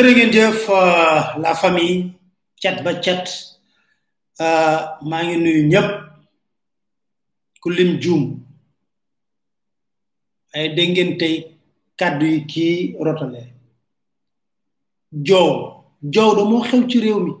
jërë 0.00 0.12
ngeen 0.16 0.32
jëf 0.32 0.68
euh, 0.70 1.20
la 1.44 1.52
famille 1.60 1.96
cat 2.62 2.78
ba 2.84 2.92
cat 3.04 3.24
euh, 4.40 4.78
maa 5.08 5.22
ngi 5.26 5.36
nuyu 5.42 5.62
ñëpp 5.72 5.90
ku 7.60 7.68
lim 7.70 8.00
juum 8.02 8.24
ay 10.56 10.72
dégg 10.76 10.90
ngeen 10.94 11.18
tey 11.20 11.34
kàddu 11.98 12.26
yi 12.32 12.40
kii 12.52 12.78
rotale 13.06 13.42
joow 15.12 15.52
joow 16.12 16.32
da 16.36 16.44
moo 16.50 16.62
xew 16.68 16.86
ci 16.88 16.98
réew 17.04 17.20
mi 17.24 17.32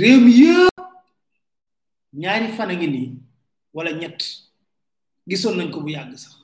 réew 0.00 0.18
mi 0.24 0.32
yëpp 0.42 0.76
ñaari 2.20 2.48
fan 2.56 2.70
a 2.72 2.74
ngi 2.76 2.88
nii 2.94 3.10
wala 3.74 3.90
ñett 4.00 4.20
gisoon 5.28 5.56
nañ 5.56 5.68
ko 5.70 5.80
bu 5.80 5.88
yàgg 5.92 6.16
sax 6.24 6.43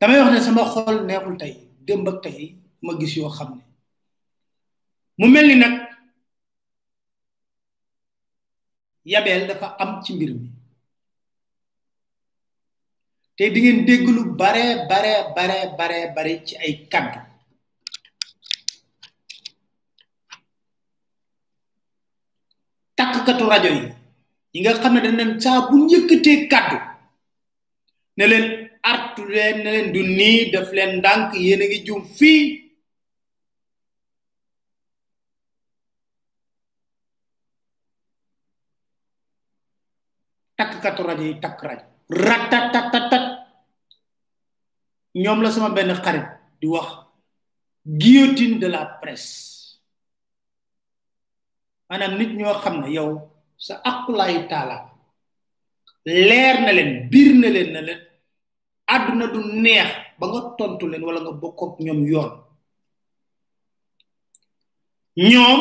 damay 0.00 0.16
yox 0.16 0.32
ne 0.32 0.40
sama 0.40 0.62
xol 0.72 0.96
neexul 1.06 1.36
tey 1.40 1.52
démb 1.86 2.08
ak 2.08 2.16
tey 2.24 2.38
ma 2.84 2.92
gis 2.98 3.12
yoo 3.16 3.28
xam 3.36 3.50
ne 3.56 3.64
mu 5.18 5.26
mel 5.28 5.46
ni 5.48 5.56
nag 5.60 5.74
yabeel 9.12 9.44
dafa 9.48 9.66
am 9.82 9.90
ci 10.02 10.14
mbir 10.14 10.32
mi 10.40 10.48
te 13.36 13.42
di 13.52 13.60
ngeen 13.62 13.84
dégg 13.88 14.06
lu 14.16 14.22
bare 14.40 14.64
bare 14.90 15.14
bare 15.36 16.00
bare 16.16 16.34
ci 16.46 16.54
ay 16.64 16.72
kàddu 16.92 17.20
tàkkatu 22.96 23.44
rajo 23.52 23.68
yi 23.78 23.84
yi 24.52 24.58
nga 24.60 24.72
xam 24.82 24.94
ne 24.94 25.00
dañ 25.04 25.14
leen 25.20 25.32
saa 25.44 25.58
bu 25.68 25.74
ñu 25.78 25.88
yëkkatee 25.92 26.38
kàddu 26.52 26.76
artu 28.82 29.24
leen 29.28 29.56
ne 29.62 29.70
leen 29.72 29.88
du 29.92 30.00
nii 30.02 30.50
daf 30.52 30.68
leen 30.76 30.92
ndànk 30.98 31.34
yéen 31.36 31.62
a 31.62 31.66
ngi 31.66 31.80
jum 31.86 32.02
fii 32.18 32.40
takkatu 40.56 41.02
rajo 41.06 41.24
yi 41.28 41.34
takk 41.42 41.60
ratatatatat 42.24 43.24
la 45.42 45.50
sama 45.52 45.74
benar 45.76 46.00
xarit 46.04 46.26
di 46.60 46.66
wax 46.72 46.88
guillotine 48.00 48.60
de 48.62 48.68
la 48.74 48.82
presse 49.00 49.36
maanaam 51.88 52.12
nit 52.18 52.30
ñoo 52.38 52.54
xam 52.64 52.76
yow 52.96 53.10
sa 53.64 53.72
aqulaayu 53.90 54.40
taala 54.50 54.76
leer 56.28 56.56
na 56.64 56.72
bir 57.10 57.30
na 57.40 57.48
na 57.88 57.94
àdduna 58.94 59.26
du 59.34 59.40
neex 59.62 59.90
ba 60.18 60.24
nga 60.30 60.40
tontu 60.58 60.84
leen 60.90 61.04
wala 61.06 61.20
nga 61.22 61.32
bokk 61.42 61.60
ñoom 61.84 62.00
yoon 62.12 62.32
ñoom 65.30 65.60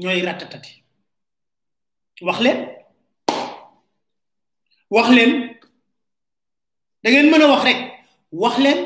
ñooy 0.00 0.18
ratatati 0.26 0.72
wax 2.26 2.38
leen 2.44 2.60
wax 4.94 5.06
leen 5.16 5.32
da 7.02 7.06
ngeen 7.10 7.28
mën 7.30 7.44
a 7.46 7.50
wax 7.52 7.62
rek 7.68 7.80
wax 8.42 8.54
leen 8.64 8.80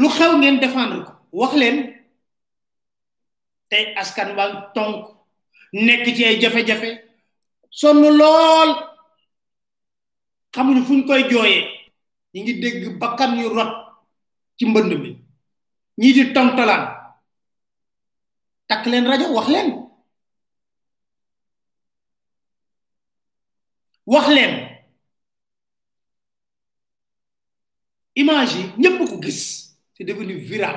lu 0.00 0.06
xew 0.16 0.32
ngeen 0.38 0.60
défendre 0.64 0.98
ko 1.06 1.12
wax 1.40 1.52
leen 1.60 1.76
tey 3.70 3.84
askan 4.00 4.30
waa 4.38 4.50
tonk 4.74 4.98
nekk 5.86 6.04
ci 6.16 6.22
ay 6.28 6.36
jafe-jafe 6.42 6.90
sonn 7.80 7.98
lool 8.20 8.70
xamuñu 10.56 10.82
fuñ 10.88 11.00
koy 11.08 11.22
jooyee 11.30 11.62
ñu 12.34 12.40
ngi 12.42 12.52
dégg 12.62 12.84
bakkan 13.00 13.30
yu 13.40 13.48
rot 13.56 13.72
ci 14.58 14.64
mbënd 14.66 14.92
mi 15.02 15.10
ñii 16.00 16.12
di 16.16 16.32
tontalaan 16.34 16.84
takk 18.68 18.84
leen 18.90 19.06
rajo 19.10 19.26
wax 19.36 19.48
leen 19.54 19.68
wax 24.12 24.26
leen 24.36 24.54
image 28.22 28.52
yi 28.58 28.62
ñépp 28.82 28.98
ko 29.08 29.16
gis 29.24 29.40
c'est 29.94 30.04
devenu 30.08 30.34
viral 30.48 30.76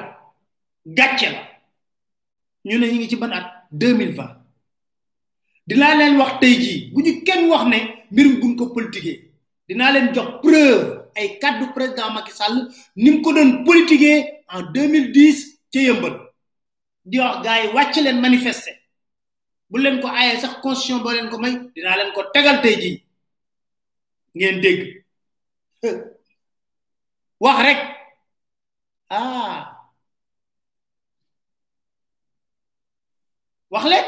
gàcce 0.97 1.27
la 1.33 1.39
ñu 2.65 2.75
ne 2.79 2.85
ñu 2.87 2.97
ngi 2.99 3.09
ci 3.09 3.15
ban 3.21 3.31
at 3.37 3.45
deux 3.71 3.93
mille 3.97 4.15
vingt 4.19 4.35
dinaa 5.67 5.95
leen 5.99 6.17
wax 6.19 6.31
tey 6.41 6.53
jii 6.63 6.91
bu 6.93 6.99
ñu 7.03 7.23
kenn 7.27 7.41
wax 7.51 7.63
ne 7.71 7.77
mbirum 8.11 8.35
buñ 8.39 8.55
ko 8.57 8.67
politiquee 8.75 9.28
dinaa 9.69 9.91
leen 9.93 10.07
jox 10.15 10.29
preuve 10.43 10.85
ay 11.17 11.27
kàddu 11.41 11.65
président 11.75 12.09
Macky 12.13 12.31
Sall 12.33 12.55
ni 13.01 13.09
mu 13.11 13.21
ko 13.21 13.33
doon 13.35 13.63
politiquer 13.65 14.25
en 14.53 14.61
2010 14.73 15.39
ca 15.73 15.79
yëmbal 15.87 16.15
di 17.09 17.17
wax 17.21 17.37
gars 17.45 17.61
yi 17.63 17.67
wàcc 17.77 17.95
leen 18.01 18.19
manifester 18.25 18.73
bu 19.69 19.77
leen 19.79 20.01
ko 20.01 20.07
aaye 20.09 20.39
sax 20.41 20.53
constitution 20.63 21.03
boo 21.03 21.13
leen 21.13 21.29
ko 21.31 21.37
may 21.37 21.53
dinaa 21.75 21.97
leen 21.99 22.13
ko 22.15 22.21
tegal 22.35 22.57
tey 22.63 22.75
jii 22.81 22.97
ngeen 24.37 24.61
dégg 24.63 24.81
wax 27.43 27.59
rek 27.65 27.79
ah 29.17 29.55
wax 33.73 33.85
leen 33.91 34.05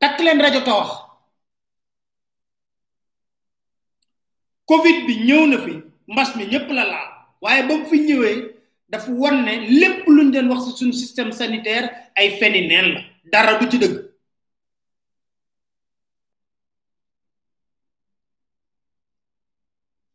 takk 0.00 0.18
leen 0.24 0.40
rajo 0.44 0.60
te 0.66 0.70
wax 0.80 1.03
covid 4.70 4.96
bi 5.06 5.14
ñëw 5.28 5.40
na 5.52 5.56
fi 5.64 5.72
mbas 6.12 6.30
mi 6.36 6.44
ñëpp 6.52 6.66
la 6.76 6.84
laal 6.92 7.10
waaye 7.42 7.62
ba 7.68 7.74
fi 7.90 7.96
ñëwee 8.08 8.34
dafa 8.88 9.10
ne 9.44 9.52
lépp 9.80 10.06
luñ 10.06 10.28
wax 10.50 10.62
si 10.76 10.92
système 10.92 11.32
sanitaire 11.32 11.86
ay 12.16 12.30
feni 12.38 12.60
la 12.68 13.00
dara 13.32 13.58
du 13.58 13.70
ci 13.70 13.78
dëgg 13.78 13.96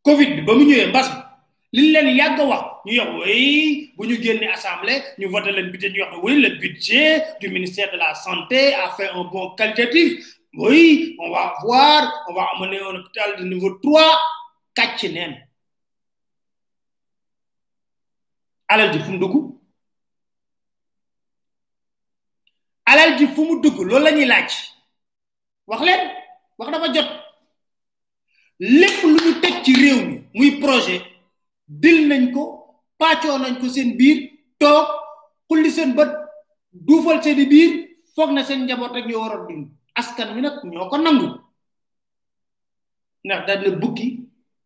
covid 0.05 0.29
bi 0.35 0.41
ba 0.47 0.53
mu 0.57 0.63
ñëwee 0.69 0.87
mbas 0.89 1.07
li 1.75 1.81
leen 1.93 2.09
yàgg 2.19 2.39
wax 2.51 2.63
ñu 2.85 2.91
yox 2.99 3.09
oui 3.21 3.91
bu 3.95 4.05
ñu 4.07 4.15
génnee 4.23 4.47
assemblée 4.55 4.99
ñu 5.19 5.25
voté 5.31 5.51
leen 5.51 5.69
budget 5.71 5.93
ñu 5.93 6.03
le 6.45 6.49
budget 6.61 7.23
du 7.39 7.47
ministère 7.55 7.91
de 7.93 7.97
la 7.97 8.15
santé 8.15 8.73
a 8.73 8.89
fait 8.97 9.09
un 9.17 9.23
bon 9.31 9.51
qualitatif 9.57 10.11
oui 10.55 11.15
on 11.19 11.29
va 11.29 11.53
voir 11.61 12.01
on 12.27 12.33
va 12.33 12.47
amener 12.55 12.79
un 12.79 12.95
hôpital 13.01 13.29
de 13.37 13.43
niveau 13.43 13.71
3 13.75 14.01
sàcc 14.79 15.01
neen 15.13 15.31
alal 18.71 18.91
ji 18.93 18.99
fu 19.05 19.11
mu 19.11 19.17
dugg 19.21 19.35
alal 22.89 23.11
ji 23.17 23.25
fu 23.35 23.41
dugg 23.63 23.77
loolu 23.87 24.03
la 24.03 24.11
laaj 24.31 24.51
wax 25.69 25.81
leen 25.87 26.03
wax 26.57 26.69
dafa 26.71 26.93
jot 26.95 27.09
lépp 28.79 28.99
lu 29.11 29.17
ñu 29.23 29.33
teg 29.41 29.55
ci 29.63 29.71
réew 29.81 29.99
mi 30.07 30.15
muy 30.37 30.51
projet 30.63 31.01
dil 31.81 31.99
nañ 32.09 32.23
ko 32.33 32.43
pàccoo 32.99 33.37
nañ 33.39 33.53
ko 33.59 33.67
seen 33.69 33.89
biir 33.99 34.17
toog 34.61 34.87
xulli 35.47 35.71
seen 35.71 35.91
bët 35.97 36.09
duufal 36.85 37.19
seeni 37.23 37.45
biir 37.53 37.71
foog 38.15 38.31
na 38.33 38.41
seen 38.47 38.61
njaboot 38.65 38.91
rek 38.95 39.05
ñoo 39.07 39.21
war 39.23 39.33
a 39.35 39.45
dund 39.47 39.65
askan 39.99 40.33
wi 40.35 40.41
nag 40.41 40.55
ñoo 40.63 40.89
ko 40.89 40.97
nangu 40.97 41.27
ndax 43.23 43.39
daal 43.47 43.75
bukki 43.81 44.07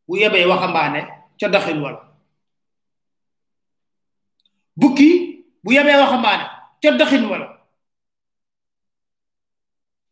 bu 0.07 0.17
yebee 0.17 0.45
waxambaane 0.51 1.01
ca 1.39 1.47
doxin 1.53 1.79
wala 1.83 1.99
bukki 4.79 5.09
bu 5.63 5.69
yebee 5.75 5.97
waxambaane 6.03 6.45
ca 6.83 6.89
doxin 6.99 7.23
wala 7.31 7.47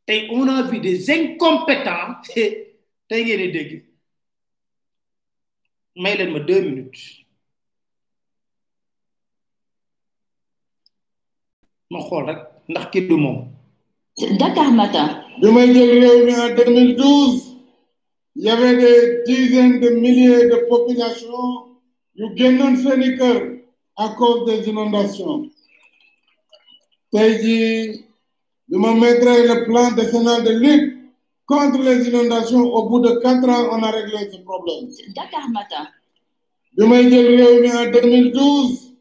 tay 0.05 0.19
on 0.35 0.47
a 0.53 0.63
vu 0.69 0.77
des 0.83 1.05
incompétents 1.15 2.21
tay 3.07 3.19
ngeen 3.23 3.41
di 3.43 3.47
dégg 3.55 3.71
may 6.01 6.13
leen 6.17 6.31
ma 6.33 6.39
deux 6.47 6.61
minutes 6.67 7.01
ma 11.91 11.99
xool 12.07 12.23
rek 12.29 12.39
ndax 12.69 12.85
kii 12.93 13.07
du 13.09 13.17
moom 13.25 13.39
Dakar 14.39 14.71
Matin 14.79 15.07
bi 15.39 15.47
may 15.55 15.67
jël 15.73 15.91
réew 16.03 16.25
mi 16.25 16.33
en 16.43 16.49
2012 16.55 17.50
il 18.35 18.43
y 18.43 18.49
avait 18.49 18.77
des 18.77 19.23
dizaines 19.25 19.79
de 19.79 19.89
milliers 19.89 20.47
de 20.47 20.65
populations 20.69 21.67
ont 22.17 23.61
à 23.97 24.09
cause 24.17 24.45
des 24.45 24.69
inondations 24.69 25.49
tey 27.11 28.05
je 28.71 28.77
me 28.77 28.93
mettrai 29.01 29.45
le 29.47 29.65
plan 29.65 29.91
décennal 29.91 30.43
de 30.45 30.51
lutte 30.51 30.95
contre 31.45 31.79
les 31.83 32.07
inondations 32.07 32.63
au 32.73 32.87
bout 32.89 33.01
de 33.01 33.19
quatre 33.21 33.47
ans 33.49 33.67
on 33.71 33.83
a 33.83 33.91
réglé 33.91 34.29
ce 34.31 34.37
problème. 34.37 34.87
Dakar 35.13 35.49
Matin. 35.49 35.87
je 36.77 36.83
en 36.83 37.91
2012 37.99 38.93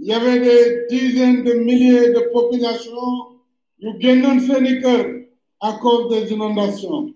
il 0.00 0.06
y 0.08 0.12
avait 0.12 0.40
des 0.40 0.86
dizaines 0.88 1.44
de 1.44 1.52
milliers 1.54 2.08
de 2.08 2.28
populations 2.32 3.36
ont 3.82 5.24
à 5.60 5.72
cause 5.80 6.08
des 6.08 6.32
inondations 6.32 7.14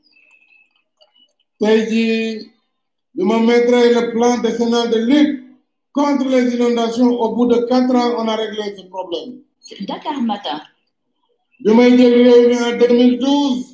pays 1.63 1.89
je 3.17 3.23
me 3.25 3.37
mettrai 3.47 3.95
le 3.95 4.11
plan 4.13 4.39
décennal 4.39 4.91
de 4.91 4.99
lutte 5.09 5.43
contre 5.93 6.27
les 6.29 6.55
inondations. 6.55 7.13
Au 7.25 7.37
bout 7.37 7.47
de 7.47 7.59
quatre 7.71 7.95
ans, 7.95 8.15
on 8.21 8.27
a 8.27 8.35
réglé 8.37 8.65
ce 8.77 8.83
problème. 8.87 9.41
Dakar 9.89 10.21
Matin. 10.23 10.61
en 11.69 12.79
2012. 12.87 13.69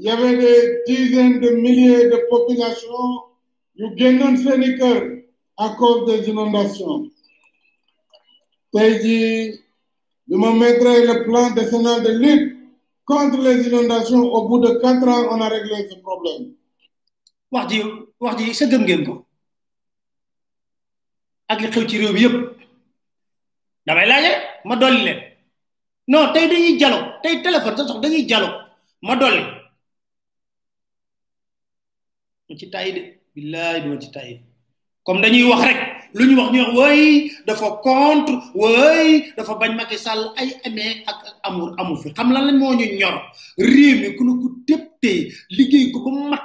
Il 0.00 0.04
y 0.04 0.10
avait 0.10 0.36
des 0.36 0.82
dizaines 0.86 1.40
de 1.40 1.50
milliers 1.50 2.04
de 2.06 2.18
populations 2.30 3.10
du 3.76 5.22
à 5.56 5.68
cause 5.78 6.04
des 6.10 6.28
inondations. 6.28 7.02
jii 8.74 9.52
je 10.30 10.36
me 10.42 10.70
le 11.10 11.16
plan 11.24 11.50
décennal 11.58 12.02
de 12.04 12.12
lutte 12.24 12.48
contre 13.06 13.38
les 13.48 13.66
inondations. 13.68 14.24
Au 14.36 14.48
bout 14.48 14.58
de 14.60 14.70
quatre 14.82 15.06
ans, 15.14 15.24
on 15.32 15.40
a 15.40 15.48
réglé 15.48 15.76
ce 15.90 15.96
problème. 16.08 16.54
wax 17.52 17.64
ji 17.72 17.78
wax 18.24 18.34
ji 18.38 18.44
sa 18.58 18.64
gëm 18.70 18.82
ngeen 18.84 19.02
ko 19.08 19.14
ak 21.52 21.58
li 21.62 21.68
xew 21.74 21.84
ci 21.88 21.94
réew 22.00 22.12
mi 22.14 22.20
yëpp 22.24 22.36
damay 23.86 24.06
ma 24.68 24.74
dolli 24.80 25.00
leen 25.06 25.20
non 26.10 26.32
tey 26.34 26.46
dañuy 26.50 26.76
jalo 26.80 26.98
tey 27.22 27.34
téléphone 27.44 27.74
sa 27.76 27.88
sox 27.88 27.98
dañuy 28.04 28.22
jalo 28.30 28.48
ma 29.06 29.14
dolli 29.20 29.42
ma 32.46 32.52
ci 32.60 32.66
tàyyi 32.72 32.92
de 32.96 33.02
billaay 33.34 33.80
duma 33.82 33.96
ci 34.02 34.08
tàyyi 34.16 34.34
comme 35.06 35.20
dañuy 35.24 35.44
wax 35.50 35.62
rek 35.68 35.78
lu 36.16 36.22
ñuy 36.28 36.38
wax 36.40 36.50
ñu 36.52 36.60
wax 36.62 36.72
way 36.78 37.00
dafa 37.46 37.68
contre 37.84 38.34
way 38.60 39.08
dafa 39.36 39.52
bañ 39.60 39.72
Macky 39.78 39.98
Sall 40.04 40.22
ay 40.38 40.48
amee 40.66 41.00
ak 41.10 41.18
amur 41.48 41.72
amu 41.80 41.94
fi 42.02 42.08
xam 42.16 42.28
lan 42.34 42.44
lañ 42.46 42.56
moo 42.60 42.74
ñu 42.78 42.86
ñor 43.00 43.16
réew 43.72 43.94
mi 44.00 44.08
ku 44.16 44.22
ne 44.24 44.32
ku 44.42 44.48
tëb 44.66 44.82
liggéey 45.56 45.90
ko 45.92 45.98
ba 46.04 46.10
mat 46.30 46.44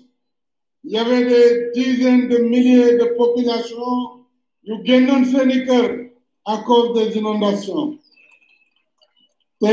il 0.83 0.91
y 0.93 0.97
avait 0.97 1.25
des 1.25 1.69
dizaines 1.73 2.27
de 2.27 2.37
milliers 2.39 2.97
de 2.97 3.05
populations 3.15 4.25
du 4.63 4.73
à 6.45 6.57
cause 6.65 6.93
des 6.97 7.17
inondations 7.17 7.99
Je 9.61 9.67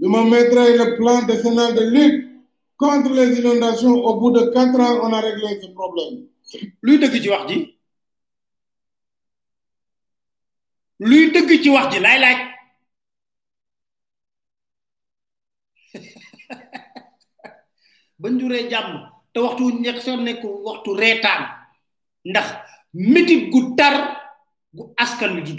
me 0.00 0.22
me 0.24 0.40
le 0.40 0.96
plan 0.96 1.22
de 1.22 1.26
décennal 1.32 1.74
de 1.74 1.82
lutte 1.82 2.28
contre 2.76 3.12
les 3.14 3.38
inondations 3.38 3.94
au 4.04 4.20
bout 4.20 4.32
de 4.32 4.50
quatre 4.52 4.78
ans 4.80 5.00
on 5.08 5.12
a 5.12 5.20
réglé 5.20 5.60
ce 5.62 5.66
problème. 5.68 6.26
Lutte 6.82 7.10
que 7.10 7.16
tu 7.22 7.32
as 7.32 7.44
dit 7.46 7.74
Lutte 11.00 11.46
qui 11.46 11.60
tu 11.62 11.74
as 11.76 11.86
dit? 11.86 12.00
lay 12.00 12.18
te 19.34 19.40
waxtu 19.44 19.64
nekk 19.82 19.98
soo 20.04 20.16
nekk 20.22 20.42
waxtu 20.66 20.90
reetaan 21.02 21.42
ndax 22.30 22.48
métit 23.12 23.42
gu 23.52 23.60
tar 23.78 23.94
gu 24.76 24.82
askan 25.04 25.34
wi 25.34 25.42
di 25.46 25.52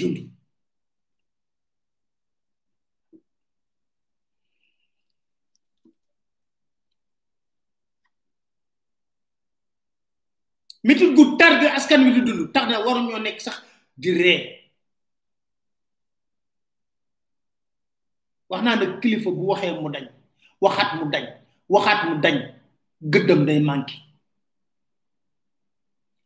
dund 12.25 12.49
tax 12.53 12.65
na 12.71 12.77
waruñoo 12.85 13.19
nekk 13.19 13.39
sax 13.45 13.55
di 14.01 14.09
ree 14.23 14.39
wax 18.49 18.61
naa 18.63 18.75
ne 18.79 18.85
kilifa 19.01 19.29
bu 19.37 19.47
waxee 19.51 19.73
mu 19.81 19.89
dañ 19.95 20.05
waxaat 20.63 20.89
mu 20.97 21.05
dañ 21.13 21.25
waxaat 21.73 22.01
mu 22.07 22.15
dañ 22.23 22.54
gëddam 23.01 23.43
day 23.45 23.59
manqué 23.59 23.95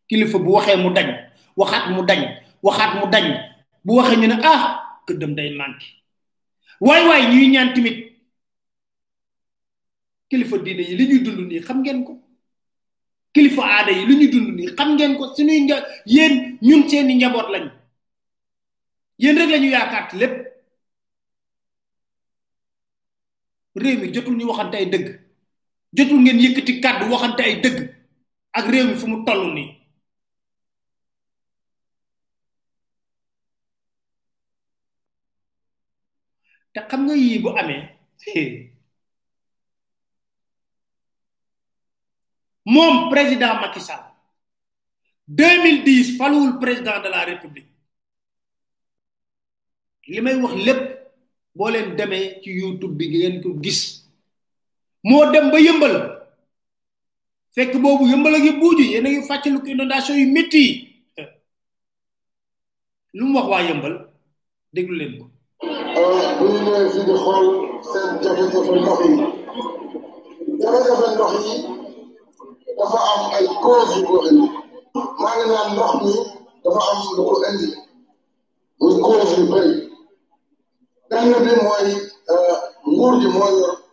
kilifa 0.09 0.37
bu 0.37 0.51
waxee 0.53 0.77
mu 0.77 0.89
dañ 0.93 1.07
waxaat 1.55 1.89
mu 1.91 2.01
dañ 2.05 2.21
waxaat 2.61 2.93
mu 2.99 3.05
dañ 3.13 3.25
bu 3.85 3.93
waxee 3.95 4.17
ñu 4.19 4.27
ne 4.27 4.37
ah 4.43 5.01
gëddam 5.07 5.35
day 5.35 5.49
manqué 5.55 5.85
waay 6.79 7.05
waay 7.07 7.23
ñuy 7.31 7.47
ñaan 7.49 7.73
kilifa 10.29 10.57
diine 10.57 10.81
yi 10.89 10.95
li 10.95 11.05
ñuy 11.07 11.19
dund 11.23 11.39
ni 11.49 11.59
xam 11.59 11.79
ngeen 11.81 12.03
ko 12.05 12.13
kilifa 13.33 13.61
aada 13.63 13.91
yi 13.91 14.05
li 14.05 14.15
ñuy 14.15 14.27
dund 14.29 14.55
nii 14.55 14.69
xam 14.77 14.89
ngeen 14.95 15.17
ko 15.17 15.23
suñuy 15.35 15.59
nja 15.61 15.77
yéen 16.05 16.57
ñun 16.67 16.89
seeni 16.89 17.13
njaboot 17.15 17.49
lañ 17.53 17.65
yéen 19.21 19.37
rek 19.39 19.49
la 19.51 19.57
ñu 19.57 19.69
lépp 20.19 20.35
réew 23.81 23.97
mi 23.99 24.07
jotul 24.13 24.35
ñu 24.37 24.45
waxante 24.49 24.75
ay 24.77 24.85
dëgg 24.91 25.07
jotul 25.95 26.17
ngeen 26.21 26.39
yëkkati 26.43 26.73
kàddu 26.83 27.05
waxante 27.11 27.41
ay 27.43 27.55
dëgg 27.63 27.77
ak 28.57 28.65
réew 28.71 28.87
mi 28.89 28.95
fu 29.01 29.05
mu 29.11 29.17
toll 29.27 29.43
nii 29.55 29.69
te 36.73 36.79
xam 36.89 37.01
nga 37.05 37.15
yii 37.23 37.41
bu 37.43 37.49
amee 37.59 37.81
moom 42.73 42.95
président 43.09 43.55
Macky 43.61 43.81
Sall 43.87 44.05
2010 45.27 46.17
faluwul 46.17 46.53
président 46.63 46.99
de 47.03 47.09
la 47.09 47.25
république 47.25 47.67
li 50.09 50.21
may 50.21 50.35
wax 50.41 50.53
lépp 50.65 50.81
boo 51.57 51.69
leen 51.73 51.95
demee 51.97 52.37
ci 52.41 52.49
YouTube 52.61 52.95
bi 52.97 53.05
ngeen 53.09 53.41
ko 53.41 53.49
gis 53.63 53.98
moo 55.07 55.23
dem 55.31 55.47
ba 55.51 55.57
yëmbal 55.65 55.95
fekk 57.55 57.71
boobu 57.83 58.03
yëmbal 58.11 58.35
a 58.35 58.39
ngi 58.39 58.51
buuju 58.59 58.83
yéen 58.91 59.05
a 59.05 59.09
ngi 59.09 59.21
fàttaliku 59.29 59.65
inondation 59.69 60.17
yu 60.21 60.27
métti 60.33 60.61
yi 60.67 60.73
lu 63.17 63.23
mu 63.25 63.37
wax 63.39 63.47
waa 63.51 63.65
yëmbal 63.67 63.93
déglu 64.73 64.93
leen 64.99 65.13
ko 65.19 65.25
euh, 65.99 66.21
bu 66.39 66.99
dafa 72.79 72.97
am 73.13 73.21
ay 73.37 73.45
cause 73.63 73.93
yu 73.99 74.07
ko 74.09 74.15
indi 74.29 74.45
maa 75.21 75.33
ngi 75.35 75.45
naan 75.51 75.67
ndox 75.73 75.91
mi 76.03 76.13
dafa 76.63 76.79
am 76.91 76.97
lu 77.17 77.21
ko 77.29 77.35
indi 77.49 77.67
muy 78.79 78.93
cause 79.05 79.33
yu 79.39 79.45
bëri 79.51 79.71
benn 81.09 81.29
bi 81.43 81.51
mooy 81.65 81.85
euh, 82.31 82.55
nguur 82.91 83.13
gi 83.21 83.27
moo 83.35 83.49
yor 83.59 83.73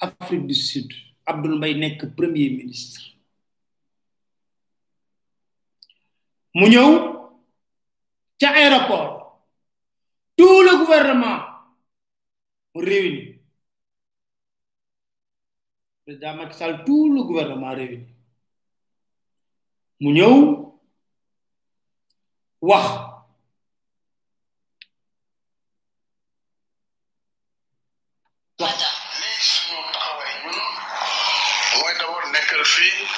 Afrique 0.00 0.46
du 0.46 0.54
Sud 0.54 0.92
Abdoul 1.26 1.56
mbay 1.58 1.74
nekk 1.78 2.04
premier 2.16 2.50
ministre 2.58 3.04
mu 6.54 6.66
ñëw 6.70 6.90
ca 8.40 8.48
aéroport 8.58 9.44
tout 10.36 10.62
le 10.62 10.78
gouvernement 10.84 11.40
mu 12.74 12.84
réuni 12.84 13.22
président 16.04 16.34
Macky 16.36 16.56
Sall 16.58 16.84
tout 16.84 17.12
le 17.12 17.22
gouvernement 17.22 17.70
réuni 17.72 18.04
mu 20.00 20.12
ñëw 20.12 20.36
wax 22.60 23.13
fii 32.76 33.08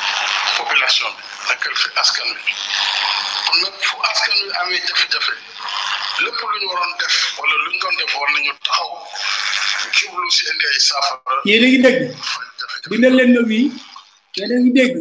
population 0.59 1.13
bi 1.49 1.55
fi 1.81 1.87
askan 2.03 2.29
wi 2.45 2.53
kon 3.47 3.57
nag 3.65 3.75
fu 3.89 3.95
askan 4.11 4.35
wi 4.45 4.49
amee 4.61 4.81
jafe-jafe 4.89 5.35
lépp 6.25 6.39
lu 6.51 6.57
ñu 6.61 6.67
waroon 6.73 6.93
def 7.01 7.15
wala 7.39 7.55
luñ 7.65 7.73
ñu 7.75 7.79
doon 7.83 7.95
def 8.01 8.13
war 8.21 8.29
nañu 8.35 8.53
taxaw 8.67 8.91
jublu 9.97 10.29
si 10.37 10.43
indi 10.51 10.65
ay 10.73 10.81
saafara. 10.89 11.41
yéen 11.49 11.63
a 11.67 11.69
ngi 11.69 11.79
dégg. 11.85 12.01
bindal 12.91 13.13
leen 13.19 13.31
ma 13.37 13.41
wii 13.51 13.67
yéen 14.37 14.53
a 14.57 14.59
dégg. 14.77 14.97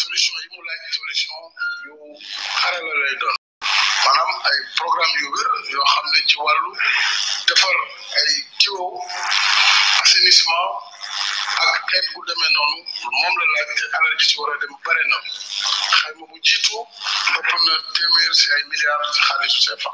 solution 0.00 0.34
yi 0.44 0.48
mu 0.56 0.60
laaj 0.66 0.92
solution 0.96 1.42
yu 1.84 1.92
xarala 2.60 2.92
lay 3.02 3.14
doon 3.20 3.34
maanaam 4.04 4.30
ay 4.50 4.56
programme 4.78 5.14
yu 5.22 5.28
wér 5.34 5.48
yoo 5.74 5.86
xam 5.92 6.06
ne 6.12 6.20
ci 6.30 6.36
wàllu 6.44 6.70
defar 7.48 7.76
ay 8.20 8.28
tiwo 8.60 8.84
assainissement 10.02 10.72
ak 11.66 11.84
xeet 11.90 12.06
bu 12.12 12.20
demee 12.28 12.50
noonu 12.56 12.78
moom 13.20 13.34
la 13.40 13.46
laaj 13.54 13.74
te 13.80 13.84
alal 13.96 14.14
ji 14.20 14.28
ci 14.30 14.34
war 14.40 14.50
a 14.54 14.60
dem 14.62 14.72
bare 14.86 15.04
na 15.12 15.18
xayma 16.00 16.24
bu 16.30 16.36
jiitu 16.48 16.78
ëpp 17.38 17.50
na 17.66 17.74
téeméer 17.98 18.32
si 18.40 18.46
ay 18.56 18.62
milliards 18.70 19.08
ci 19.16 19.20
xaalisu 19.28 19.58
CFA 19.66 19.92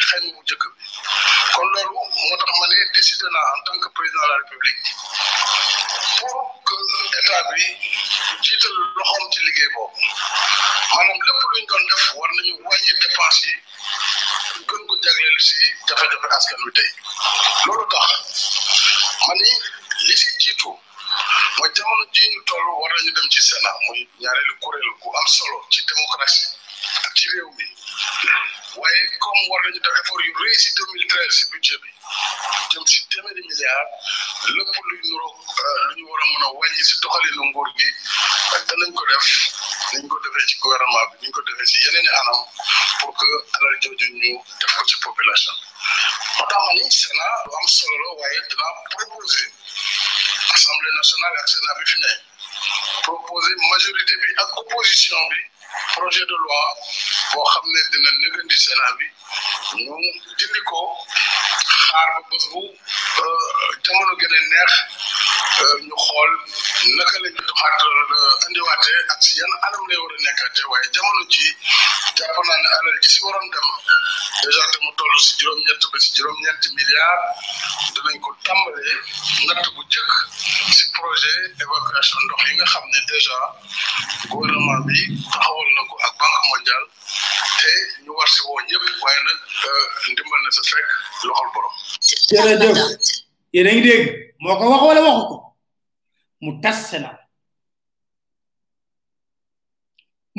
Je 0.00 0.06
suis 0.06 0.20
le 0.22 0.32
kon 1.56 1.62
en 1.62 3.60
tant 3.68 3.78
que 3.78 3.88
président 3.92 4.20
de 4.24 4.28
la 4.28 4.36
république 4.36 4.88
pour 6.20 6.62
que 6.64 6.74
état 7.20 7.42
bi 7.52 7.66
jiital 8.40 8.70
loxoom 8.96 9.32
ci 9.32 9.40
liggéey 9.44 9.70
boobu 9.74 10.00
maanaam 10.94 11.18
lépp 11.26 11.40
luñ 11.52 11.64
doon 11.70 11.84
def 11.90 12.04
war 12.16 12.30
nañu 12.36 12.54
wàññi 12.66 12.92
dépense 13.02 13.44
yi 13.48 13.54
gën 14.68 14.82
ko 14.88 14.94
jagleel 15.04 15.38
si 15.48 15.58
jafe-jafe 15.88 16.28
askan 16.36 16.60
wi 16.66 16.72
tey 16.78 16.88
loolu 17.66 17.84
tax 17.92 18.08
ma 19.26 19.32
ni 19.40 19.48
li 20.06 20.14
si 20.20 20.28
jiitu 20.42 20.70
mooy 21.58 21.70
jamono 21.76 22.04
ji 22.14 22.24
ñu 22.32 22.40
toll 22.48 22.66
war 22.80 22.90
nañu 22.96 23.10
dem 23.16 23.28
ci 23.32 23.40
Sénat 23.42 23.76
muy 23.88 24.00
ñaareelu 24.20 24.54
kuréel 24.62 24.90
gu 25.00 25.08
am 25.20 25.26
solo 25.36 25.56
ci 25.72 25.84
démocratie 25.90 26.48
ci 27.14 27.28
réew 27.34 27.50
mi 27.58 27.66
waaye 28.78 29.06
comme 29.18 29.42
war 29.50 29.60
nañu 29.66 29.80
def 29.82 29.96
effort 29.98 30.22
yu 30.26 30.32
rëy 30.38 30.54
si 30.62 30.70
2013 30.80 31.30
si 31.36 31.44
budget 31.50 31.80
bi 31.82 31.90
jëm 32.70 32.84
si 32.92 33.00
téeméeri 33.14 33.42
milliards 33.46 33.88
lépp 34.46 34.70
luy 34.90 35.00
nuroog 35.10 35.34
euh, 35.40 35.82
lu 35.96 36.02
ñu 36.02 36.04
war 36.10 36.22
a 36.22 36.26
mën 36.30 36.42
a 36.46 36.50
wàññi 36.60 36.84
si 36.88 37.00
doxalinu 37.02 37.42
nguur 37.50 37.68
gi 37.78 37.88
danañ 38.68 38.90
ko 38.94 39.02
def 39.10 39.26
niñ 39.94 40.06
ko 40.12 40.16
defee 40.24 40.46
ci 40.46 40.56
gouvernement 40.62 41.08
bi 41.12 41.16
niñ 41.26 41.32
ko 41.34 41.40
defee 41.50 41.66
si 41.72 41.82
yeneen 41.84 42.06
i 42.10 42.14
anam 42.20 42.40
pour 43.00 43.12
que 43.18 43.28
alal 43.58 43.74
jooju 43.82 44.06
ñu 44.22 44.32
def 44.60 44.72
ko 44.78 44.84
ci 44.88 44.96
population 45.06 45.54
moo 46.38 46.46
tax 46.46 46.62
ni 46.76 46.84
Sénat 47.00 47.46
lu 47.46 47.52
am 47.58 47.66
solo 47.76 47.96
la 48.02 48.08
waaye 48.22 48.38
dinaa 48.50 48.74
proposé 48.94 49.44
assemblée 50.54 50.94
nationale 51.00 51.36
ak 51.42 51.48
Sénat 51.54 51.76
bi 51.78 51.86
fi 51.92 51.98
ne 51.98 52.12
proposé 53.02 53.50
majorité 53.70 54.12
bi 54.22 54.34
ak 54.42 54.58
opposition 54.62 55.18
bi 55.30 55.40
projet 55.94 56.24
de 56.26 56.36
loi 56.44 56.62
boo 57.32 57.44
xam 57.52 57.64
ne 57.74 57.80
sena 57.90 58.10
négandi 58.22 58.56
Sénat 58.66 58.94
bi 58.98 59.06
ñu 59.84 59.96
dindi 60.38 60.60
ko 60.70 60.78
xaar 61.86 62.08
ba 62.16 62.20
bés 62.30 62.46
euh, 62.56 63.44
jamono 63.84 64.12
gën 64.20 64.32
neex 64.52 64.70
euh, 65.62 65.76
ñu 65.86 65.96
xool. 66.06 66.32
naka 66.96 67.16
la 67.22 67.28
ñu 67.28 67.40
doxaat 67.46 67.82
euh, 67.84 68.46
indiwaatee 68.48 68.98
ak 69.00 69.12
a 69.24 69.28
yan 69.38 69.52
anam 69.66 69.82
lay 69.88 69.98
war 70.02 70.12
a 70.12 70.16
nekkaatee 70.24 70.66
waaye 70.72 70.86
jamono 70.94 71.22
ji 71.32 71.46
jàpp 72.16 72.36
naa 72.46 72.80
ne 72.84 72.90
si 73.12 73.18
waroon 73.24 73.48
dem 73.54 73.68
dèjà 74.42 74.62
te 74.72 74.78
mu 74.84 74.92
toll 74.96 75.14
si 75.24 75.32
juróom-ñett 75.40 75.82
ba 75.92 75.98
si 76.00 76.10
juróom-ñetti 76.16 76.68
milliards 76.76 77.24
danañ 77.94 78.16
ko 78.24 78.30
tàmbalee 78.46 78.96
natt 79.48 79.66
bu 79.74 79.82
jëkk 79.92 80.12
si 80.76 80.84
projet 80.96 81.60
évacuation 81.62 82.20
ndox 82.24 82.40
yi 82.48 82.54
nga 82.56 82.66
xam 82.72 82.84
ne 82.92 83.00
dèjà 83.10 83.36
gouvernement 84.30 84.80
bi 84.88 84.96
taxawal 85.32 85.68
na 85.76 85.82
ko 85.90 85.94
ak 86.06 86.12
banque 86.16 86.42
mondiale 86.48 86.86
te 87.60 87.70
ñu 88.08 88.12
war 88.16 88.28
si 88.34 88.40
woo 88.48 88.60
ñëpp 88.68 88.84
waaye 89.04 89.20
nag 89.28 89.38
euh, 89.68 89.86
ndimbal 90.12 90.40
na 90.44 90.50
sa 90.56 90.62
fekk 90.64 90.88
loxol 91.28 91.48
borom. 91.54 91.74
jërëjëf 92.32 92.76
yéen 93.52 93.68
a 93.68 93.72
ngi 93.72 93.82
dégg 93.86 94.04
moo 94.40 94.56
ko 94.56 94.64
wax 94.72 94.82
wala 94.88 95.49
mu 96.42 96.60
tas 96.62 96.76
Sénat 96.88 97.18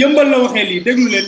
yëmbal 0.00 0.26
la 0.30 0.36
waxee 0.42 0.66
lii 0.68 0.80
déglu 0.84 1.06
leen 1.12 1.26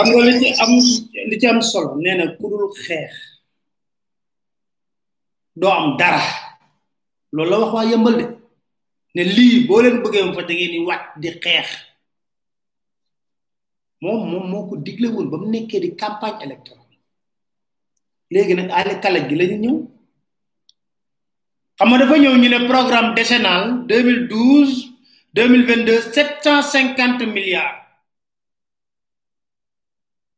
xam 0.00 0.08
nga 0.12 0.22
li 0.28 0.32
ci 0.40 0.48
am 0.64 0.72
li 1.30 1.36
ci 1.40 1.46
am 1.48 1.58
solo 1.70 1.92
nee 2.02 2.16
na 2.18 2.24
ku 2.38 2.46
dul 2.50 2.64
xeex 2.86 3.12
doo 5.60 5.70
am 5.78 5.86
dara 6.00 6.22
loolu 7.34 7.50
la 7.50 7.58
wax 7.60 7.70
waa 7.76 7.90
yëmbal 7.90 8.16
de 8.20 8.26
ne 9.16 9.22
lii 9.36 9.56
boo 9.66 9.80
leen 9.82 9.96
bëggee 10.04 10.34
fa 10.36 10.42
da 10.48 10.52
ngeen 10.54 10.72
di 10.74 10.78
wàcc 10.88 11.04
di 11.22 11.28
xeex 11.44 11.68
moom 14.02 14.22
moom 14.30 14.44
moo 14.50 14.66
ko 14.68 14.74
digle 14.86 15.06
woon 15.12 15.26
ba 15.30 15.36
mu 15.40 15.48
nekkee 15.50 15.80
di 15.84 15.90
campagne 16.02 16.40
électorale 16.46 16.96
léegi 18.32 18.54
nag 18.56 18.70
àll 18.78 18.90
kala 19.02 19.20
gi 19.28 19.36
lañu 19.38 19.58
ñëw 19.64 19.76
xam 21.76 21.88
nga 21.88 21.98
dafa 22.00 22.14
ñëw 22.22 22.34
ñu 22.40 22.48
ne 22.50 22.60
programme 22.72 23.14
décennal 23.18 23.62
2012 23.90 24.72
2022 25.36 25.98
750 26.16 27.36
milliards 27.36 27.79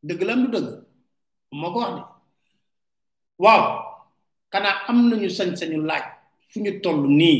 dëgg 0.07 0.21
la 0.27 0.35
du 0.43 0.47
dëgg 0.55 0.69
moo 1.59 1.71
ko 1.75 1.79
wax 1.85 1.97
waaw 3.45 3.65
xanaa 4.53 4.77
am 4.89 4.99
nañu 5.09 5.29
sañ-sañu 5.37 5.79
laaj 5.89 6.07
fu 6.51 6.57
ñu 6.65 6.73
toll 6.85 7.01
nii 7.21 7.39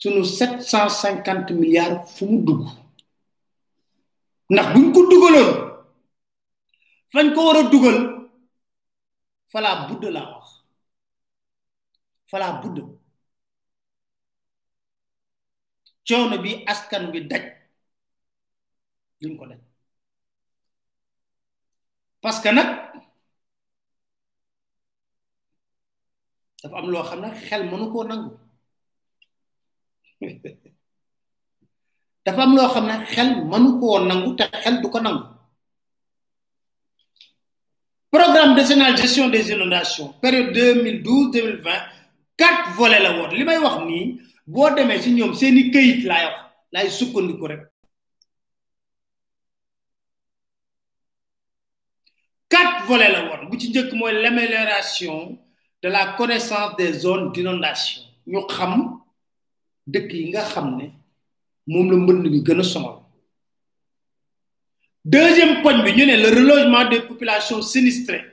sunu 0.00 0.22
sept 0.36 0.56
cent 0.70 0.90
cinquante 1.00 1.50
milliards 1.60 1.98
fu 2.14 2.22
mu 2.30 2.38
dugg 2.46 2.62
ndax 4.52 4.66
buñ 4.72 4.86
ko 4.94 5.00
dugaloon 5.10 5.52
fañ 7.12 7.26
ko 7.34 7.40
war 7.46 7.58
a 7.60 7.62
dugal 7.72 7.98
falaa 9.52 9.76
budd 9.86 10.02
laa 10.16 10.28
wax 10.32 10.46
falaa 12.30 12.52
budd 12.60 12.76
coono 16.06 16.36
bi 16.44 16.50
askan 16.72 17.04
bi 17.12 17.18
daj 17.30 17.44
duñ 19.20 19.34
ko 19.38 19.44
daj 19.50 19.62
parce 22.24 22.40
que 22.40 22.48
nag 22.50 22.66
dafa 26.64 26.76
am 26.80 26.86
loo 26.92 27.02
xam 27.08 27.20
ne 27.20 27.28
xel 27.36 27.62
mënu 27.70 27.86
koo 27.92 28.04
nangu 28.08 28.30
dafa 32.24 32.42
am 32.42 32.54
loo 32.56 32.68
xam 32.74 32.86
ne 32.88 32.96
xel 33.12 33.28
mënu 33.50 33.76
koo 33.78 33.98
nangu 34.08 34.32
te 34.40 34.44
xel 34.64 34.80
du 34.82 34.88
ko 34.88 35.00
nangu 35.04 35.22
programme 38.10 38.54
de 38.56 38.62
gestion 38.96 39.28
de 39.30 39.38
inondations 39.52 40.14
période 40.22 40.54
deux 40.56 40.80
mille 40.82 41.02
douze 41.02 41.30
deux 41.30 41.44
mille 41.44 41.60
vingt 41.60 41.84
quatre 42.38 42.72
volets 42.74 43.00
la 43.04 43.18
woon 43.20 43.34
li 43.36 43.44
may 43.44 43.58
wax 43.60 43.84
nii 43.84 44.16
boo 44.46 44.70
demee 44.72 45.02
ci 45.02 45.10
ñoom 45.12 45.34
seeni 45.36 45.70
kayit 45.70 46.04
laay 46.08 46.26
wax 46.72 46.88
sukkandiku 46.98 47.46
rek 47.48 47.64
quatre 52.86 53.12
la 53.12 53.22
won 53.30 53.40
bu 53.50 53.56
ci 53.60 53.66
ñëk 53.72 53.90
moy 53.94 54.12
l'amélioration 54.22 55.38
de 55.82 55.88
la 55.88 56.14
connaissance 56.18 56.76
des 56.78 56.92
zones 57.04 57.32
d'inondation 57.32 58.02
ñu 58.26 58.40
xam 58.48 59.00
dëkk 59.92 60.08
yi 60.14 60.24
nga 60.28 60.42
xam 60.52 60.68
ne 60.78 60.86
moom 61.72 61.90
la 61.90 61.96
mbënd 61.96 62.28
bi 62.32 62.38
gëna 62.46 62.60
a 62.62 62.70
sonal 62.72 62.96
deuxième 65.04 65.62
point 65.62 65.82
bi 65.84 65.92
ñu 65.96 66.06
né 66.06 66.16
le 66.16 66.28
relogement 66.38 66.84
des 66.92 67.00
populations 67.02 67.62
sinistrées 67.62 68.24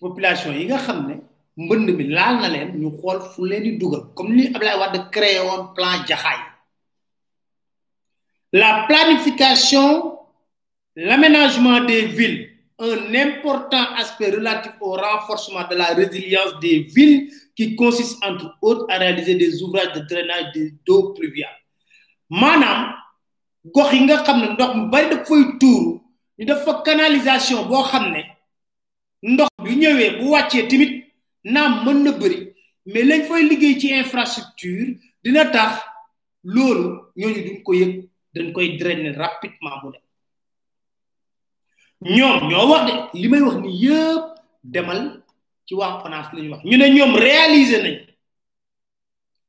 population 0.00 0.52
yi 0.52 0.64
nga 0.66 0.78
xam 0.84 0.98
ne 1.08 1.14
mbënd 1.64 1.88
mi 1.96 2.04
laal 2.16 2.36
na 2.40 2.48
leen 2.54 2.70
ñu 2.80 2.90
xool 3.00 3.20
fu 3.30 3.40
leen 3.50 3.62
di 3.64 3.78
dugal 3.78 4.02
comme 4.16 4.34
li 4.36 4.44
Ablaye 4.54 4.78
wad 4.80 4.96
créé 5.10 5.38
un 5.52 5.64
plan 5.74 5.96
jaxaay 6.08 6.53
la 8.56 8.84
planification, 8.86 10.16
l'aménagement 10.94 11.80
des 11.80 12.02
villes, 12.02 12.50
un 12.78 13.12
important 13.12 13.82
aspect 13.96 14.30
relatif 14.30 14.70
au 14.80 14.92
renforcement 14.92 15.66
de 15.68 15.74
la 15.74 15.86
résilience 15.86 16.60
des 16.60 16.82
villes 16.82 17.32
qui 17.56 17.74
consiste 17.74 18.16
entre 18.24 18.54
autres 18.62 18.86
à 18.90 18.98
réaliser 18.98 19.34
des 19.34 19.60
ouvrages 19.60 19.92
de 19.94 20.02
drainage 20.08 20.52
d'eau 20.86 20.98
eaux 21.08 21.14
pluviales. 21.14 21.58
Manam, 22.30 22.94
yi 23.74 24.00
nga 24.04 24.20
xam 24.22 24.38
ne 24.44 24.48
ndox 24.54 24.72
mu 24.76 24.86
bari 24.86 26.46
daf 26.46 26.64
canalisation 26.84 27.66
boo 27.66 27.82
xam 27.90 28.04
ne 28.14 28.22
ndox 29.32 29.50
bu 29.64 29.74
ñëwee 29.82 30.10
bu 30.22 30.26
wàccee 30.32 30.68
tamit 30.68 30.92
naam 31.54 31.72
bëri 32.20 32.40
mais 32.86 33.02
lañ 33.10 33.20
liggéey 33.50 33.80
ci 33.80 33.94
infrastructure 33.94 34.94
dina 35.24 35.44
tax 35.46 35.72
loolu 36.44 37.00
ñooñu 37.16 37.42
du 37.46 37.62
ko 37.64 37.72
dañ 38.34 38.48
koy 38.54 38.66
drainer 38.80 39.14
rapidement 39.22 39.78
mu 39.82 39.88
dem 39.94 40.04
ñoom 42.16 42.36
ñoo 42.50 42.64
wax 42.70 42.82
de 42.88 42.94
li 43.20 43.26
may 43.30 43.42
wax 43.46 43.56
ni 43.62 43.70
yëpp 43.84 44.24
demal 44.74 45.00
ci 45.66 45.72
waa 45.78 45.92
ONAS 46.06 46.26
la 46.34 46.38
ñuy 46.40 46.50
wax 46.52 46.60
ñu 46.68 46.76
ne 46.80 46.86
ñoom 46.96 47.12
réaliser 47.26 47.80
nañ 47.86 47.96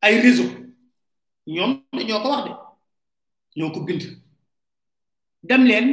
ay 0.05 0.13
réseau 0.25 0.47
ñoom 1.55 1.71
ñoo 2.07 2.19
ko 2.23 2.27
wax 2.33 2.41
de 2.47 2.51
ñoo 3.57 3.69
ko 3.73 3.79
bind 3.87 4.03
dem 5.49 5.61
leen 5.69 5.87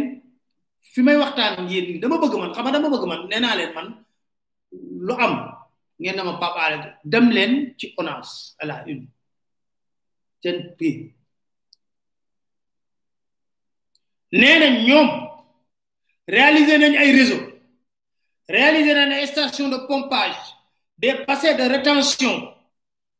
fi 0.92 1.00
may 1.05 1.16
waxtaan 1.22 1.68
yéen 1.70 1.87
nii 1.90 2.00
dama 2.02 2.16
bëgg 2.22 2.35
man 2.40 2.52
xam 2.57 2.64
nga 2.66 2.74
dama 2.76 2.92
bëgg 2.94 3.07
man 3.11 3.20
nee 3.31 3.40
naa 3.42 3.57
leen 3.59 3.72
man 3.76 3.88
lu 5.07 5.14
am 5.24 5.35
ngeen 6.00 6.16
dama 6.18 6.33
Pape 6.42 6.61
Alé 6.64 6.76
dem 7.12 7.26
leen 7.37 7.52
ci 7.78 7.87
ONAS 8.00 8.28
à 8.61 8.64
la 8.68 8.76
une 8.92 9.07
seen 10.42 10.59
pays 10.78 11.14
Nous, 14.33 14.59
nañ 14.61 14.85
ñoom 14.88 15.09
réaliser 16.27 16.79
nañ 16.81 16.97
ay 16.97 17.12
réseau 17.21 17.38
réaliser 18.57 18.95
nañ 18.97 19.12
ay 19.12 19.27
stations 19.29 19.68
de 19.68 19.77
pompage 19.87 20.40
des 20.97 21.14
passés 21.27 21.55
de 21.55 21.64
rétention 21.75 22.35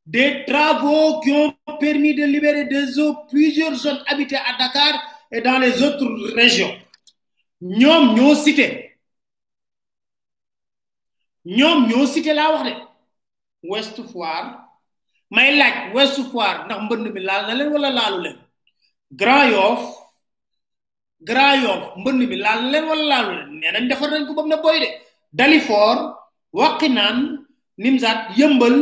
des 0.07 0.47
travaux 0.47 1.21
qui 1.21 1.31
ont 1.33 1.55
permis 1.79 2.15
de 2.15 2.25
libérer 2.25 2.65
des 2.65 2.99
eaux 2.99 3.15
plusieurs 3.29 3.75
zones 3.75 4.03
habitées 4.07 4.39
à 4.41 4.57
Dakar 4.59 4.95
et 5.31 5.43
dans 5.43 5.59
les 5.59 5.83
autres 5.83 6.07
régions 6.35 6.75
ñoom 7.61 8.15
ñoo 8.17 8.35
cité 8.35 8.99
ñoom 11.45 11.89
ñoo 11.89 12.07
cité 12.07 12.33
la 12.33 12.51
wax 12.53 12.65
de 12.71 12.75
Ouest 13.69 13.97
Foire 14.11 14.49
may 15.31 15.57
laaj 15.61 15.93
Ouest 15.95 16.17
Foire 16.33 16.65
ndax 16.65 16.81
mbënd 16.87 17.05
mi 17.13 17.21
laal 17.21 17.43
na 17.49 17.65
wala 17.69 17.91
laalu 17.99 18.19
leen 18.25 18.39
Grand 19.13 19.51
Yoff 19.53 20.02
Grand 21.23 21.63
Yoff 21.63 21.83
mbënn 22.03 22.19
mi 22.31 22.37
laal 22.41 22.63
leen 22.73 22.87
wala 22.91 23.05
laalu 23.11 23.33
leen 23.37 23.61
nee 23.63 23.73
nañ 23.75 23.85
defar 23.91 24.09
nañ 24.13 24.25
ko 24.27 24.33
ba 24.37 24.43
mu 24.45 24.51
ne 24.51 24.59
boy 24.65 24.79
de 24.83 24.89
Dalifort 25.39 26.01
Wakhinane 26.59 27.25
Nimzaat 27.83 28.21
Yëmbal 28.39 28.77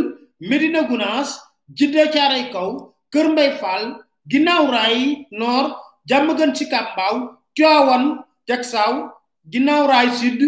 Médina 0.49 0.81
Gounass 0.89 1.29
Djiddah 1.75 2.09
Thiaroye 2.13 2.47
Kaw 2.55 2.71
Kër 3.13 3.27
Mbay 3.33 3.51
Fall 3.61 3.85
Ginnaaw 4.31 4.65
Raay 4.75 4.99
Nord 5.41 5.69
Diamaguène 6.09 6.55
Sicap 6.57 6.87
Mbao 6.95 7.15
Tivaouane 7.55 8.09
Diacksao 8.47 8.95
Ginnaaw 9.53 9.85
Raay 9.93 10.09
Sud 10.19 10.41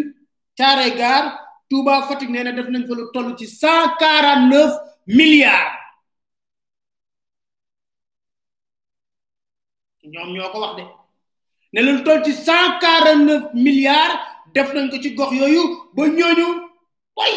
Thiaroye 0.58 0.96
Gare 1.00 1.28
Touba 1.70 1.94
Fatick 2.08 2.30
nee 2.32 2.44
def 2.56 2.68
nañ 2.72 2.82
fa 2.88 2.94
lu 2.98 3.04
toll 3.12 3.36
ci 3.38 3.46
cent 3.46 3.84
quarante 4.00 4.48
neuf 4.52 4.72
milliards 5.18 5.70
ñoom 10.12 10.28
ñoo 10.36 10.50
ko 10.52 10.58
wax 10.64 10.72
de 10.78 10.84
ne 11.74 11.80
leen 11.84 11.98
toll 12.04 12.20
ci 12.24 12.32
cent 12.46 12.78
quarante 12.80 13.22
neuf 13.26 13.42
milliards 13.64 14.16
def 14.54 14.68
nañ 14.74 14.84
ko 14.90 14.96
ci 15.02 15.10
gox 15.18 15.30
yooyu 15.40 15.62
ba 15.94 16.02
ñooñu 16.18 16.46
way 17.18 17.32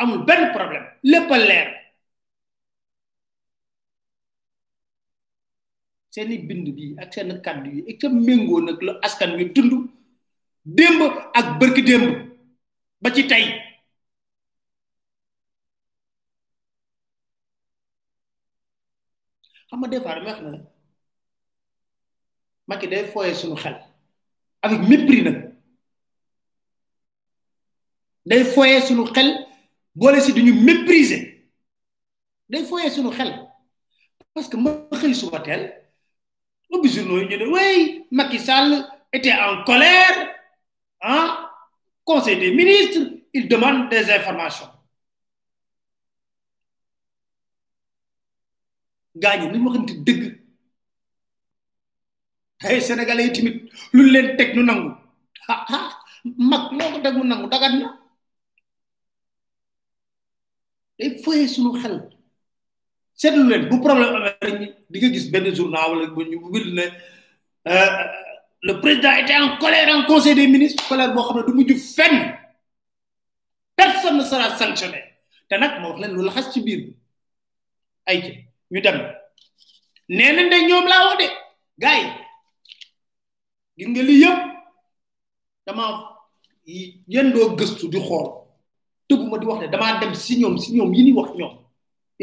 amul 0.00 0.20
benn 0.28 0.42
problème 0.56 0.84
lépp 1.10 1.30
a 1.34 1.38
leer 1.48 1.68
seeni 6.12 6.36
bind 6.48 6.66
bi 6.76 6.84
ak 7.02 7.08
seen 7.14 7.30
kàddu 7.44 7.68
yi 7.74 7.80
ak 7.90 7.96
sa 8.00 8.08
méngoo 8.26 8.60
nag 8.66 8.78
la 8.86 8.92
askan 9.06 9.32
wi 9.38 9.44
dund 9.54 9.74
démb 10.76 11.00
ak 11.38 11.46
bërki 11.58 11.82
démb 11.88 12.06
ba 13.02 13.08
ci 13.14 13.22
tey 13.30 13.44
xam 19.68 19.78
nga 19.80 19.88
des 19.90 20.00
fois 20.04 20.14
dama 20.16 20.28
wax 20.28 20.38
na 20.44 20.50
maki 22.70 22.86
day 22.90 23.04
foyé 23.12 23.34
suñu 23.34 23.56
xel 23.56 23.76
avec 24.62 24.80
mépris 24.88 25.22
nak 25.26 25.36
day 28.28 28.44
foyé 28.44 28.80
suñu 28.86 29.04
xel 29.16 29.28
boole 29.94 30.18
ci 30.24 30.32
duñu 30.32 30.52
mépriser 30.66 31.22
day 32.48 32.62
foyé 32.68 32.90
suñu 32.90 33.10
xel 33.18 33.30
parce 34.32 34.48
que 34.48 34.56
ma 34.56 34.70
xëy 35.00 35.14
suba 35.14 35.40
teel 35.46 35.62
ubbi 36.70 36.88
journaux 36.94 37.18
yi 37.20 37.26
ñu 37.30 37.36
né 37.38 37.46
way 37.54 37.78
Macky 38.16 38.38
Sall 38.38 38.68
était 39.12 39.32
en 39.48 39.64
colère 39.64 40.14
ah 41.00 41.28
conseil 42.04 42.38
des 42.38 42.52
ministres 42.60 43.02
il 43.36 43.48
demande 43.48 43.90
des 43.90 44.06
informations 44.16 44.70
gañu 49.22 49.46
ni 49.50 49.58
ma 49.58 49.70
xamante 49.72 49.94
dëgg 50.06 50.39
ay 52.68 52.80
sénégalais 52.80 53.26
yi 53.26 53.32
tamit 53.32 53.56
lu 53.92 54.10
leen 54.10 54.36
teg 54.36 54.54
nu 54.54 54.62
nangu 54.62 54.92
ah 55.48 55.64
ah 55.78 55.88
mag 56.24 56.72
loo 56.76 56.88
ko 56.92 56.98
teg 57.00 57.14
mu 57.16 57.24
nangu 57.24 57.48
dagat 57.48 57.72
na 57.80 57.86
day 60.98 61.20
foyee 61.22 61.48
suñu 61.48 61.72
xel 61.82 61.94
seetlu 63.20 63.48
leen 63.50 63.68
bu 63.70 63.80
problème 63.86 64.14
amee 64.16 64.74
di 64.90 64.96
nga 65.00 65.08
gis 65.14 65.26
benn 65.32 65.52
journal 65.56 65.86
wala 65.90 66.06
bu 66.14 66.22
ñu 66.24 66.38
bind 66.52 66.78
euh, 67.68 67.90
le 68.62 68.80
président 68.80 69.12
était 69.16 69.38
en 69.38 69.56
colère 69.56 69.88
en 69.96 70.04
conseil 70.04 70.34
boo 70.36 70.68
xam 70.68 71.00
ne 71.00 71.46
du 71.46 71.52
mujj 71.56 71.80
fenn 71.96 72.16
personne 73.74 74.18
ne 74.18 74.24
sera 74.30 74.56
sanctionné 74.60 75.00
te 75.48 75.54
nag 75.54 75.80
moo 75.80 75.88
wax 75.94 75.98
leen 76.00 76.12
lu 76.16 76.22
laxas 76.28 76.46
ci 76.52 76.60
biir 76.66 76.78
bi 76.86 76.92
ay 78.08 78.16
ñu 78.70 78.80
dem 78.84 78.98
nee 80.16 80.32
nañ 80.34 80.46
de 80.52 80.58
ñoom 80.68 80.84
laa 80.92 81.06
wax 81.06 81.20
de 81.24 81.28
gars 81.82 82.26
gis 83.80 83.88
nga 83.92 84.02
lii 84.06 84.20
yëpp 84.22 84.40
dama 85.66 85.84
yéen 87.12 87.28
gëstu 87.58 87.88
di 87.88 87.98
xool 88.06 88.26
tëgguma 89.08 89.38
di 89.40 89.46
wax 89.48 89.58
ne 89.60 89.68
damaa 89.72 89.98
dem 90.00 90.14
si 90.14 90.34
ñoom 90.36 90.54
si 90.60 90.72
ñoom 90.76 90.92
yi 90.94 91.02
ni 91.02 91.12
wax 91.16 91.30
ñoom 91.38 91.54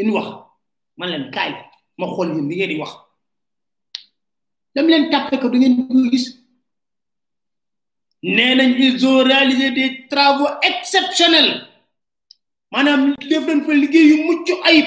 in 0.02 0.12
wax 0.13 0.28
man 0.98 1.10
leen 1.10 1.32
kaay 1.34 1.52
ma 2.00 2.06
xool 2.15 2.30
yéen 2.30 2.48
li 2.50 2.56
ngeen 2.56 2.70
di 2.70 2.78
wax 2.80 2.91
dem 4.74 4.88
leen 4.88 5.10
tàppe 5.12 5.38
ko 5.41 5.50
du 5.50 5.58
ngeen 5.58 5.88
ko 5.88 5.93
gis 6.13 6.26
nee 8.22 8.56
nañ 8.56 8.76
ils 8.78 9.04
ont 9.06 9.24
réalisé 9.24 9.72
des 9.72 9.89
travaux 10.12 10.50
exceptionnels 10.62 11.54
maanaam 12.72 13.15
def 13.30 13.46
nañ 13.48 13.65
fa 13.65 13.74
liggéey 13.74 14.08
yu 14.12 14.17
mucc 14.28 14.48
ayib 14.70 14.86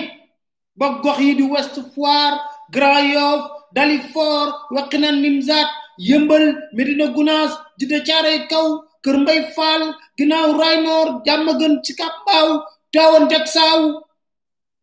ba 0.78 0.86
gox 1.02 1.18
yi 1.20 1.34
di 1.38 1.42
Ouest 1.42 1.76
Foire 1.94 2.36
Grand 2.74 3.04
Yoff 3.12 3.42
Dalifort 3.74 4.54
Wakhinane 4.70 5.20
Nimzatt 5.22 5.70
yëmbal 6.00 6.68
Medina 6.72 7.12
Gunaas 7.12 7.52
Jidda 7.78 8.00
Caaray 8.08 8.48
Kaw 8.48 8.66
Kër 9.04 9.16
Mbay 9.20 9.40
Faal 9.56 9.82
ginnaaw 10.16 10.56
Raay 10.56 10.76
Noor 10.84 11.08
Jàmmagën 11.26 11.82
ci 11.84 11.92
Kàmbaaw 11.94 12.64
Tiwaawan 12.92 13.28
jag 13.28 13.46
saaw 13.46 14.00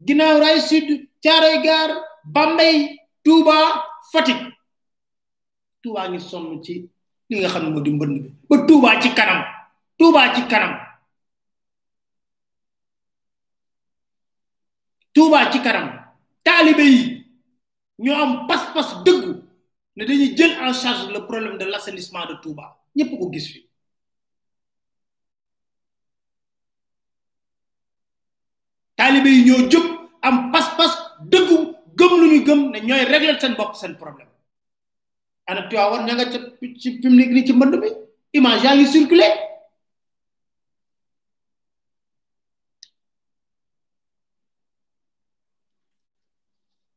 ginnaaw 0.05 0.37
Raay 0.39 0.59
Sud 0.61 0.87
Caaray 1.25 1.63
Gaar 1.65 1.89
Bambey 2.33 2.99
Touba 3.25 3.83
Fatick 4.13 4.39
Touba 5.83 6.07
ngi 6.09 6.19
sonn 6.21 6.61
ci 6.63 6.73
li 7.29 7.35
nga 7.39 7.49
xam 7.49 7.65
ne 7.73 7.81
di 7.81 7.91
mbënd 7.91 8.17
ba 8.49 8.55
Touba 8.67 9.01
ci 9.01 9.09
kanam 9.17 9.41
Touba 9.97 10.21
ci 10.35 10.41
kanam 10.51 10.73
Touba 15.15 15.39
ci 15.51 15.59
kanam 15.65 15.87
taalibe 16.45 16.85
yi 16.91 16.99
ñoo 18.03 18.13
am 18.23 18.31
pas-pas 18.47 18.89
dëggu 19.05 19.46
ne 19.97 20.03
dañuy 20.05 20.35
jël 20.37 20.51
en 20.65 20.73
charge 20.73 21.11
le 21.11 21.19
problème 21.29 21.57
de 21.57 21.65
l'assainissement 21.65 22.25
de 22.29 22.35
Touba 22.41 22.65
ñëpp 22.95 23.11
ko 23.19 23.25
gis 23.33 23.45
fi 23.51 23.59
taalibe 28.97 29.29
yi 29.35 29.41
ñoo 29.47 29.65
jóg 29.71 29.87
am 30.27 30.51
pas-pas 30.53 30.93
dëggu 31.31 31.57
gëm 31.97 32.13
lu 32.19 32.27
ñu 32.33 32.39
gëm 32.47 32.61
ne 32.71 32.79
ñooy 32.87 33.03
régler 33.13 33.37
seen 33.41 33.55
bopp 33.59 33.73
seen 33.81 33.93
problème 34.03 34.29
ana 35.47 35.67
Tiwaawan 35.67 36.05
ña 36.05 36.25
ci 36.31 36.91
public 37.01 37.29
ni 37.31 37.45
ci 37.47 37.53
mbënd 37.53 37.73
mi 37.81 37.89
image 38.37 38.63
yaa 38.63 38.75
ngi 38.75 38.85
circulé 38.93 39.27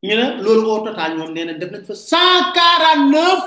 ñu 0.03 0.15
ne 0.17 0.41
loolu 0.43 0.71
au 0.71 0.85
total 0.85 1.13
ñoom 1.19 1.31
nee 1.35 1.45
na 1.45 1.55
def 1.61 1.71
nañ 1.73 1.85
fa 1.89 1.95
149 1.95 3.43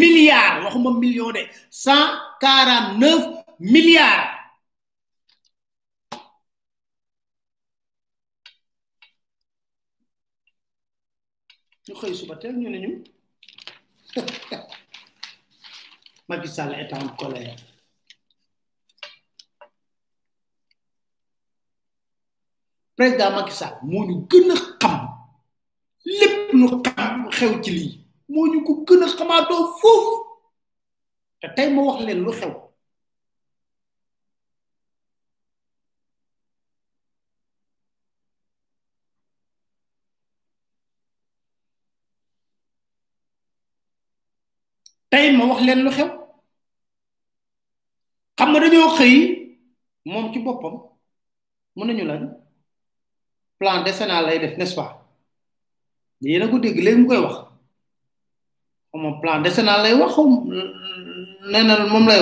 milliards 0.00 0.60
waxuma 0.64 0.90
million 1.04 1.30
de 1.36 1.42
149 1.70 3.24
milliards 3.74 4.28
ñu 11.86 11.94
xëy 12.00 12.12
suba 12.18 12.34
teel 12.40 12.54
ñu 12.62 12.68
ne 12.70 12.78
ñu 12.84 12.90
Macky 16.28 16.48
Sall 16.48 16.74
état 16.82 16.98
en 17.00 17.08
colère 17.20 17.56
président 22.96 23.30
Macky 23.36 23.54
Sall 23.58 23.74
moo 23.90 24.04
ñu 24.08 24.16
gën 24.30 24.50
a 24.54 24.56
xam 24.82 25.00
lépp 26.04 26.52
lu 26.52 26.66
xew 27.36 27.52
ci 27.64 27.70
lii 27.76 27.94
moo 28.28 28.46
ñu 28.52 28.58
ko 28.66 28.72
gën 28.86 29.02
a 29.04 29.08
foofu 29.80 29.94
te 31.40 31.46
tey 31.56 31.68
ma 31.74 31.82
wax 31.88 32.00
leen 32.06 32.20
lu 32.24 32.30
xew 32.38 32.52
tey 45.10 45.26
ma 45.36 45.44
wax 45.50 45.60
leen 45.66 45.80
lu 45.84 45.90
xam 48.36 48.50
nga 48.50 48.60
dañoo 48.62 48.94
xëy 48.98 49.14
moom 50.10 50.24
ci 50.32 50.38
boppam 50.44 50.74
mën 51.76 51.86
nañu 51.88 52.04
lan 52.08 52.22
plan 53.58 53.78
décennal 53.84 54.22
lay 54.26 54.38
def 54.40 54.54
n'est-ce 54.58 54.94
yéen 56.24 56.42
a 56.44 56.48
ko 56.50 56.58
dégg 56.58 56.78
léegi 56.84 57.00
mu 57.00 57.08
koy 57.08 57.20
wax 57.24 57.36
xaw 58.90 58.98
ma 59.04 59.10
plan 59.20 59.42
décennal 59.44 59.80
lay 59.84 59.94
wax 60.00 60.10
xaw 60.14 60.24
nee 61.50 61.62
na 61.62 61.74
moom 61.92 62.06
de 62.08 62.18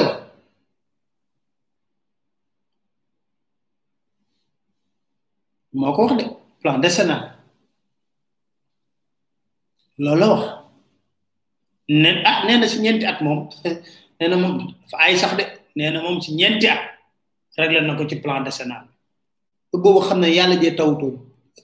plan 6.61 6.81
loolu 9.99 10.27
wax 10.33 10.51
ne 11.89 12.11
ah 12.31 12.39
nee 12.47 12.69
si 12.69 12.79
ñeenti 12.81 13.07
at 13.07 13.19
moom 13.23 13.39
nee 14.19 14.37
moom 14.43 14.55
fa 14.91 14.97
ay 15.05 15.15
sax 15.21 15.33
de 15.39 15.45
nee 15.77 15.91
na 15.91 16.03
moom 16.03 16.19
si 16.23 16.35
ñeenti 16.35 16.67
at 16.69 16.83
réglé 17.59 17.81
na 17.81 17.95
ko 17.97 18.05
ci 18.11 18.17
plan 18.25 18.43
décennal 18.47 18.85
boobu 19.73 20.01
xam 20.07 20.21
ne 20.21 20.29
yàlla 20.37 20.57
jee 20.61 20.77
tawutoon 20.77 21.17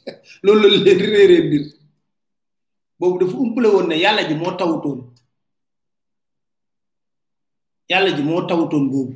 loolu 0.44 0.66
la 0.84 0.92
réeree 1.06 1.40
mbir 1.46 1.77
bobu 3.00 3.16
dafa 3.22 3.36
umpele 3.38 3.68
won 3.72 3.86
ne 3.90 3.96
yalla 3.98 4.22
ji 4.28 4.34
mo 4.34 4.50
tawutoon 4.58 5.00
yalla 7.90 8.10
ji 8.16 8.22
mo 8.22 8.36
tawutoon 8.48 8.86
bobu 8.92 9.14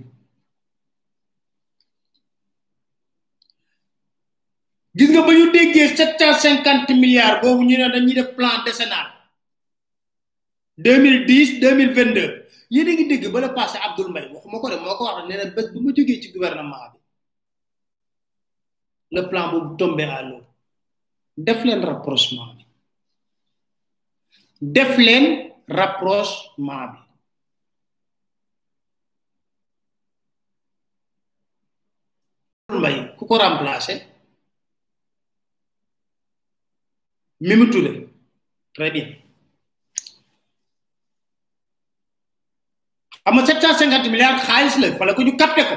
gis 4.97 5.11
nga 5.13 5.27
ba 5.27 5.33
ñu 5.39 5.47
déggee 5.55 5.89
sept 5.97 6.19
cent 6.21 6.39
cinquante 6.43 6.93
milliards 7.03 7.43
bobu 7.43 7.63
ñu 7.69 7.77
ne 7.79 7.89
dañuy 7.95 8.15
def 8.19 8.31
plan 8.37 8.63
décennal 8.67 9.09
deux 10.85 10.99
mille 11.03 11.27
dix 11.27 11.59
deux 11.61 11.75
mille 11.75 12.39
ngi 12.71 13.09
dégg 13.09 13.27
ba 13.33 13.41
la 13.41 13.49
passé 13.51 13.79
Abdoul 13.87 14.09
Mbaye 14.11 14.31
waxuma 14.33 14.59
ko 14.63 14.69
de 14.71 14.77
moko 14.81 15.05
wax 15.05 15.27
ne 15.29 15.35
na 15.37 15.45
bu 15.73 15.79
ma 15.83 15.91
jógee 15.93 16.23
ci 16.23 16.33
gouvernement 16.33 16.89
bi 16.93 16.99
le 19.17 19.29
plan 19.29 19.51
bobu 19.53 19.77
tomber 19.77 20.05
à 20.05 20.23
l'eau 20.23 20.41
def 21.37 21.65
len 21.65 21.83
rapprochement 21.85 22.55
def 24.63 24.91
rapproche 24.97 25.55
rapprochement 25.69 26.93
bi 32.71 32.77
mbay 32.79 32.95
ku 33.19 33.27
ko 33.27 33.35
remplacer 33.43 33.99
Mimi 37.43 37.67
Touré 37.75 37.93
très 38.73 38.91
bien 38.95 39.09
xam 43.25 43.35
nga 43.35 43.45
750 43.47 44.11
milliards 44.15 44.43
xaalis 44.47 44.79
la 44.79 44.89
que 45.11 45.15
ko 45.17 45.23
ñu 45.27 45.37
capté 45.37 45.63
ko 45.71 45.77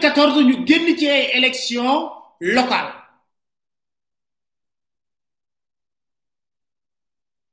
2014 0.00 0.44
ñu 0.44 0.66
génn 0.66 0.96
ci 0.98 1.08
ay 1.08 1.30
élection 1.36 2.10
locale. 2.40 2.92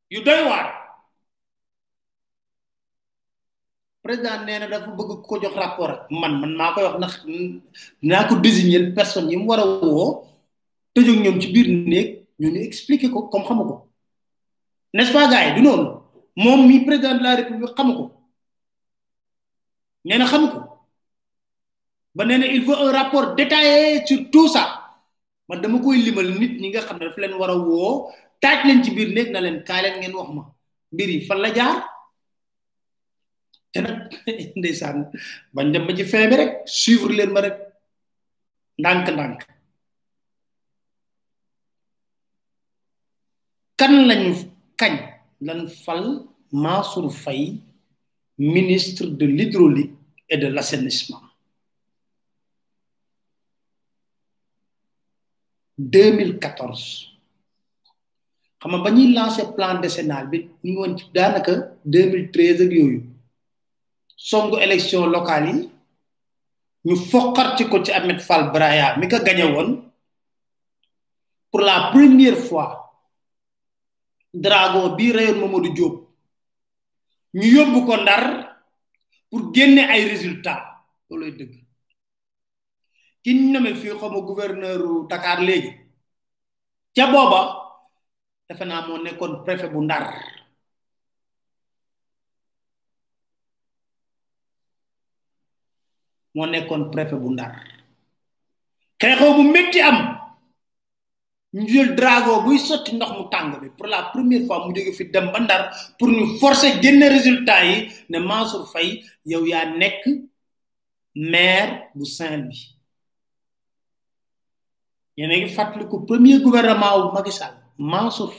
yu 0.09 0.21
président 4.03 4.45
dafa 4.69 4.91
bëgg 4.97 5.11
ko 5.25 5.33
jox 5.41 5.53
rapport 5.55 6.05
man 6.11 6.33
man 6.39 6.61
wax 6.61 8.35
désigner 8.41 8.79
personne 8.93 9.29
yi 9.31 9.37
mu 9.37 9.51
ci 11.41 11.47
biir 11.53 11.67
ñu 12.39 12.57
expliquer 12.61 13.09
ko 13.09 13.23
comme 13.23 13.73
n'est-ce 14.93 15.11
pas 15.11 15.27
gars 15.27 15.47
yi 15.47 15.53
du 15.55 15.61
noonu 15.63 16.85
président 16.85 17.17
de 17.17 17.23
la 17.23 17.35
république 17.35 17.73
ba 22.15 22.23
na 22.25 22.35
il 22.35 22.63
faut 22.63 22.75
un 22.75 22.91
rapport 22.91 23.33
détaillé 23.35 24.05
sur 24.05 24.29
tout 24.31 24.47
ça 24.47 24.63
man 25.49 25.61
dama 25.61 25.79
koy 25.79 25.97
limal 25.97 26.29
nit 26.39 26.53
ñi 26.61 26.69
nga 26.69 26.81
xam 26.85 26.97
ne 26.99 27.05
daf 27.07 27.17
leen 27.17 27.33
war 27.39 27.49
a 27.49 27.55
woo 27.57 28.11
taaj 28.41 28.59
leen 28.67 28.83
ci 28.83 28.91
biir 28.95 29.09
néeg 29.15 29.29
na 29.31 29.41
leen 29.41 29.57
kaay 29.67 29.81
leen 29.83 29.97
ngeen 29.99 30.13
wax 30.17 30.29
ma 30.35 30.43
mbir 30.93 31.09
yi 31.15 31.19
fan 31.27 31.39
la 31.43 31.49
jaar 31.57 31.75
te 33.71 33.77
nag 33.83 33.97
ndeysaan 34.59 34.97
bañ 35.55 35.67
dem 35.73 35.85
ba 35.87 35.91
ci 35.97 36.03
fin 36.11 36.29
bi 36.29 36.35
rek 36.41 36.51
suivre 36.79 37.11
leen 37.17 37.31
ma 37.33 37.41
rek 37.45 37.57
ndànk 38.79 39.07
ndànk 39.15 39.39
kan 43.79 43.93
lañu 44.07 44.33
kañ 44.79 44.95
lan 45.47 45.61
fal 45.85 46.03
Mansour 46.63 47.07
Faye 47.23 47.57
ministre 48.37 49.07
de 49.07 49.25
l'hydraulique 49.25 49.95
et 50.29 50.37
de 50.37 50.47
l'assainissement 50.55 51.21
2014 55.77 57.13
xam 58.61 58.71
nga 58.71 58.79
bañuy 58.85 59.09
lancer 59.11 59.47
plan 59.57 59.81
décennal 59.81 60.29
bi 60.29 60.37
ñu 60.63 60.69
ngi 60.69 60.73
woon 60.77 60.93
ci 60.97 61.05
daanaka 61.13 61.53
2013 61.83 62.63
ak 62.65 62.71
yooyu 62.77 62.99
songu 64.29 64.55
élection 64.65 65.09
locale 65.11 65.49
yi 65.51 65.61
ñu 66.85 66.95
ci 67.57 67.63
ko 67.71 67.81
ci 67.83 67.91
Ahmed 67.91 68.19
Fall 68.21 68.51
Braya 68.53 68.95
mi 68.97 69.07
ko 69.09 69.17
gagné 69.19 69.43
woon 69.49 69.69
pour 71.49 71.61
la 71.65 71.89
première 71.91 72.37
fois 72.37 72.93
dragon 74.33 74.95
bi 74.95 75.11
rayon 75.11 75.39
Mamadou 75.41 75.73
Diop 75.73 75.95
ñu 77.33 77.47
yobbu 77.57 77.79
ko 77.85 77.97
ndar 77.97 78.23
pour 79.29 79.49
génne 79.53 79.79
ay 79.89 80.05
résultats 80.05 80.61
looloy 81.09 81.31
dëgg 81.33 81.62
ki 83.23 83.31
ñu 83.33 83.51
nommé 83.51 83.69
fii 83.81 83.93
xaw 83.99 84.11
gouverneur 84.29 84.81
Dakar 85.09 85.39
léegi 85.47 85.71
ca 86.95 87.03
boba 87.13 87.41
defe 88.47 88.63
naa 88.65 88.81
moo 88.87 88.97
nekkoon 89.05 89.33
préfet 89.45 89.71
bu 89.73 89.79
Ndar 89.83 90.03
mo 96.35 96.43
nekkoon 96.53 96.83
préfet 96.93 97.19
bu 97.23 97.29
Ndar 97.33 97.51
xeexoo 99.01 99.33
bu 99.37 99.43
metti 99.55 99.79
am 99.89 99.97
ñu 101.55 101.61
jël 101.73 101.95
drago 101.99 102.33
buy 102.45 102.57
sotti 102.67 102.91
ndox 102.95 103.11
mu 103.17 103.23
tang 103.31 103.49
bi 103.61 103.67
pour 103.77 103.87
la 103.87 104.01
première 104.13 104.43
fois 104.47 104.59
mu 104.65 104.75
joge 104.75 104.91
fi 104.97 105.03
dem 105.13 105.27
ba 105.31 105.39
Ndar 105.39 105.63
pour 105.97 106.09
ñu 106.11 106.23
forcer 106.41 106.71
génne 106.83 107.05
résultat 107.17 107.65
yi 107.69 107.75
ne 108.11 108.17
Mansour 108.19 108.67
fay 108.73 108.89
yow 109.31 109.43
ya 109.45 109.59
nekk 109.81 110.03
maire 111.15 111.87
bu 111.95 112.05
Saint-Louis 112.05 112.69
y 115.15 115.23
a 115.59 115.65
que 115.65 115.79
Le 115.79 116.05
premier 116.07 116.39
gouvernement 116.39 116.97
wu 117.07 117.11
Macky 117.13 117.31
Sall 117.31 117.53
Mansour 117.77 118.33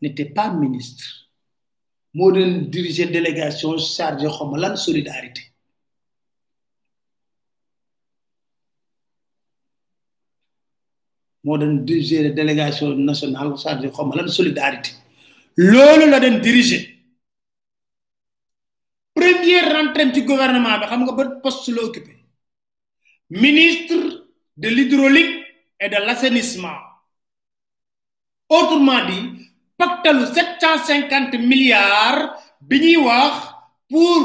n'était 0.00 0.24
pas 0.26 0.50
ministre 0.50 1.04
a 2.16 2.30
dirigé 2.30 2.66
diriger 3.06 3.06
délégation 3.06 3.72
de 3.72 4.58
la 4.58 4.76
solidarité. 4.76 4.76
solidarité 4.76 5.40
a 11.44 11.66
dirigé 11.82 12.16
diriger 12.18 12.30
délégation 12.30 12.94
nationale 12.96 13.48
de 13.52 14.22
la 14.22 14.28
solidarité 14.28 14.90
loolu 15.56 16.08
la 16.08 16.20
doon 16.20 16.38
diriger 16.40 16.96
première 19.14 19.72
rentrée 19.74 20.10
du 20.12 20.22
gouvernement 20.22 20.78
bi 20.80 20.86
xam 20.86 21.02
nga 21.04 21.12
ba 21.12 21.24
poste 21.42 21.68
la 21.76 21.84
ministre 23.28 24.26
de 24.56 24.68
l'hydraulique 24.68 25.43
et 25.84 25.88
de 25.90 25.96
l'assainissement. 26.06 26.78
Autrement 28.48 29.04
dit, 29.06 29.50
pactalu 29.78 30.26
750 30.36 31.36
milliards 31.50 32.22
bi 32.68 32.76
ñuy 32.82 32.96
wax 33.04 33.36
pour 33.90 34.20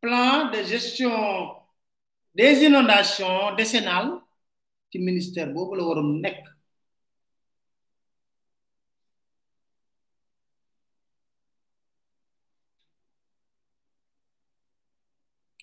plan 0.00 0.50
de 0.52 0.62
gestion 0.64 1.14
des 2.34 2.64
inondations 2.64 3.54
décennales 3.56 4.14
ci 4.90 4.98
ministère 4.98 5.48
boobu 5.56 5.76
la 5.76 5.84
waroon 5.88 6.10
nekk. 6.24 6.42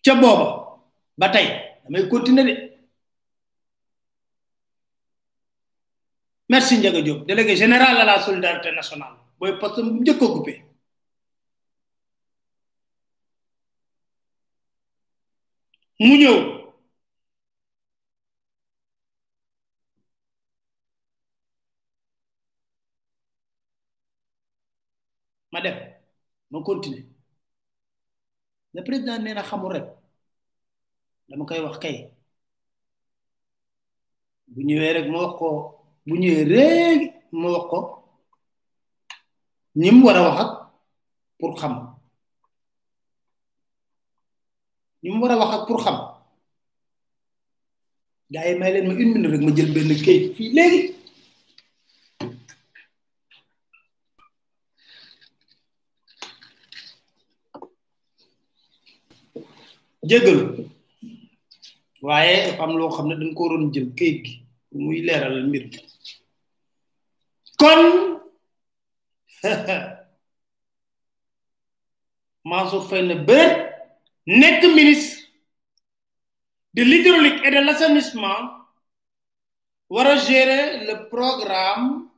ca 0.06 0.15
booba 0.21 0.47
ba 1.19 1.29
tey 1.29 1.47
damay 1.84 2.08
continuer 2.10 2.43
de. 2.49 2.72
merci 6.53 6.73
Ndiaga 6.79 7.01
Diop 7.05 7.19
délégué 7.29 7.53
général 7.63 7.95
à 8.03 8.05
la 8.11 8.17
solidarité 8.27 8.69
nationale 8.79 9.15
booy 9.39 9.51
poste 9.61 9.79
bu 9.83 9.99
njëkk 10.01 10.21
a 10.27 10.29
coupé 10.35 10.53
ma 25.51 25.59
dem 25.65 25.77
ma 26.51 26.59
continé 26.69 26.99
le 28.75 28.81
président 28.85 29.17
nee 29.23 29.33
na 29.37 29.43
xamul 29.49 29.71
rek 29.75 29.87
dama 31.29 31.45
koy 31.49 31.59
wax 31.65 31.77
kay 31.83 31.95
bu 34.51 34.59
ñëwee 34.67 34.93
rek 34.97 35.07
ma 35.11 35.17
wax 35.23 35.33
ko 35.39 35.49
bu 36.07 36.13
ñëwee 36.21 36.45
léegi 36.53 37.05
ma 37.39 37.47
wax 37.53 37.63
ko 37.71 37.79
ñi 39.79 39.89
mu 39.95 40.03
war 40.05 40.17
a 40.17 40.21
wax 40.27 40.37
ak 40.43 40.51
pour 41.39 41.51
xam 41.59 41.73
ñi 45.01 45.09
mu 45.13 45.21
war 45.23 45.33
a 45.35 45.39
wax 45.41 45.51
ak 45.55 45.63
pour 45.67 45.79
xam 45.85 45.97
gars 48.33 48.45
yi 48.47 48.53
may 48.59 48.71
leen 48.73 48.85
ma 48.87 48.93
une 49.01 49.11
minute 49.13 49.29
rek 49.33 49.41
ma 49.45 49.51
jël 49.57 49.69
benn 49.75 49.91
kayit 50.05 50.25
fii 50.35 50.53
léegi 50.57 50.79
jégalu 60.09 60.43
waaye 62.07 62.35
dafa 62.45 62.61
am 62.65 62.73
loo 62.79 62.93
xam 62.95 63.05
ne 63.07 63.15
dañ 63.19 63.31
ko 63.35 63.41
waroon 63.43 63.71
jël 63.73 63.87
kayit 63.99 64.17
gi 64.25 64.33
muy 64.83 64.97
leeral 65.07 65.35
mbir 65.49 65.65
mi 65.71 65.77
kon 67.63 67.82
Mansour 72.45 72.84
Faye 72.89 73.15
ministre 74.26 75.23
de 76.73 76.84
l'hydraulique 76.84 77.45
et 77.45 77.52
de 77.52 77.60
l'assainissement 77.65 78.52
va 79.89 80.15
gérer 80.17 80.86
le 80.88 81.08
programme 81.08 82.10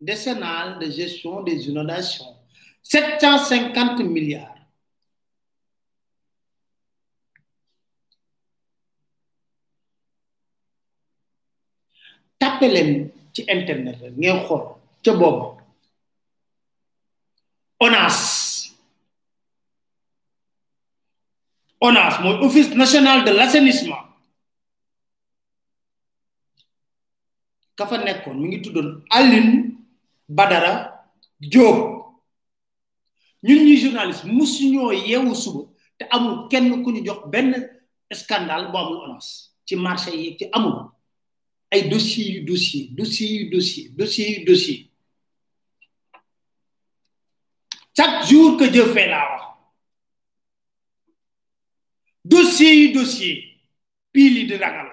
décennal 0.00 0.78
de 0.78 0.90
gestion 0.90 1.42
des 1.42 1.68
inondations 1.68 2.36
750 2.82 4.00
milliards. 4.00 4.54
tapez 12.38 13.10
ci 13.38 13.44
internet 13.56 13.96
rek 14.02 14.14
ngeen 14.18 14.40
xool 14.46 14.62
ca 15.04 15.12
boobu 15.18 15.46
ONAS 17.80 18.16
ONAS 21.80 22.14
mooy 22.22 22.36
office 22.46 22.74
national 22.74 23.20
de 23.24 23.30
l'assainissement 23.36 24.04
ka 27.78 27.86
fa 27.86 27.98
nekkoon 28.02 28.38
mu 28.42 28.46
ngi 28.50 28.58
tuddoon 28.62 28.88
Aline 29.10 29.78
Badara 30.28 30.72
Diop 31.38 31.78
ñu 33.46 33.54
ñuy 33.62 33.76
journaliste 33.82 34.26
musuñoo 34.38 34.90
yeewu 34.92 35.34
suba 35.34 35.62
te 35.98 36.04
amul 36.16 36.48
kenn 36.50 36.82
ku 36.84 36.90
ñu 36.90 37.00
jox 37.06 37.20
benn 37.32 37.50
scandale 38.20 38.66
bu 38.72 38.78
amul 38.78 39.00
ONAS 39.06 39.26
ci 39.66 39.76
marché 39.76 40.10
yi 40.20 40.36
ci 40.38 40.44
amul 40.56 40.90
ay 41.70 41.88
dossier 41.88 42.40
dossier 42.48 42.88
dossier 42.96 43.50
dossier 43.94 44.44
dossier 44.44 44.90
chaque 47.96 48.26
jour 48.26 48.56
que 48.56 48.72
je 48.72 48.84
fais 48.92 49.08
là 49.08 49.20
wax 49.28 49.44
dossier 52.24 52.72
yu 52.86 52.92
dossier 52.92 53.60
pili 54.12 54.46
la 54.46 54.56
ragal 54.58 54.90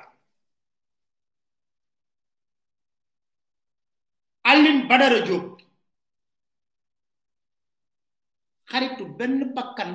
Aline 4.44 4.88
Badara 4.88 5.20
Diop 5.24 5.56
xaritu 8.70 9.06
ben 9.18 9.54
bakkan 9.56 9.92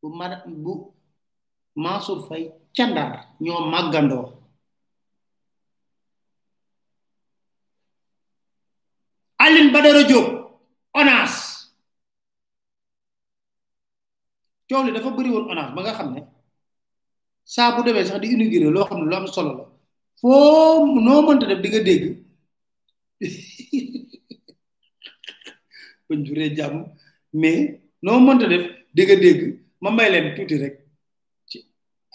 bu 0.00 0.08
ma 0.14 0.42
bu 0.46 0.94
Mansour 1.74 2.28
Aline 9.42 9.72
Badara 9.74 10.02
Diop 10.08 10.26
ONAS 10.94 11.34
coow 14.70 14.82
li 14.86 14.92
dafa 14.94 15.10
bëri 15.16 15.30
woon 15.34 15.50
ONAS 15.52 15.68
ba 15.74 15.80
nga 15.82 15.96
xam 15.98 16.08
ne 16.14 16.20
saa 17.54 17.72
bu 17.74 17.80
demee 17.84 18.06
sax 18.08 18.18
di 18.22 18.28
inauguré 18.34 18.66
loo 18.74 18.88
xam 18.88 18.98
ne 19.00 19.06
lu 19.10 19.16
am 19.16 19.26
solo 19.34 19.50
la 19.58 19.64
foo 20.20 20.82
noo 21.06 21.20
mënta 21.26 21.46
def 21.50 21.60
di 21.64 21.68
nga 21.72 21.80
dégg 21.88 22.04
mais 27.40 27.62
noo 28.04 28.18
mënta 28.26 28.46
def 28.52 28.62
dégg 28.96 29.40
ma 29.82 29.88
may 29.96 30.08
leen 30.12 30.26
tuuti 30.36 30.56
rek 30.62 30.74
ci 31.50 31.56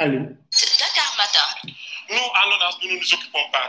Aline. 0.02 0.28
Dakar 0.82 1.10
Matin. 1.20 1.50
Nous, 2.14 2.30
à 2.40 2.42
l'ONAS, 2.48 2.76
nous 2.80 2.90
ne 2.94 2.98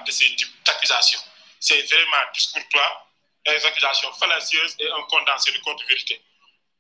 de 0.07 0.11
ces 0.13 0.29
types 0.37 0.57
d'accusations. 0.67 1.23
C'est 1.61 1.83
vraiment 1.91 2.25
discourtois 2.35 2.93
des 3.47 3.67
accusations 3.67 4.13
fallacieuses 4.15 4.77
et 4.81 4.91
un 4.91 5.03
condensé 5.05 5.53
de 5.53 5.59
contre-vérité. 5.59 6.21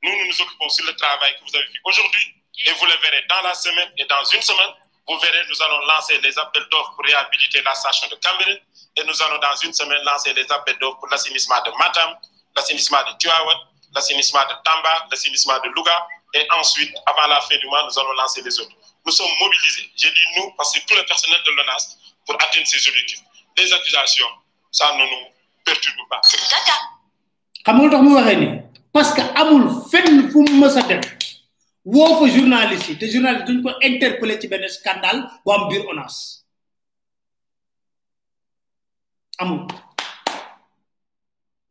Nous, 0.02 0.10
nous 0.16 0.26
nous 0.26 0.40
occupons 0.42 0.68
sur 0.68 0.86
le 0.86 0.94
travail 0.96 1.34
que 1.38 1.44
vous 1.48 1.56
avez 1.56 1.66
fait 1.66 1.80
aujourd'hui 1.84 2.34
et 2.66 2.72
vous 2.72 2.86
le 2.86 2.94
verrez 2.94 3.24
dans 3.28 3.40
la 3.42 3.54
semaine 3.54 3.90
et 3.98 4.04
dans 4.06 4.24
une 4.24 4.42
semaine. 4.42 4.74
Vous 5.06 5.18
verrez, 5.18 5.42
nous 5.48 5.62
allons 5.62 5.78
lancer 5.86 6.18
les 6.20 6.38
appels 6.38 6.66
d'offres 6.70 6.92
pour 6.94 7.04
réhabiliter 7.04 7.62
la 7.62 7.74
station 7.74 8.08
de 8.08 8.16
Cameroun 8.16 8.58
et 8.96 9.04
nous 9.04 9.22
allons 9.22 9.38
dans 9.38 9.56
une 9.56 9.72
semaine 9.72 10.02
lancer 10.04 10.32
les 10.34 10.50
appels 10.52 10.78
d'offres 10.78 10.98
pour 10.98 11.08
l'assainissement 11.08 11.60
de 11.62 11.70
Matam, 11.72 12.18
l'assainissement 12.54 13.02
de 13.10 13.16
Tuawat, 13.18 13.62
l'assainissement 13.94 14.42
de 14.44 14.54
Tamba, 14.64 15.06
l'assainissement 15.10 15.58
de 15.60 15.68
Louga 15.70 16.06
et 16.34 16.46
ensuite, 16.52 16.94
avant 17.06 17.26
la 17.28 17.40
fin 17.40 17.56
du 17.56 17.66
mois, 17.68 17.84
nous 17.90 17.98
allons 17.98 18.12
lancer 18.12 18.42
les 18.42 18.60
autres. 18.60 18.76
Nous 19.06 19.12
sommes 19.12 19.30
mobilisés, 19.40 19.90
j'ai 19.96 20.10
dit 20.10 20.24
nous, 20.36 20.52
parce 20.52 20.74
que 20.74 20.84
tout 20.84 20.94
le 20.94 21.04
personnel 21.06 21.42
de 21.44 21.50
l'ONAS 21.52 21.96
pour 22.26 22.34
atteindre 22.34 22.66
ces 22.66 22.86
objectifs. 22.86 23.20
Les 23.56 23.72
accusations, 23.72 24.28
ça 24.70 24.92
nous 24.92 25.06
nous 25.08 25.26
perturbe 25.68 26.04
pas 26.08 26.24
xam 27.66 27.76
nga 27.76 27.86
lu 27.90 27.98
mu 28.04 28.10
waxee 28.16 28.36
ni 28.40 28.48
parce 28.92 29.10
que 29.16 29.22
amul 29.40 29.64
fenn 29.90 30.30
fu 30.32 30.38
mu 30.42 30.54
mës 30.60 30.74
dem 30.88 31.00
woo 31.94 32.12
fa 32.18 32.24
journaliste 32.36 32.88
yi 32.90 32.96
te 33.00 33.06
journaliste 33.12 33.46
duñ 33.48 33.58
ko 33.64 33.70
interpellé 33.88 34.34
ci 34.40 34.46
benn 34.48 34.64
scandale 34.68 35.20
bu 35.44 35.52
am 35.52 35.62
biir 35.68 35.82
ONAS 35.92 36.14
amul 39.42 39.60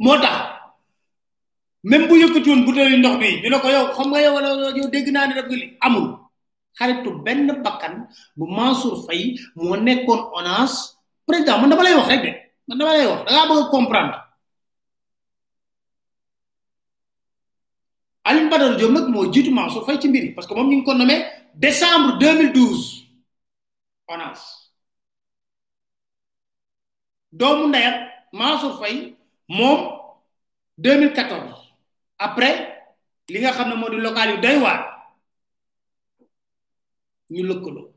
moo 0.03 0.17
tax 0.23 0.35
même 1.83 2.07
bu 2.07 2.13
yëkkatiwoon 2.21 2.65
butéelu 2.65 2.97
ndox 3.01 3.15
bi 3.21 3.41
ñu 3.43 3.49
ne 3.49 3.59
ko 3.63 3.67
yow 3.75 3.85
xam 3.95 4.07
nga 4.11 4.19
yow 4.23 4.33
wala 4.37 4.49
yow 4.77 4.87
dégg 4.93 5.07
naa 5.11 5.27
ne 5.27 5.33
def 5.33 5.45
nga 5.49 5.55
li 5.57 5.77
amul 5.81 6.07
xaritu 6.77 7.09
benn 7.25 7.47
bakkan 7.65 7.95
bu 8.37 8.45
Mansour 8.57 9.05
Faye 9.05 9.37
moo 9.55 9.75
nekkoon 9.75 10.19
ONAS 10.37 10.73
président 11.25 11.57
dama 11.67 11.83
lay 11.83 11.95
wax 11.97 12.07
rek 12.07 12.21
de 12.25 12.31
man 12.67 12.77
dama 12.77 12.93
lay 12.93 13.07
wax 13.07 13.23
da 13.31 13.47
bëgg 13.49 13.69
comprendre 13.71 14.19
Alioune 18.27 18.49
Badara 18.51 18.75
Diop 18.75 18.91
nag 18.91 19.07
moo 19.07 19.31
jiitu 19.31 19.51
Mansour 19.55 19.87
ci 20.01 20.07
mbiri 20.07 20.33
parce 20.35 20.47
que 20.47 20.53
moom 20.55 20.69
ñu 20.69 20.75
ngi 20.79 20.83
ko 20.85 20.93
nommé 20.93 21.15
décembre 21.55 22.17
2012 22.19 23.07
ONAS 24.07 24.71
doomu 27.31 27.67
ndeyam 27.67 27.95
Mansour 28.33 28.79
Faye 28.83 29.15
moom 29.47 29.89
2014 30.77 31.55
après 32.19 32.83
li 33.29 33.39
nga 33.39 33.51
xam 33.55 33.69
ne 33.71 33.75
moo 33.79 33.89
di 33.89 33.97
local 34.03 34.29
yu 34.35 34.41
doy 34.43 34.57
waar 34.59 34.83
ñu 37.31 37.43
lëkkaloo 37.47 37.91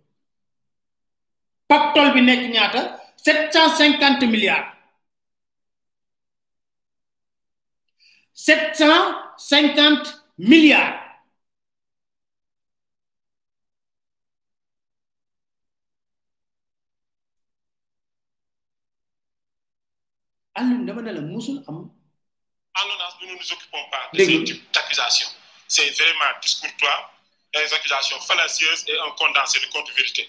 pactole 1.68 2.12
bi 2.14 2.20
nekk 2.22 2.46
ñaata. 2.54 2.99
750 3.22 4.26
milliards. 4.26 4.66
750 8.35 10.20
milliards. 10.38 10.96
nous 20.62 20.85
ne 20.85 20.85
nous 20.85 20.92
occupons 20.92 21.40
pas 23.90 24.11
de 24.12 24.18
ce 24.24 24.30
type 24.44 24.62
d'accusation. 24.72 25.26
C'est 25.68 25.88
vraiment 25.96 26.38
discourtois, 26.42 27.11
des 27.54 27.72
accusations 27.74 28.18
fallacieuses 28.20 28.85
et 28.88 28.98
un 28.98 29.11
condensé 29.16 29.59
de 29.59 29.64
de 29.66 29.92
vérité 29.96 30.28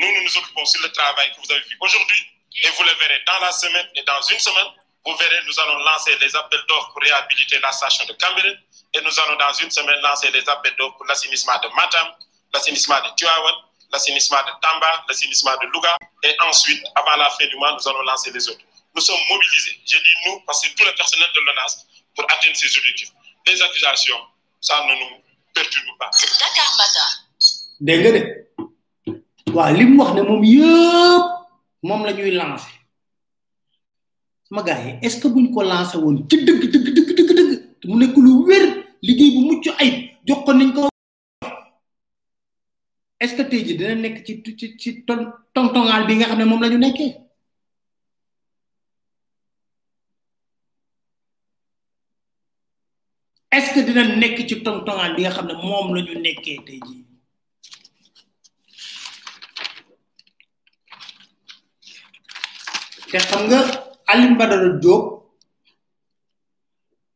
nous, 0.00 0.06
nous 0.14 0.22
nous 0.22 0.36
occupons 0.38 0.64
sur 0.64 0.80
le 0.82 0.92
travail 0.92 1.30
que 1.34 1.40
vous 1.44 1.50
avez 1.52 1.60
fait 1.62 1.74
aujourd'hui 1.80 2.26
et 2.62 2.68
vous 2.70 2.82
le 2.84 2.90
verrez 3.00 3.20
dans 3.26 3.38
la 3.40 3.50
semaine 3.50 3.86
et 3.96 4.02
dans 4.04 4.20
une 4.22 4.38
semaine. 4.38 4.68
Vous 5.04 5.14
verrez, 5.16 5.40
nous 5.46 5.58
allons 5.60 5.78
lancer 5.78 6.16
les 6.20 6.36
appels 6.36 6.62
d'offres 6.68 6.92
pour 6.92 7.02
réhabiliter 7.02 7.58
la 7.60 7.72
station 7.72 8.04
de 8.06 8.12
Cameroun 8.12 8.58
et 8.94 9.00
nous 9.00 9.20
allons 9.20 9.36
dans 9.36 9.52
une 9.54 9.70
semaine 9.70 9.98
lancer 10.02 10.30
les 10.30 10.48
appels 10.48 10.74
d'offres 10.76 10.96
pour 10.96 11.06
l'assainissement 11.06 11.58
de 11.60 11.68
Matam, 11.74 12.14
l'assainissement 12.54 13.00
de 13.00 13.14
Tuawan, 13.16 13.54
l'assainissement 13.92 14.38
de 14.42 14.52
Tamba, 14.62 15.04
l'assainissement 15.08 15.56
de 15.62 15.66
Louga 15.66 15.96
et 16.22 16.36
ensuite, 16.46 16.82
avant 16.94 17.16
la 17.16 17.30
fin 17.30 17.46
du 17.46 17.56
mois, 17.56 17.72
nous 17.72 17.88
allons 17.88 18.02
lancer 18.02 18.30
les 18.30 18.48
autres. 18.48 18.62
Nous 18.94 19.02
sommes 19.02 19.18
mobilisés, 19.28 19.80
je 19.84 19.96
dis 19.96 20.14
nous, 20.26 20.40
parce 20.46 20.62
que 20.62 20.72
tout 20.74 20.84
le 20.84 20.94
personnel 20.94 21.28
de 21.34 21.40
l'ONAS 21.40 21.78
pour 22.14 22.24
atteindre 22.24 22.56
ces 22.56 22.66
objectifs. 22.76 23.10
Les 23.46 23.60
accusations, 23.60 24.18
ça 24.60 24.80
ne 24.86 24.94
nous 24.94 25.22
perturbe 25.54 25.98
pas. 25.98 26.10
Dakar 26.40 28.24
waaw 29.56 29.72
li 29.78 29.84
wax 29.98 30.10
ne 30.14 30.20
moom 30.28 30.42
yëpp 30.54 31.24
moom 31.86 32.02
la 32.06 32.12
ñuy 32.16 32.30
lancé 32.40 32.70
sama 34.48 34.62
yi 34.66 34.98
est 35.02 35.10
ce 35.10 35.20
que 35.20 35.28
buñ 35.28 35.50
ko 35.54 35.62
lancé 35.62 35.96
woon 35.98 36.16
ci 36.28 36.36
dëgg 36.46 36.62
dëgg 36.72 36.86
dëgg 36.96 37.10
dëgg 37.18 37.88
mu 37.88 37.96
nekk 37.98 38.16
lu 38.24 38.32
wér 38.48 38.64
liggéey 39.06 39.30
bu 39.34 39.40
mucc 39.48 39.64
ay 39.80 39.90
jox 40.26 40.40
ko 40.46 40.52
niñ 40.52 40.72
ko 40.74 40.88
est 43.20 43.28
ce 43.28 43.42
ji 43.66 43.74
dina 43.78 43.94
nekk 43.94 44.16
ci 44.24 44.42
ci 44.42 44.76
ci 44.78 44.90
bi 46.06 46.14
nga 46.16 46.26
xam 46.26 46.38
ne 46.38 46.44
moom 46.46 46.60
lañu 46.62 46.76
ñu 46.78 46.84
nekkee 46.86 47.14
est 53.56 53.66
ce 53.74 53.80
dina 53.86 54.02
nekk 54.20 54.36
ci 54.48 54.54
tontongaal 54.64 55.12
bi 55.16 55.22
nga 55.22 55.30
xam 55.34 55.46
ne 55.48 55.54
moom 55.68 55.88
lañu 55.96 56.14
nekkee 56.18 56.58
tey 56.66 56.78
ji 56.86 57.07
te 63.10 63.18
xam 63.18 63.48
nga 63.48 63.60
Alioune 64.10 64.36
Badara 64.36 64.68
Diop 64.82 65.04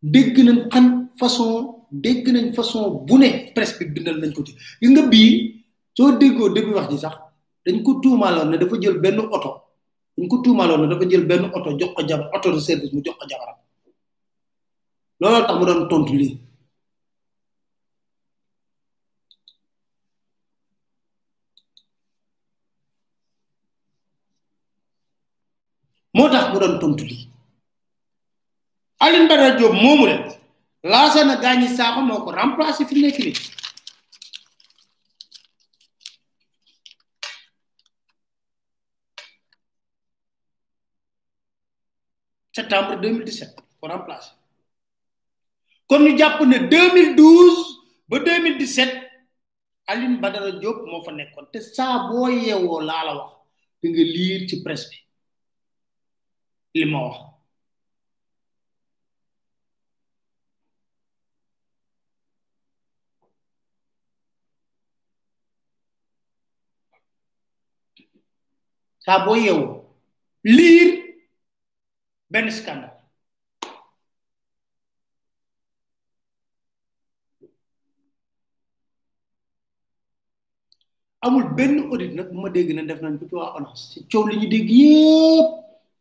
dégg 0.03 0.37
nañ 0.47 0.59
xan 0.73 0.87
façon 1.21 1.51
dégg 1.91 2.27
nañ 2.35 2.47
façon 2.55 3.05
bu 3.07 3.17
ne 3.19 3.53
presque 3.55 3.83
bi 3.85 3.93
bindal 3.95 4.17
nañ 4.21 4.33
ko 4.35 4.43
ci 4.45 4.53
gis 4.81 4.91
nga 4.91 5.03
bii 5.11 5.31
soo 5.97 6.13
déggoo 6.21 6.49
déglu 6.55 6.75
wax 6.75 6.89
ji 6.93 6.99
sax 6.99 7.15
dañ 7.65 7.83
ko 7.85 8.01
tuumaaloon 8.01 8.49
ne 8.51 8.57
dafa 8.59 8.75
jël 8.83 8.99
benn 9.05 9.19
oto 9.21 9.51
dañ 10.17 10.27
ko 10.29 10.37
tuumaaloon 10.43 10.81
ne 10.83 10.87
dafa 10.93 11.05
jël 11.11 11.27
benn 11.31 11.45
oto 11.57 11.69
jox 11.79 11.91
ko 11.95 12.03
jabar 12.09 12.29
oto 12.35 12.51
de 12.55 12.61
service 12.67 12.93
mu 12.95 13.01
jox 13.05 13.17
ko 13.21 13.25
jabaram 13.31 13.57
looloo 15.21 15.43
tax 15.47 15.57
mu 15.59 15.65
doon 15.69 15.89
tontu 15.91 16.15
lii 16.21 16.39
motax 26.15 26.45
mu 26.53 26.59
don 26.63 26.75
tontu 26.83 27.05
li 27.11 27.19
aline 29.05 29.27
bara 29.31 29.49
job 29.59 29.73
momu 29.83 30.05
le 30.11 30.17
lasana 30.93 31.35
gañi 31.45 31.69
saxo 31.77 32.01
moko 32.09 32.29
remplacer 32.41 32.87
fi 32.89 32.95
nek 33.03 33.19
ni 33.25 33.33
septembre 42.59 42.95
2017 43.01 43.57
ko 43.81 43.85
remplacer 43.93 44.35
kon 45.89 46.03
ñu 46.05 46.11
japp 46.21 46.37
ne 46.51 46.59
2012 46.59 47.65
ba 48.09 48.17
2017 48.29 49.01
Alin 49.93 50.21
badara 50.23 50.51
job 50.63 50.77
mo 50.91 50.99
fa 51.07 51.13
nekkon 51.19 51.47
te 51.53 51.59
sa 51.75 51.85
bo 52.09 52.29
yewoo 52.45 52.81
la 52.89 52.99
la 53.07 53.13
wax 53.19 53.33
di 53.81 53.87
nga 53.93 54.05
lire 54.15 54.47
ci 54.49 54.57
presse 54.65 55.02
est 56.75 56.85
mort. 56.87 57.29
saa 69.05 69.19
liir 70.57 70.89
benn 72.33 72.47
scandale 72.59 73.01
amul 81.21 81.47
benn 81.59 81.75
audit 81.93 82.13
nag 82.15 82.29
ma 82.43 82.49
dégg 82.55 82.69
na 82.75 82.87
def 82.89 83.01
nañ 83.03 83.17
ci 83.75 83.99
coow 84.11 84.25
li 84.31 84.47
dégg 84.53 84.69
yëpp 84.81 85.49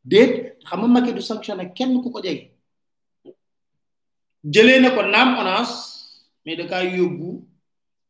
déet 0.04 0.58
xam 0.66 0.82
nga 0.82 0.88
Macky 0.89 1.14
du 1.14 1.22
sanctionné 1.22 1.70
kenn 1.78 2.02
ku 2.02 2.10
ko 2.12 2.22
jege 2.22 2.49
jëlee 4.43 4.82
na 4.82 4.89
ko 4.97 5.02
naam 5.06 5.38
ONAS 5.41 5.72
mais 6.45 6.56
da 6.58 6.66
kaa 6.66 6.82
yóbbu 6.84 7.30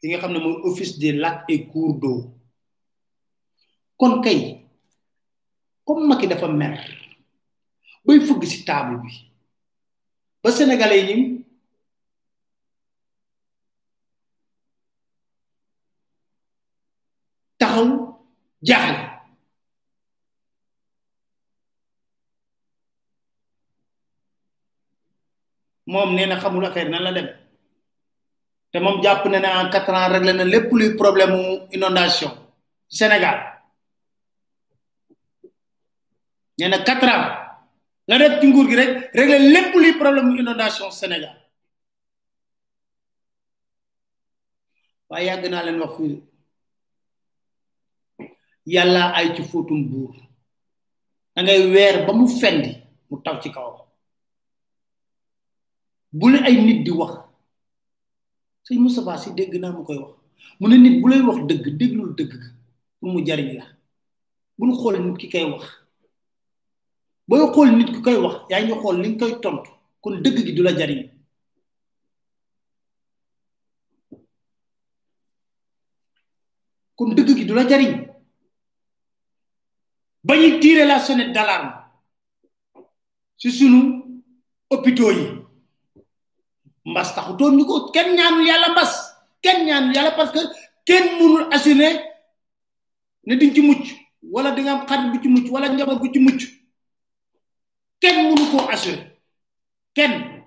li 0.01 0.05
nga 0.07 0.21
xam 0.23 0.31
ne 0.33 0.39
mooy 0.39 0.57
office 0.67 0.99
de 0.99 1.09
lacs 1.11 1.43
et 1.51 1.67
cours 1.67 1.95
d'eau 1.99 2.31
kon 3.99 4.21
kay 4.23 4.63
comme 5.85 6.07
Macky 6.07 6.27
dafa 6.27 6.47
mer 6.47 6.79
bay 8.05 8.19
fëgg 8.23 8.43
ci 8.47 8.63
table 8.63 9.01
bi 9.03 9.11
ba 10.43 10.49
sénégalais 10.51 11.03
yi 11.07 11.11
ñu 11.15 11.25
taxaw 17.59 17.87
jaaxle 18.63 19.00
moom 25.91 26.15
nee 26.15 26.25
na 26.25 26.39
xamul 26.39 26.65
affaire 26.65 26.89
nan 26.89 27.03
la 27.03 27.11
dem 27.11 27.27
te 28.71 28.79
moom 28.79 29.01
jàpp 29.03 29.25
ne 29.29 29.37
en 29.37 29.69
quatre 29.69 29.91
ans 29.95 30.11
réglé 30.13 30.33
na 30.33 30.45
lépp 30.45 30.71
luy 30.73 30.95
problème 30.95 31.31
mu 31.35 31.59
inondation 31.77 32.31
Sénégal 32.89 33.37
nee 36.57 36.69
na 36.69 36.79
quatre 36.83 37.07
ans 37.13 37.25
la 38.07 38.17
def 38.21 38.39
ci 38.39 38.47
nguur 38.47 38.69
gi 38.69 38.75
rek 38.81 38.91
réglé 39.19 39.37
lépp 39.53 39.73
luy 39.73 39.91
problème 40.01 40.29
mu 40.29 40.39
inondation 40.43 40.91
Sénégal 40.99 41.37
waaye 45.09 45.25
yàgg 45.27 45.45
naa 45.51 45.63
leen 45.65 45.79
wax 45.81 45.93
fii 45.97 46.15
yàlla 48.73 49.03
ay 49.17 49.27
footum 49.51 49.81
buur 49.89 50.15
da 51.35 51.39
ngay 51.43 51.61
weer 51.73 51.95
ba 52.05 52.13
mu 52.13 52.25
fendi 52.39 52.71
mu 53.09 53.17
taw 53.23 53.37
ci 53.41 53.51
kawam 53.51 53.80
bu 56.13 56.31
la 56.31 56.39
ay 56.45 56.55
nit 56.65 56.83
di 56.85 56.91
wax 56.91 57.13
sëñ 58.65 58.77
Moustapha 58.79 59.17
Sy 59.17 59.33
dégg 59.35 59.55
naa 59.59 59.71
mu 59.71 59.83
koy 59.83 59.97
wax 59.97 60.11
mu 60.59 60.67
ne 60.67 60.75
nit 60.77 60.99
bu 60.99 61.07
lay 61.09 61.21
wax 61.21 61.39
dëgg 61.47 61.77
déglul 61.79 62.15
dëgg 62.17 62.31
pour 62.99 63.11
mu 63.13 63.25
jariñ 63.25 63.53
la 63.57 63.65
buñ 64.57 64.71
xool 64.77 64.95
nit 65.01 65.17
ki 65.17 65.29
koy 65.29 65.43
wax 65.51 65.63
booy 67.27 67.39
xool 67.53 67.71
nit 67.77 67.89
ki 67.93 68.01
koy 68.01 68.17
wax 68.23 68.35
yaa 68.49 68.61
ngi 68.61 68.73
xool 68.81 69.01
li 69.01 69.09
nga 69.09 69.25
koy 69.25 69.39
tontu 69.41 69.71
kon 70.01 70.19
dëgg 70.21 70.37
gi 70.45 70.53
du 70.53 70.63
la 70.63 70.73
jariñ 70.77 71.07
kon 76.95 77.09
dëgg 77.15 77.29
gi 77.37 77.45
du 77.45 77.53
la 77.55 77.67
jariñ 77.69 77.93
ba 80.23 80.33
ñu 80.35 80.85
la 80.87 80.99
sonnette 80.99 81.31
d'alarme 81.33 81.71
si 83.37 83.49
sunu 83.49 84.03
hôpitaux 84.69 85.11
yi 85.11 85.40
mbas 86.85 87.13
taxutoon 87.15 87.57
ñu 87.57 87.63
ko 87.69 87.75
kenn 87.93 88.15
ñaanu 88.17 88.41
yàlla 88.47 88.69
mbas 88.71 88.91
kenn 89.43 89.65
ñaanul 89.65 89.93
yàlla 89.95 90.11
parce 90.17 90.31
que 90.33 90.41
kenn 90.87 91.05
mënul 91.17 91.47
assurer 91.53 91.95
ne 93.25 93.35
diñ 93.35 93.53
ci 93.53 93.61
mucc 93.61 93.83
wala 94.23 94.51
di 94.51 94.61
nga 94.61 94.71
am 94.73 94.87
xarit 94.87 95.11
bu 95.11 95.21
ci 95.21 95.27
mucc 95.29 95.47
wala 95.51 95.67
njaboot 95.69 95.99
bu 95.99 96.11
ci 96.13 96.19
mucc 96.19 96.41
kenn 98.01 98.17
mënu 98.27 98.45
koo 98.51 98.67
assurer 98.69 99.15
kenn 99.95 100.43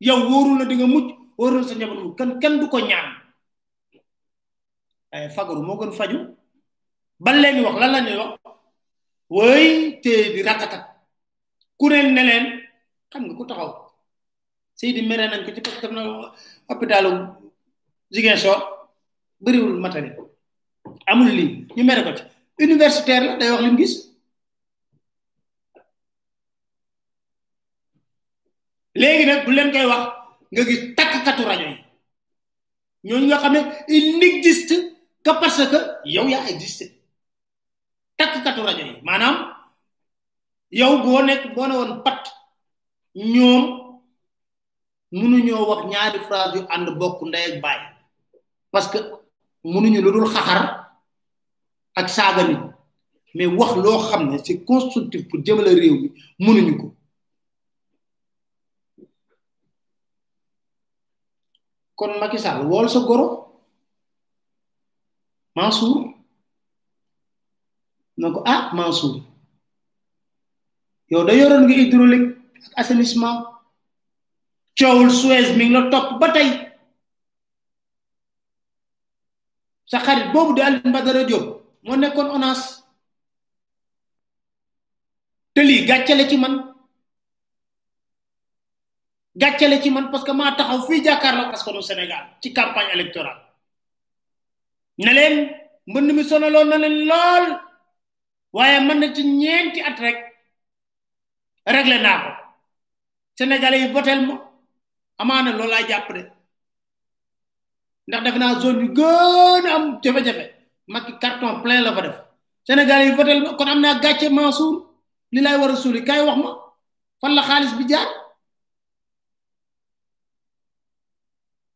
yow 0.00 0.28
wóorul 0.28 0.58
na 0.58 0.64
di 0.64 0.74
nga 0.76 0.86
mucc 0.86 1.08
wóorul 1.38 1.60
na 1.60 1.66
sa 1.68 1.74
njaboot 1.74 1.98
mu 2.04 2.14
kenn 2.40 2.60
du 2.60 2.68
ko 2.68 2.78
ñaan 2.78 3.08
ay 5.10 5.24
eh, 5.24 5.30
fagaru 5.34 5.62
moo 5.62 5.76
gën 5.78 5.92
faju 5.92 6.18
ban 7.20 7.36
leen 7.42 7.64
wax 7.64 7.76
lan 7.80 7.92
la 7.92 8.00
ñuy 8.00 8.16
wax 8.20 8.40
wooy 9.30 10.00
te 10.02 10.10
di 10.34 10.42
ratatat 10.42 10.82
ku 11.78 11.88
ne 11.88 11.98
ne 12.02 12.22
leen 12.28 12.44
xam 13.12 13.24
nga 13.24 13.34
ku 13.36 13.44
taxaw 13.46 13.85
Seydi 14.78 15.02
mere 15.08 15.24
nañ 15.28 15.40
ko 15.44 15.50
ci 15.56 15.60
parce 15.64 15.80
que 15.80 15.88
na 15.90 16.02
hôpitalu 16.68 17.10
Ziguinchor 18.12 18.60
bëriwul 19.40 19.80
matériel 19.80 20.16
amul 21.10 21.30
lii 21.38 21.50
ñu 21.76 21.82
mere 21.84 22.02
ko 22.06 22.12
ci 22.16 22.22
universitaire 22.66 23.24
la 23.26 23.36
day 23.38 23.50
wax 23.52 23.76
gis 23.78 23.94
léegi 29.00 29.24
nag 29.26 29.44
bu 29.44 29.50
leen 29.52 29.72
koy 29.72 29.86
wax 29.92 30.02
nga 30.52 30.62
gis 30.68 30.80
takkatu 30.96 31.42
rajo 31.48 31.66
yi 31.72 31.76
ñooñu 33.06 33.26
nga 33.28 33.38
xam 33.42 33.52
ne 33.54 33.60
il 33.96 34.04
n'existe 34.18 34.74
que 35.24 35.32
parce 35.40 35.64
que 35.70 35.78
yow 36.14 36.26
yaa 36.28 36.48
existé 36.54 36.84
takkatu 38.18 38.62
rajo 38.66 38.82
yi 38.88 38.94
maanaam 39.08 39.36
yow 40.80 40.92
boo 41.02 41.22
nekk 41.22 41.44
boo 41.54 41.66
ne 41.66 41.74
woon 41.78 42.02
pat 42.04 42.22
ñoom 43.32 43.85
ñoo 45.12 45.62
wax 45.70 45.80
ñaari 45.90 46.18
phrase 46.26 46.50
yu 46.56 46.60
ànd 46.74 46.86
bokk 47.00 47.18
ndey 47.28 47.44
ak 47.54 47.62
bàyyi 47.62 47.86
parce 48.72 48.88
que 48.92 48.98
mënuñu 49.72 50.00
lu 50.02 50.10
dul 50.12 50.28
xaxar 50.34 50.60
ak 52.00 52.08
saaga 52.16 52.42
nit 52.48 52.58
mais 53.36 53.46
wax 53.58 53.72
loo 53.82 53.98
xam 54.08 54.22
ne 54.30 54.38
c' 54.44 54.50
est 54.52 54.64
constructif 54.64 55.28
pour 55.28 55.40
jëmale 55.44 55.74
réew 55.80 55.98
mi 56.38 56.62
ñu 56.66 56.72
ko 56.80 56.86
kon 61.94 62.18
Macky 62.20 62.38
Sall 62.38 62.66
wol 62.66 62.88
sa 62.90 63.00
goro 63.00 63.60
Mansour 65.54 66.12
nako 68.16 68.42
ah 68.46 68.70
Mansour 68.74 69.22
yow 71.10 71.24
da 71.24 71.32
yoron 71.32 71.64
nga 71.64 71.74
hydraulique 71.76 72.36
ak 72.56 72.72
assainissement 72.80 73.55
coowul 74.76 75.08
Suez 75.10 75.56
mi 75.56 75.72
ngi 75.72 75.74
la 75.74 75.88
topp 75.88 76.20
ba 76.20 76.28
tey 76.36 76.48
sa 79.88 79.98
xarit 80.04 80.28
boobu 80.36 80.52
di 80.54 80.60
Alioune 80.60 80.92
Badara 80.92 81.24
Diop 81.24 81.44
moo 81.82 81.96
nekkoon 81.96 82.28
ONAS 82.36 82.84
te 85.56 85.60
lii 85.64 85.86
gàccale 85.88 86.28
ci 86.28 86.36
man 86.36 86.60
gàccale 89.32 89.80
ci 89.80 89.88
man 89.88 90.10
parce 90.12 90.24
que 90.26 90.32
maa 90.36 90.52
taxaw 90.52 90.84
fii 90.86 91.00
jàkkaarloo 91.04 91.52
askanu 91.56 91.80
Sénégal 91.82 92.36
ci 92.42 92.52
campagne 92.52 92.92
électorale 92.92 93.40
ne 94.98 95.12
leen 95.16 95.36
mbënd 95.88 96.12
mi 96.12 96.22
sonaloon 96.24 96.68
na 96.68 96.76
leen 96.76 97.06
lool 97.08 97.44
waaye 98.52 98.80
mën 98.84 98.98
na 99.00 99.14
ci 99.14 99.22
ñeenti 99.24 99.80
at 99.80 99.96
rek 99.98 100.18
réglé 101.66 101.96
naa 102.02 102.18
ko 102.22 102.30
sénégalais 103.38 103.80
yi 103.80 103.92
amaana 105.20 105.52
loolu 105.56 105.70
laay 105.72 105.86
jàpp 105.90 106.08
de 106.16 106.20
ndax 108.06 108.20
def 108.24 108.36
naa 108.38 108.60
zone 108.62 108.78
yu 108.82 108.88
gën 108.98 109.64
a 109.68 109.70
am 109.76 109.84
jafe-jafe 110.02 110.44
Macky 110.92 111.12
carton 111.22 111.60
plein 111.62 111.80
la 111.82 111.92
fa 111.96 112.02
def 112.04 112.14
Sénégal 112.66 113.00
yi 113.06 113.14
votel 113.16 113.40
ma 113.44 113.50
kon 113.56 113.68
am 113.72 113.80
naa 113.82 114.00
gàcce 114.04 114.28
Mansour 114.38 114.74
li 115.32 115.40
laay 115.42 115.56
war 115.60 115.70
a 115.74 115.76
suuli 115.82 116.00
kay 116.08 116.20
wax 116.26 116.38
ma 116.42 116.50
fan 117.20 117.32
la 117.36 117.42
xaalis 117.48 117.72
bi 117.78 117.84
jaar 117.90 118.08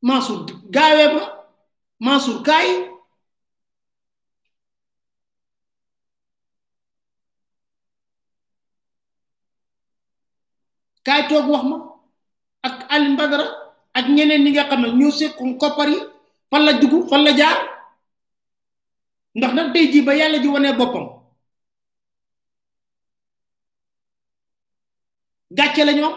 Mansour 0.08 0.38
gaawee 0.74 1.10
ma 1.14 1.22
Mansour 2.06 2.36
kaay 2.48 2.68
kaay 11.06 11.22
toog 11.28 11.46
wax 11.52 11.64
ma 11.70 11.76
Alioune 12.92 13.16
Badara 13.16 13.46
ak 13.98 14.04
ñeneen 14.16 14.42
ñi 14.44 14.50
nga 14.52 14.68
xam 14.70 14.80
ne 14.82 14.88
ñoo 14.98 15.12
seqoon 15.18 15.50
koppar 15.60 15.88
yi 15.94 15.98
fan 16.50 16.62
la 16.64 16.72
dugg 16.80 16.94
fan 17.10 17.24
jaar 17.38 17.58
ndax 19.36 19.52
nag 19.54 19.68
tey 19.72 19.86
jii 19.92 20.06
ba 20.06 20.12
yàlla 20.18 20.38
ji 20.42 20.48
wanee 20.54 20.78
boppam 20.78 21.06
gàcce 25.58 25.82
la 25.84 25.92
ñoom 25.98 26.16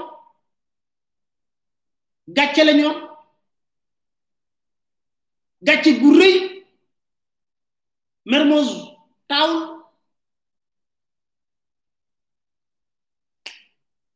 gàcce 2.37 2.61
la 2.65 2.73
ñoom 2.79 2.97
gàcce 5.67 5.91
gu 6.01 6.09
rëy 6.19 6.35
Mermoz 8.29 8.69
taawul 9.29 9.59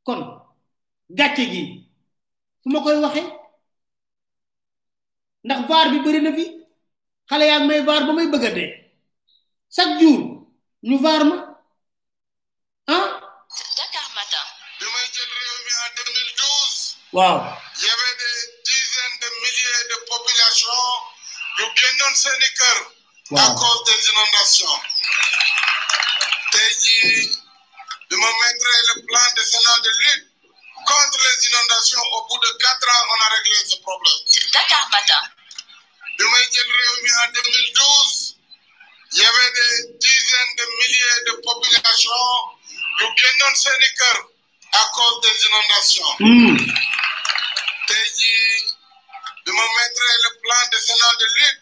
kon 0.06 0.22
gàcce 1.20 1.44
gi 1.54 1.77
fu 2.68 2.74
ma 2.74 2.82
koy 2.88 2.98
waxee 3.06 3.26
ndax 5.46 5.62
vaar 5.70 5.88
bi 5.92 5.98
bëri 6.06 6.20
na 6.24 6.32
fi 6.38 6.44
xale 7.30 7.46
yaa 7.52 7.62
may 7.70 7.82
vaar 7.88 8.02
ba 8.08 8.12
may 8.18 8.28
bëgga 8.34 8.50
a 8.64 8.66
chaque 9.76 9.96
jour 10.00 10.22
ñu 10.88 10.96
vaar 11.06 11.22
ma 11.30 11.38
ah. 12.96 13.08
Dakar 13.78 14.08
Matin. 14.18 14.48
bi 14.80 14.86
may 14.94 15.08
jël 15.14 15.32
réew 15.38 15.58
mi 15.66 15.72
en 15.84 15.90
2012. 15.96 16.96
waaw. 17.18 17.38
y 17.84 17.88
avait 17.96 18.16
des 18.26 18.36
dizaines 18.70 19.18
de 19.24 19.30
milliers 19.44 19.84
de 19.92 19.98
population 20.12 20.80
yu 21.58 21.66
génnoon 21.80 22.16
seen 22.22 22.42
i 22.50 22.52
kër. 22.60 22.78
à 23.44 23.48
cause 23.62 23.84
des 23.90 24.00
inondations. 24.12 24.80
tey 26.52 26.70
jii 26.84 27.32
bi 28.08 28.16
ma 28.24 28.30
mettre 28.42 28.72
le 28.90 28.96
plan 29.08 29.26
décennal 29.38 29.80
de 29.88 29.92
lutte 30.02 30.37
contre 30.88 31.18
les 31.22 31.48
inondations. 31.48 32.04
Au 32.14 32.26
bout 32.28 32.40
de 32.40 32.58
4 32.58 32.90
ans, 32.90 33.04
on 33.12 33.22
a 33.26 33.30
réglé 33.36 33.56
ce 33.68 33.76
problème. 33.78 34.22
Dakar 34.54 34.90
Matin. 34.92 35.22
De 36.20 36.26
en 36.26 37.32
2012, 37.32 38.36
il 39.14 39.20
y 39.22 39.26
avait 39.26 39.52
des 39.52 39.98
dizaines 40.00 40.56
de 40.58 40.66
milliers 40.80 41.22
de 41.28 41.32
populations 41.44 42.38
qui 42.72 43.06
viennent 43.06 43.38
de 43.46 44.22
à 44.74 44.86
cause 44.94 45.22
des 45.22 45.46
inondations. 45.48 46.16
Mm. 46.20 46.74
Je 49.48 49.52
me 49.54 49.68
mettrai 49.80 50.14
le 50.24 50.40
plan 50.42 50.62
de 50.74 50.78
Sénat 50.78 51.14
de 51.20 51.26
lutte 51.36 51.62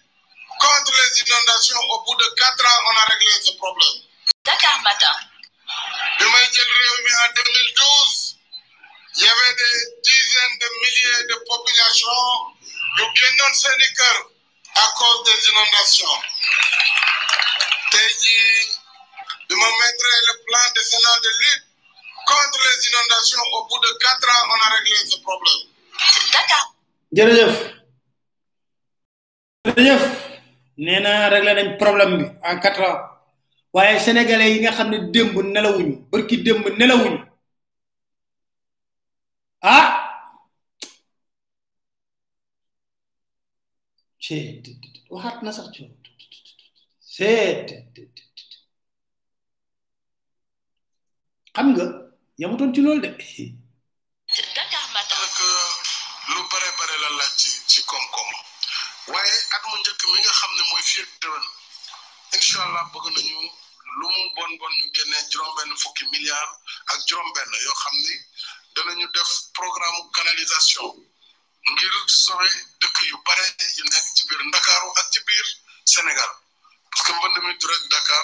contre 0.59 0.93
les 1.01 1.19
inondations. 1.21 1.79
Au 1.91 2.03
bout 2.03 2.15
de 2.15 2.27
4 2.35 2.65
ans, 2.65 2.79
on 2.87 2.97
a 2.97 3.05
réglé 3.05 3.31
ce 3.45 3.51
problème. 3.57 3.99
Dakar 4.43 4.81
Matin. 4.81 5.15
De 6.19 6.25
en 6.27 7.33
2012, 7.35 8.24
il 9.17 9.23
y 9.23 9.27
avait 9.29 9.55
des 9.55 9.77
dizaines 10.03 10.57
de 10.59 10.67
milliers 10.83 11.23
de 11.31 11.35
populations 11.47 12.27
qui 12.97 13.03
génnoon 13.15 13.47
non 13.47 13.53
sénégal 13.55 14.17
à 14.75 14.85
cause 14.91 15.19
des 15.23 15.39
inondations 15.51 16.19
tey 17.91 18.11
de 18.19 18.35
je 19.47 19.55
me 19.55 19.69
mettrai 19.79 20.17
le 20.27 20.33
plan 20.45 20.65
de 20.75 20.81
sénat 20.83 21.17
de 21.23 21.31
lutte 21.39 21.65
contre 22.27 22.59
les 22.67 22.79
inondations 22.91 23.45
au 23.55 23.61
bout 23.67 23.79
de 23.79 23.91
quatre 24.03 24.27
ans 24.27 24.43
on 24.51 24.59
a 24.59 24.69
réglé 24.75 24.97
ce 25.07 25.17
problème. 25.23 25.63
jërëjëf 27.15 27.55
jërëjëf 29.65 30.03
nee 30.83 30.99
na 30.99 31.29
réglé 31.31 31.51
nañ 31.53 31.69
problème 31.83 32.13
bi 32.19 32.25
en 32.43 32.59
quatre 32.59 32.81
ans 32.83 32.99
waaye 33.71 33.97
sénégalais 34.01 34.51
yi 34.53 34.59
nga 34.59 34.73
xam 34.75 34.89
ne 34.91 34.97
démb 35.13 35.35
nelawuñu 35.55 36.03
barki 36.11 36.43
démb 36.43 36.67
nelawuñu. 36.77 37.23
Ah. 39.65 40.21
waxaat 45.11 45.37
na 45.41 45.51
sax 45.57 45.67
ci 45.73 45.81
xam 51.55 51.67
nga 51.71 51.85
yamutoon 52.41 52.71
ci 52.75 52.79
loolu 52.81 53.01
de 53.05 53.09
lu 53.11 53.15
bare 56.49 56.67
bare 56.77 56.95
la 57.03 57.09
la 57.19 57.25
ci 57.39 57.49
ci 57.71 57.79
koom-koom 57.89 58.29
waaye 59.11 59.35
at 59.55 59.63
mu 59.69 59.75
njëkk 59.79 60.01
mi 60.11 60.17
nga 60.21 60.33
ne 60.57 60.63
allah 62.65 62.87
lu 63.99 64.07
bon 64.35 64.51
bon 64.59 64.71
yang 64.79 64.91
génnee 64.95 65.23
juróom-benn 65.31 65.71
fukki 65.83 66.03
miliar 66.11 66.47
ak 66.91 66.97
juróom-benn 67.07 67.51
yoo 67.65 67.77
ni 68.05 68.15
dana 68.75 68.93
ñu 68.99 69.07
def 69.15 69.31
programme 69.53 69.99
canalisation 70.15 70.87
ngir 71.71 71.93
sauver 72.23 72.51
dëkk 72.81 72.97
yu 73.09 73.15
bare 73.25 73.45
yu 73.77 73.83
nekk 73.91 74.07
ci 74.15 74.23
biir 74.27 74.41
Ndakaaru 74.47 74.89
ak 74.99 75.07
ci 75.13 75.19
biir 75.27 75.47
Sénégal 75.93 76.31
parce 76.91 77.03
que 77.07 77.11
mbënd 77.13 77.35
mi 77.43 77.57
du 77.59 77.65
rek 77.71 77.83
Dakar 77.91 78.23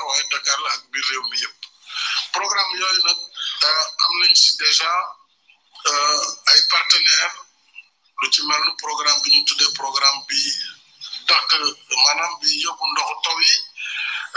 la 0.63 0.69
ak 0.75 0.81
biir 0.91 1.05
réew 1.09 1.23
mi 1.31 1.37
yëpp 1.41 1.57
programme 2.35 2.73
yooyu 2.79 3.01
nag 3.07 3.19
euh, 3.65 3.85
am 4.05 4.13
nañ 4.21 4.35
si 4.35 4.57
déjà 4.57 4.91
euh, 5.87 6.21
ay 6.53 6.59
partenaires 6.69 7.37
lu 8.21 8.29
ci 8.33 8.45
mel 8.45 8.61
ni 8.67 8.71
programme 8.83 9.21
bi 9.23 9.29
ñu 9.31 9.45
tuddee 9.45 9.73
programme 9.79 10.19
bi 10.27 10.39
dàq 11.27 11.47
maanaam 12.03 12.33
bi 12.41 12.49
yóbbu 12.63 12.85
ndoxu 12.91 13.15
taw 13.23 13.37
yi 13.39 13.53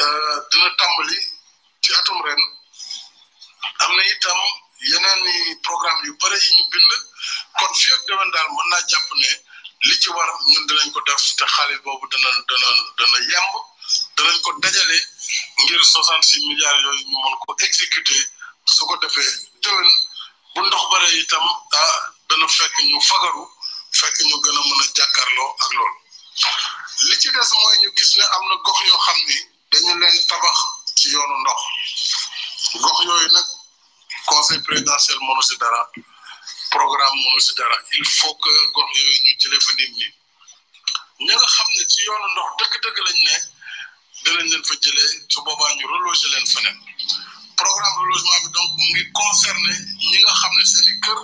euh, 0.03 0.37
dina 0.51 0.69
tàmbali 0.79 1.21
ci 1.83 1.91
atum 1.95 2.19
am 3.85 3.97
na 3.97 4.05
itam. 4.13 4.41
yeneen 4.91 5.29
i 5.51 5.57
programme 5.63 6.01
yu 6.07 6.15
bare 6.21 6.37
yi 6.45 6.57
ñu 6.57 6.65
bind 6.73 6.93
kon 7.59 7.73
fii 7.81 7.93
ak 7.93 8.03
déwén 8.09 8.31
daal 8.33 8.49
mën 8.55 8.69
naa 8.71 8.83
jàpp 8.91 9.09
ne 9.21 9.29
li 9.89 9.95
ci 10.01 10.11
war 10.11 10.31
ñun 10.51 10.67
dinañ 10.69 10.91
ko 10.93 11.01
def 11.07 11.21
te 11.39 11.45
xaalis 11.55 11.81
boobu 11.85 12.07
dana 12.13 12.29
dana 12.49 12.69
dana 12.99 13.19
yemb 13.31 13.55
danañ 14.17 14.39
ko 14.45 14.53
dajale 14.63 14.99
ngir 15.63 15.85
soixante 15.93 16.25
six 16.27 16.43
milliards 16.49 16.83
yooyu 16.83 17.05
ñu 17.11 17.17
mën 17.23 17.35
ko 17.47 17.57
exécuter 17.67 18.25
su 18.75 18.85
ko 18.87 18.97
defee 18.97 19.33
déwén 19.63 19.89
bu 20.55 20.67
ndox 20.67 20.85
bare 20.93 21.09
itam 21.19 21.43
a 21.43 21.83
ah, 21.83 22.15
dana 22.29 22.49
fekk 22.49 22.75
ñu 22.85 23.01
fagaru 23.11 23.45
fekk 24.01 24.19
ñu 24.29 24.37
gën 24.45 24.59
a 24.59 24.63
mën 24.69 24.81
a 24.83 24.87
jàkkaarloo 24.97 25.51
ak 25.65 25.71
loolu 25.75 26.01
li 27.09 27.19
ci 27.21 27.29
des 27.33 27.51
mooy 27.61 27.79
ñu 27.83 27.91
gis 27.97 28.13
ne 28.19 28.25
am 28.35 28.43
na 28.49 28.55
gox 28.65 28.79
yoo 28.87 28.99
xam 29.07 29.17
ni 29.29 29.37
dañu 29.73 29.99
leen 30.01 30.23
tabax 30.29 30.57
ci 30.99 31.09
yoonu 31.15 31.37
ndox 31.41 31.63
gox 32.85 32.99
yooyu 33.07 33.29
nag. 33.33 33.49
conseil 34.27 34.61
présidentiel 34.67 35.19
mënu 35.21 35.43
si 35.43 35.57
dara 35.61 35.81
programme 36.75 37.19
mënu 37.23 37.41
si 37.47 37.53
dara 37.59 37.77
il 37.99 38.05
faut 38.17 38.35
que 38.43 38.53
gox 38.75 38.89
yooyu 38.99 39.19
ñu 39.25 39.33
jëlee 39.41 39.61
fa 39.67 39.73
nit 39.79 39.91
ñi 39.99 40.07
ña 41.27 41.35
nga 41.37 41.49
xam 41.57 41.69
ne 41.77 41.83
si 41.93 42.01
yoonu 42.07 42.27
ndox 42.33 42.51
dëgg-dëgg 42.61 42.99
lañ 43.07 43.17
ne 43.27 43.35
dinañ 44.25 44.47
leen 44.51 44.65
fa 44.69 44.75
jëlee 44.83 45.09
su 45.31 45.39
boobaa 45.45 45.75
ñu 45.77 45.85
reloger 45.93 46.31
leen 46.35 46.47
feneen 46.53 46.79
programme 47.61 47.99
relogement 48.05 48.41
bi 48.45 48.49
donc 48.55 48.71
mu 48.77 48.83
ngi 48.91 49.03
ñi 50.11 50.19
nga 50.25 50.35
xam 50.41 50.53
ne 50.59 50.65
seen 50.73 50.89
i 50.93 50.95
kër 51.05 51.21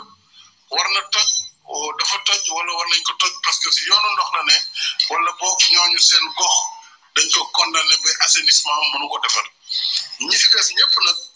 war 0.72 0.88
na 0.94 1.00
toj 1.12 1.28
euh, 1.70 1.90
dafa 1.98 2.16
toj 2.28 2.42
wala 2.56 2.70
war 2.76 2.88
nañ 2.92 3.02
ko 3.08 3.12
toj 3.20 3.32
parce 3.44 3.58
que 3.64 3.68
si 3.76 3.82
yoonu 3.88 4.08
ndox 4.14 4.28
la 4.36 4.42
ne 4.50 4.56
wala 5.10 5.30
boog 5.40 5.58
ñooñu 5.72 5.98
seen 6.08 6.26
gox 6.38 6.54
dañ 7.16 7.26
ko 7.34 7.40
condamné 7.56 7.94
ba 8.04 8.10
assainissement 8.24 8.80
mënu 8.92 9.08
ko 9.12 9.18
defar 9.24 9.46
ñi 10.26 10.36
si 10.40 10.46
des 10.50 11.29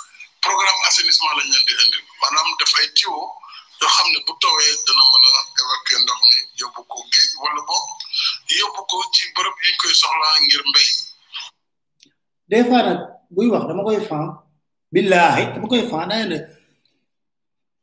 programme 0.44 0.80
assainissement 0.88 1.30
lañ 1.40 1.46
leen 1.52 1.64
di 1.68 1.72
indil 1.82 2.04
maanaam 2.20 2.48
dafay 2.60 2.86
tiwo 2.98 3.20
yoo 3.80 3.88
xam 3.96 4.08
ne 4.12 4.18
bu 4.26 4.32
tawee 4.42 4.72
dana 4.86 5.02
mën 5.10 5.24
a 5.28 5.30
évacuer 5.62 6.00
ndox 6.04 6.18
mi 6.28 6.36
yóbbu 6.60 6.82
ko 6.90 6.96
géej 7.12 7.30
wala 7.42 7.60
boog 7.68 7.86
yóbbu 8.60 8.82
ko 8.90 8.96
ci 9.14 9.22
bërëb 9.34 9.56
yi 9.64 9.70
ñu 9.72 9.76
koy 9.82 9.94
soxla 10.00 10.28
ngir 10.46 10.62
mbéy. 10.70 10.88
des 12.50 12.62
fois 12.68 12.82
nag 12.86 13.00
buy 13.34 13.46
wax 13.52 13.64
dama 13.68 13.82
koy 13.88 14.00
fan 14.10 14.24
billahi 14.94 15.42
dama 15.54 15.66
koy 15.72 15.82
fan 15.92 16.04
naa 16.10 16.24
ne 16.32 16.38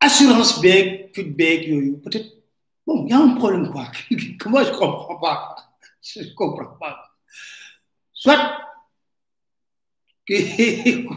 assurance 0.05 0.53
beeg 0.63 0.85
fit 1.15 1.29
beeg 1.39 1.59
yooyu 1.71 1.93
peut 2.03 2.15
être 2.17 2.31
bon 2.85 2.97
y 3.09 3.13
a 3.15 3.19
un 3.25 3.35
problème 3.39 3.67
quoi 3.73 3.85
que 4.39 4.45
moi 4.51 4.61
je 4.67 4.71
comprends 4.81 5.19
pas 5.25 5.37
je 6.09 6.33
comprends 6.39 6.75
pas 6.83 6.95
soit 8.23 8.43
kii 10.27 11.09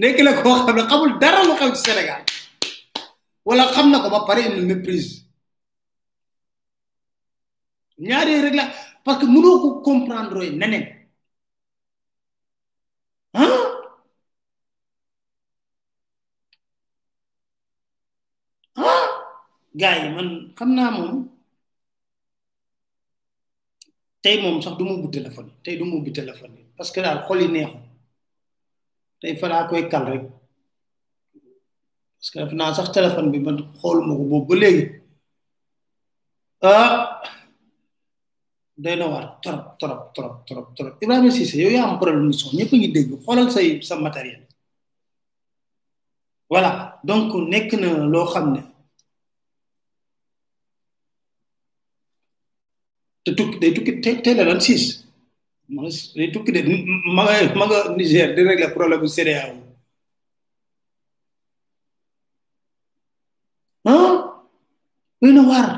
nekk 0.00 0.18
la 0.26 0.32
koo 0.42 0.54
xam 0.66 0.76
ne 0.76 0.82
xamul 0.90 1.12
dara 1.22 1.40
lu 1.48 1.52
xew 1.60 1.70
Sénégal 1.84 2.22
wala 3.48 3.64
xam 3.74 3.86
na 3.92 4.02
ko 4.02 4.08
ba 4.14 4.20
pare 4.28 4.40
une 4.50 4.66
méprise 4.70 5.10
ñaari 8.06 8.34
rek 8.44 8.56
parce 9.04 9.18
que 9.20 9.26
mënoo 9.32 9.58
ko 9.62 9.68
comprendre 9.88 10.36
ooy 10.40 10.50
neneen 10.60 10.84
ah 13.42 13.66
ah 18.86 19.06
gars 19.80 19.96
yi 20.02 20.08
man 20.16 20.28
xam 20.56 20.70
naa 20.74 20.90
moom 20.96 21.14
tey 24.22 24.36
moom 24.42 24.56
sax 24.62 24.74
du 24.76 24.82
ma 24.84 24.92
ubbi 24.96 25.08
téléphone 25.16 25.50
tey 25.64 25.74
du 25.78 25.84
ma 25.84 25.94
ubbi 25.98 26.12
téléphone 26.20 26.54
parce 26.76 26.90
que 26.92 27.00
daal 27.04 27.20
xol 27.28 27.42
yi 27.46 27.50
day 29.26 29.34
faraa 29.42 29.68
koy 29.70 29.82
kal 29.92 30.04
rek 30.12 30.22
parce 32.16 32.30
que 32.32 32.36
def 32.42 32.52
naa 32.60 32.72
sax 32.78 32.88
téléphone 32.96 33.30
bi 33.32 33.40
man 33.46 33.56
xooluma 33.80 34.12
ko 34.18 34.24
boobu 34.30 34.46
ba 34.50 34.54
léegi 34.62 34.82
ah 36.70 36.92
doy 38.82 38.94
na 38.98 39.04
waar 39.12 39.24
trop 39.44 39.62
trop 39.80 39.98
trop 40.14 40.32
trop 40.46 40.66
trop 40.76 40.92
Ibrahima 41.02 41.30
Cissé 41.36 41.56
yow 41.64 41.70
yaa 41.74 41.86
am 41.88 41.94
problème 42.00 42.32
son 42.40 42.50
ñëpp 42.58 42.72
ngi 42.74 42.88
dégg 42.94 43.10
xoolal 43.24 43.48
say 43.54 43.68
sa 43.86 43.94
matériel 43.96 44.42
voilà 46.50 46.70
donc 47.08 47.30
nekk 47.52 47.70
na 47.80 47.88
loo 48.12 48.26
xam 48.32 48.46
ne 48.54 48.62
te 53.24 53.30
tukki 53.36 53.56
day 53.60 53.72
tukki 53.76 53.92
teel 54.24 54.40
a 54.42 54.44
doon 54.48 54.60
siis 54.68 54.84
ma 55.68 55.82
nga 55.82 55.90
day 56.16 56.28
tukki 56.34 56.50
de 56.54 56.60
ma 57.16 57.22
Niger 57.98 58.34
di 58.34 58.42
régler 58.42 58.70
problème 58.74 59.00
bu 59.00 59.08
CEDEAO 59.16 59.52
ah 63.92 64.14
luy 65.20 65.32
na 65.34 65.42
war 65.50 65.68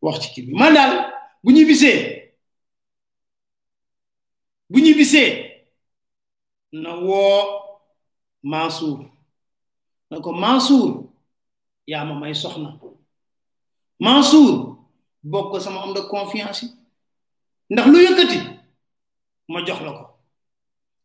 wax 0.03 0.17
ci 0.21 0.27
kii 0.33 0.45
bi 0.47 0.53
man 0.61 0.71
daal 0.77 0.93
bu 1.43 1.49
ñu 1.55 1.63
bisee 1.71 1.97
bu 4.71 4.77
ñu 4.85 4.93
bisee 4.99 5.29
na 6.83 6.91
woo 7.05 7.69
Mansour 8.43 9.05
ne 10.09 10.19
ko 10.19 10.31
Mansour 10.33 11.05
yaa 11.87 12.05
ma 12.05 12.15
may 12.15 12.33
soxna 12.33 12.79
Mansour 13.99 14.77
bokk 15.23 15.61
sama 15.61 15.81
homme 15.83 15.93
de 15.93 16.01
confiance 16.09 16.65
ndax 17.69 17.87
lu 17.91 17.99
yëkkati 18.03 18.37
ma 19.51 19.59
jox 19.67 19.81
la 19.85 19.91
ko 19.93 20.05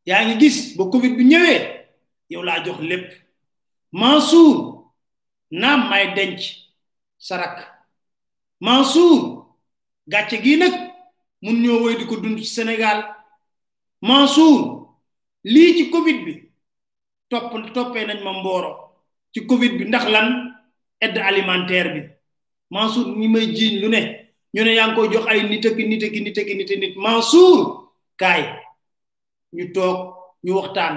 yaa 0.09 0.25
ngi 0.25 0.35
gis 0.41 0.77
ba 0.77 0.85
Covid 0.85 1.13
bi 1.17 1.25
ñëwee 1.25 1.61
yow 2.31 2.43
laa 2.43 2.65
jox 2.65 2.81
lépp 2.81 3.11
Mansour 3.93 4.83
naam 5.51 5.89
may 5.91 6.15
denc 6.15 6.41
sarak 7.19 7.55
Mansour 8.61 9.47
gàcce 10.09 10.39
gii 10.43 10.57
nag 10.57 10.75
mun 11.43 11.57
ñoo 11.63 11.95
di 11.99 12.07
ko 12.07 12.17
dund 12.17 12.39
ci 12.39 12.45
Sénégal 12.47 13.05
Mansour 14.03 14.89
lii 15.45 15.75
ci 15.77 15.91
Covid 15.91 16.25
bi. 16.25 16.46
top 17.31 17.45
topé 17.75 18.01
nañ 18.07 18.19
ma 18.25 18.33
mboro 18.33 18.71
ci 19.33 19.41
covid 19.49 19.73
bi 19.79 19.85
ndax 19.85 20.05
lan 20.15 20.27
aide 21.03 21.19
alimentaire 21.21 21.89
bi 21.95 22.01
mansour 22.75 23.07
ñi 23.19 23.27
may 23.29 23.47
jiñ 23.57 23.75
lu 23.83 23.89
ne 23.89 24.01
ñu 24.55 24.63
ne 24.65 24.73
yang 24.75 24.95
koy 24.95 25.09
jox 25.13 25.27
ay 25.27 25.43
nit 25.49 25.65
ak 25.67 25.77
nit 25.77 26.03
ak 26.03 26.13
nit 26.25 26.39
ak 26.39 26.49
nit 26.57 26.71
nit 26.81 26.95
mansour 26.97 27.93
kay 28.21 28.43
ñu 29.57 29.65
tok 29.75 29.97
ñu 30.45 30.53
waxtaan 30.59 30.95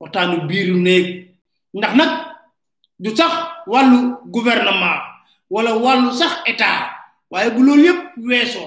waxtaanu 0.00 0.48
biiru 0.48 0.74
neeg 0.84 1.04
ndax 1.78 1.92
nak 1.96 2.12
du 3.02 3.10
sax 3.16 3.32
walu 3.66 3.98
gouvernement 4.34 5.00
wala 5.50 5.72
walu 5.84 6.10
sax 6.12 6.32
état 6.46 6.90
waye 7.30 7.50
bu 7.54 7.60
lool 7.62 7.84
yépp 7.84 8.00
weso 8.28 8.64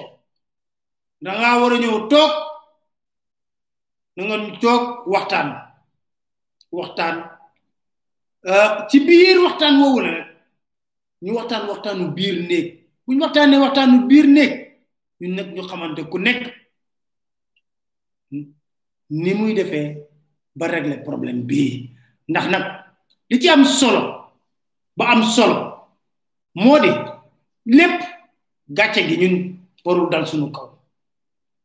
da 1.21 1.31
nga 1.37 1.59
wara 1.61 1.77
ñew 1.77 2.07
tok 2.11 2.31
na 4.15 4.21
nga 4.23 4.37
tok 4.61 4.83
waxtaan 5.13 5.64
waxtaan 6.75 7.15
euh, 8.43 8.83
ci 8.91 8.99
biir 8.99 9.39
waxtaan 9.39 9.79
woowu 9.79 9.99
la 10.03 10.11
nag 10.11 10.27
ñu 11.23 11.31
waxtaan 11.39 11.63
waxtaanu 11.71 12.05
biir 12.15 12.35
néeg 12.47 12.67
bu 13.07 13.13
ñu 13.15 13.21
waxtaanee 13.23 14.05
biir 14.09 14.27
néeg 14.27 14.51
ñun 15.21 15.31
nag 15.35 15.47
ñu 15.55 15.61
xamante 15.63 16.01
ku 16.11 16.17
nekk 16.19 16.41
ni 19.09 19.31
muy 19.33 19.53
defee 19.53 19.97
ba 20.55 20.67
régler 20.67 21.03
problème 21.07 21.41
bii 21.49 21.89
ndax 22.29 22.45
nag 22.51 22.63
li 23.29 23.39
ci 23.41 23.49
am 23.49 23.63
solo 23.63 24.01
ba 24.97 25.05
am 25.11 25.23
sol 25.23 25.53
moo 26.55 26.79
di 26.83 26.89
lépp 27.77 27.97
gàcce 28.67 29.01
gi 29.07 29.17
ñun 29.21 29.35
warul 29.85 30.09
dal 30.09 30.27
suñu 30.27 30.51
kaw 30.51 30.69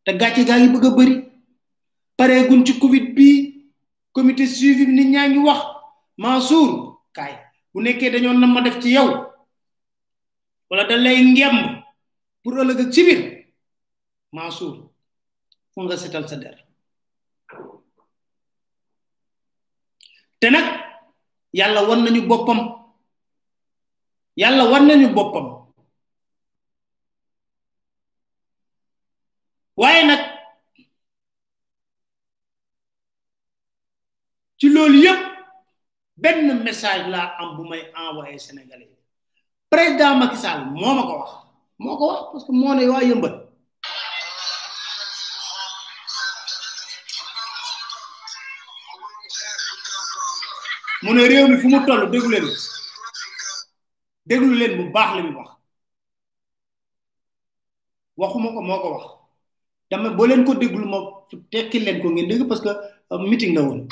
te 0.04 0.10
gàcce 0.20 0.44
gaa 0.46 0.58
ngi 0.60 0.72
bëgg 0.74 0.84
a 0.88 0.96
bëri 0.96 1.14
pareeguñ 2.16 2.62
ci 2.66 2.78
Covid 2.78 3.06
bii. 3.16 3.39
comité 4.20 4.46
suivi 4.46 4.84
bi 4.84 4.92
ni 4.92 5.04
ñaa 5.06 5.28
ngi 5.28 5.38
wax 5.48 5.60
Mansour 6.18 6.70
kaay 7.14 7.34
bu 7.72 7.80
nekkee 7.82 8.10
dañoo 8.10 8.32
nam 8.34 8.52
ma 8.52 8.60
def 8.60 8.78
ci 8.80 8.90
yow 8.92 9.08
wala 10.70 10.84
da 10.84 10.96
lay 10.96 11.24
ngemb 11.24 11.64
pour 12.42 12.58
ëllëg 12.60 12.80
ak 12.80 12.92
ci 12.92 13.02
biir 13.06 13.22
Mansour 14.32 14.90
fu 15.72 15.80
nga 15.82 15.96
setal 15.96 16.28
sa 16.28 16.36
der 16.36 16.56
te 20.40 20.46
nag 20.50 20.66
yàlla 21.52 21.80
war 21.88 21.98
nañu 22.00 22.20
boppam 22.28 22.60
yàlla 24.36 24.64
war 24.70 24.82
nañu 24.82 25.14
boppam 25.14 25.46
waaye 29.76 30.04
nag 30.06 30.29
loolu 34.80 34.98
yëpp 35.06 35.22
benn 36.22 36.46
message 36.66 37.04
laa 37.14 37.28
am 37.40 37.48
bu 37.56 37.62
may 37.70 37.82
envoyé 38.02 38.38
Sénégalais 38.38 38.88
yi 38.92 38.96
président 39.70 40.16
Macky 40.16 40.36
Sall 40.42 40.60
moo 40.74 40.92
ma 40.96 41.02
wax 41.10 41.30
moo 41.78 41.96
ko 42.00 42.04
wax 42.10 42.20
parce 42.32 42.48
moo 42.48 42.74
ne 42.74 42.86
waa 42.92 43.02
yëmbal 43.08 43.34
mu 51.02 51.10
ne 51.14 51.20
réew 51.30 51.46
mi 51.48 51.56
fu 51.60 51.68
mu 51.72 51.80
toll 51.86 52.02
déglu 52.10 52.30
leen 52.34 54.46
leen 54.60 54.72
bu 54.78 54.84
baax 54.94 55.10
la 55.16 55.20
mi 55.22 55.30
wax 55.38 55.50
waxuma 58.18 58.48
ko 58.54 58.60
moo 58.68 58.80
ko 58.82 58.88
wax 58.94 59.04
dama 59.90 60.06
boo 60.16 60.26
leen 60.26 60.44
ko 60.46 60.52
déglu 60.54 60.86
ma 60.92 60.98
tekki 61.50 61.78
leen 61.80 61.98
ko 62.02 62.08
ngeen 62.10 62.28
dégg 62.30 62.42
parce 62.50 62.62
que 62.64 62.72
euh, 63.12 63.18
meeting 63.30 63.54
na 63.54 63.60
woon 63.62 63.82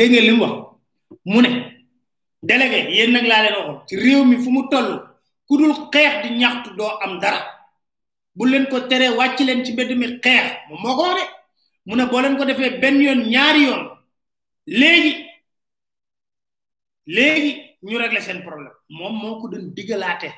dégg 0.00 0.12
nga 0.14 0.24
li 0.28 0.34
wax 0.42 0.54
mu 1.30 1.38
ne 1.44 1.50
délégué 2.48 2.80
yéen 2.96 3.10
nag 3.14 3.26
laa 3.30 3.42
leen 3.44 3.54
waxoon 3.58 3.86
ci 3.88 3.94
réew 4.02 4.24
mi 4.30 4.36
fu 4.44 4.50
mu 4.50 4.62
toll 4.72 4.90
ku 5.46 5.52
dul 5.58 5.72
xeex 5.92 6.12
di 6.22 6.28
ñaxtu 6.40 6.68
doo 6.78 6.92
am 7.04 7.18
dara 7.22 7.40
bu 8.36 8.42
leen 8.46 8.64
ko 8.70 8.76
tere 8.88 9.06
wàcc 9.18 9.38
leen 9.44 9.64
ci 9.64 9.72
mbedd 9.74 9.90
mi 10.00 10.06
xeex 10.24 10.44
moom 10.68 10.80
moo 10.82 10.96
ko 10.98 11.04
de 11.18 11.24
mu 11.86 11.92
ne 11.96 12.04
boo 12.10 12.20
leen 12.22 12.36
ko 12.38 12.44
defee 12.48 12.78
benn 12.82 12.98
yoon 13.06 13.20
ñaari 13.34 13.60
yoon 13.66 13.82
léegi 14.80 15.12
léegi 17.16 17.52
ñu 17.82 17.96
régler 17.98 18.22
seen 18.22 18.40
problème 18.46 18.74
moom 18.88 19.14
moo 19.20 19.38
ko 19.40 19.46
doon 19.50 19.64
diggalaate 19.76 20.30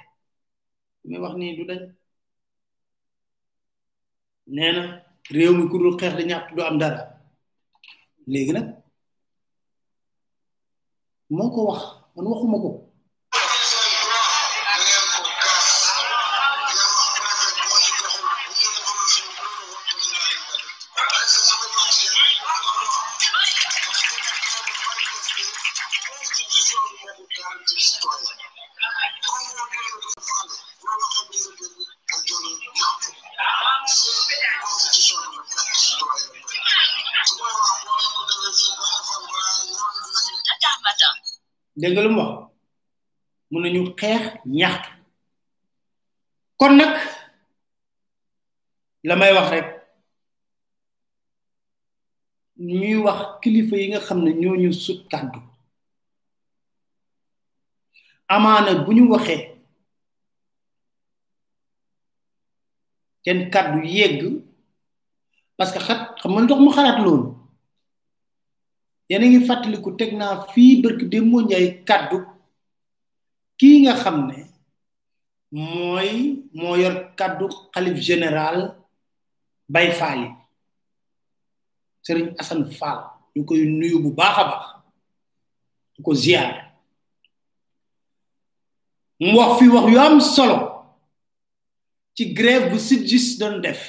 muy 1.09 1.19
wax 1.23 1.35
nii 1.37 1.57
du 1.57 1.65
dañ 1.71 1.83
nee 4.55 4.73
na 4.77 4.83
réew 5.37 5.53
mi 5.59 5.65
ku 5.71 5.77
dul 5.79 5.97
xeex 6.01 6.15
di 6.19 6.25
ñaxtu 6.31 6.53
doo 6.57 6.67
am 6.67 6.79
dara 6.83 6.99
léegi 8.33 8.53
na 8.55 8.63
moo 11.37 11.51
ko 11.55 11.61
wax 11.69 11.81
man 12.15 12.25
waxuma 12.31 12.59
ko 12.65 12.69
dégg 41.77 41.97
lu 41.99 42.11
mu 42.13 42.21
wax 42.23 42.39
mun 43.51 43.63
nañu 43.65 43.83
xeex 44.01 44.23
ñaxtu 44.45 44.91
kon 46.61 46.77
nag 46.77 46.93
la 49.09 49.15
may 49.17 49.33
wax 49.35 49.49
rek 49.53 49.67
ñuy 52.79 52.97
wax 53.05 53.19
kilifa 53.43 53.75
yi 53.77 53.87
nga 53.89 54.05
xam 54.07 54.19
ne 54.25 54.31
ñooñu 54.41 54.71
sut 54.85 55.01
kàddu 55.11 55.41
amaana 58.35 58.73
bu 58.85 58.91
ñu 58.93 59.05
waxee 59.13 59.43
seen 63.25 63.51
kàddu 63.53 63.79
yegg 63.97 64.21
parce 65.57 65.73
que 65.73 65.81
xat 65.87 66.01
xam 66.21 66.33
nga 66.33 66.41
ndox 66.45 66.61
mu 66.63 66.71
xalaat 66.77 66.99
loolu 67.05 67.32
yéen 69.13 69.25
a 69.25 69.29
ngi 69.29 69.41
fàttaliku 69.49 69.91
teg 69.99 70.11
naa 70.19 70.35
fii 70.53 70.81
barki 70.83 71.05
démb 71.13 71.33
njaay 71.45 71.67
kàddu 71.89 72.19
kii 73.61 73.77
nga 73.83 73.95
xam 74.03 74.17
ne 74.29 74.37
mooy 75.59 76.13
moo 76.59 76.77
yor 76.83 76.97
kàddu 77.19 77.47
xalif 77.73 77.97
général 78.09 78.59
bay 79.75 79.89
faal 79.99 80.19
yi 80.25 80.29
sëriñ 82.05 82.27
Assane 82.41 82.67
Fall 82.79 83.01
ñu 83.35 83.41
koy 83.49 83.61
nuyu 83.79 83.97
bu 84.05 84.11
baax 84.19 84.37
a 84.43 84.45
baax 84.51 84.65
ñu 85.95 86.01
ko 86.07 86.13
ziar 86.23 86.51
mu 89.21 89.31
wax 89.39 89.51
fi 89.59 89.65
wax 89.75 89.87
yu 89.93 89.99
am 90.07 90.17
solo 90.35 90.59
ci 92.17 92.25
grève 92.39 92.65
bu 92.71 92.79
sudjust 92.89 93.31
doon 93.41 93.57
def 93.65 93.83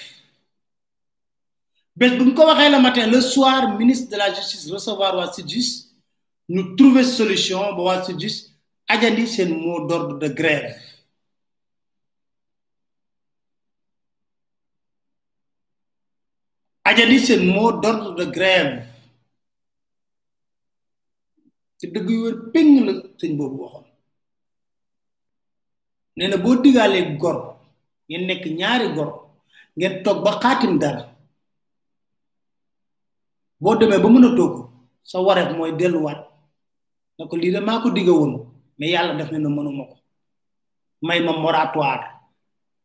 bes 1.96 2.12
buñ 2.18 2.34
ko 2.34 2.46
waxee 2.48 2.70
le 2.72 2.80
matin 2.82 3.06
le 3.10 3.22
soir 3.22 3.78
ministre 3.78 4.10
de 4.10 4.18
la 4.18 4.34
justice 4.34 4.68
recevoir 4.76 5.14
waa 5.18 5.32
sidjus 5.36 5.70
ñu 6.54 6.62
trouver 6.78 7.06
solution 7.18 7.64
ba 7.78 7.82
waa 7.88 8.02
CIDJUST 8.06 8.39
ajandi 8.94 9.24
seen 9.34 9.50
mot 9.64 9.82
d'ordre 9.88 10.16
de 10.22 10.28
grève 10.38 10.70
ajandi 16.89 17.20
seen 17.28 17.44
mot 17.56 17.72
d'ordre 17.82 18.12
de 18.20 18.26
grève 18.36 18.74
te 21.80 21.86
dëgg 21.94 22.10
yu 22.14 22.20
wér 22.26 22.38
péng 22.54 22.74
la 22.86 22.91
sëñ 23.20 23.32
boobu 23.38 23.58
waxoon 23.64 23.86
nee 26.18 26.28
na 26.32 26.38
boo 26.44 26.56
digaalee 26.64 27.06
gor 27.22 27.38
ngeen 28.10 28.26
nekk 28.28 28.44
ñaari 28.60 28.88
gor 28.96 29.12
ngeen 29.78 29.94
toog 30.04 30.20
ba 30.26 30.32
xaatim 30.41 30.76
dara 30.82 31.04
bo 33.64 33.72
demé 33.80 33.95
ba 33.97 34.09
mëna 34.11 34.36
ko 34.36 34.45
sa 35.09 35.22
waré 35.24 35.47
moy 35.55 35.72
déllu 35.80 35.99
wat 36.03 36.20
ko 37.30 37.36
li 37.39 37.47
dé 37.49 37.59
mako 37.64 37.95
ko 37.95 37.99
won 38.11 38.20
woon 38.20 38.45
mais 38.78 38.89
yàlla 38.91 39.16
def 39.16 39.32
ne 39.32 39.38
na 39.39 39.47
mënu 39.49 39.72
mako 39.80 39.95
may 41.01 41.20
ma 41.24 41.32
moratoire 41.32 42.03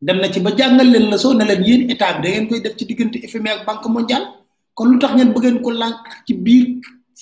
dem 0.01 0.19
na 0.21 0.31
ci 0.33 0.39
ba 0.41 0.51
jangal 0.57 0.87
leen 0.87 1.11
la 1.11 1.19
so 1.19 1.33
na 1.35 1.45
leen 1.45 1.63
yeen 1.65 1.91
état 1.91 2.15
bi 2.21 2.23
da 2.23 2.29
ngeen 2.31 2.49
koy 2.49 2.61
def 2.63 2.77
ci 2.79 2.85
digënté 2.87 3.19
FMI 3.29 3.51
ak 3.51 3.67
banque 3.67 3.89
mondiale 3.89 4.27
kon 4.75 4.93
lutax 4.93 5.13
ngeen 5.15 5.33
bëggeen 5.35 5.61
ko 5.65 5.71
lank 5.73 6.03
ci 6.27 6.35
biir 6.35 6.67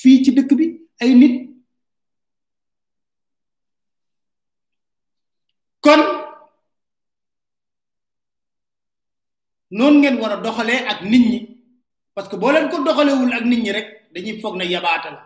fi 0.00 0.22
ci 0.24 0.30
dëkk 0.36 0.50
bi 0.58 0.66
ay 1.00 1.14
nit 1.14 1.34
kon 5.80 6.00
non 9.70 9.94
ngeen 10.00 10.20
wara 10.20 10.36
doxale 10.44 10.74
ak 10.92 11.00
nit 11.04 11.24
ñi 11.30 11.55
parce 12.16 12.30
que 12.30 12.36
boo 12.42 12.50
leen 12.52 12.70
ko 12.72 12.76
doxalewul 12.86 13.28
ak 13.36 13.44
nit 13.50 13.60
ñi 13.62 13.72
rek 13.76 13.88
dañuy 14.14 14.40
foog 14.42 14.54
na 14.56 14.64
yabaata 14.64 15.10
la 15.10 15.22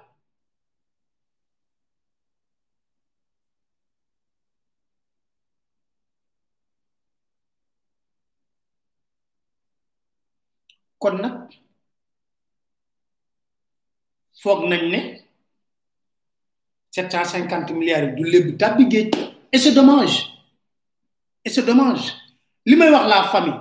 kon 11.03 11.15
nak 11.23 11.37
foog 14.43 14.61
nañ 14.71 14.83
ne 14.95 15.01
sept 16.91 17.13
cent 17.13 17.25
cinquante 17.35 17.71
milliards 17.79 18.13
du 18.17 18.25
lépp 18.33 18.59
tàbbi 18.59 18.85
géej 18.91 19.13
et 19.53 19.59
c'est 19.63 19.75
dommage 19.79 20.17
et 21.45 21.51
c'est 21.55 21.65
dommage 21.71 22.05
limay 22.67 22.91
wax 22.91 23.07
la 23.15 23.23
famille 23.35 23.61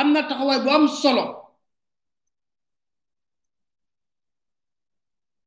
Anda 0.00 0.20
taxaway 0.28 0.58
bu 0.64 0.70
am 0.76 0.84
solo 1.02 1.24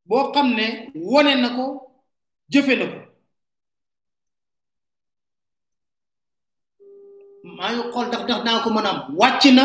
bo 0.08 0.20
xamne 0.34 0.66
ne 1.26 1.34
nako 1.42 1.64
jëfé 2.52 2.74
nako 2.80 3.00
ma 7.58 7.68
yu 7.76 7.84
xol 7.94 8.08
tax 8.12 8.24
tax 8.30 8.42
nako 8.46 8.70
mëna 8.76 8.90
am 8.94 9.00
wacc 9.20 9.44
na 9.58 9.64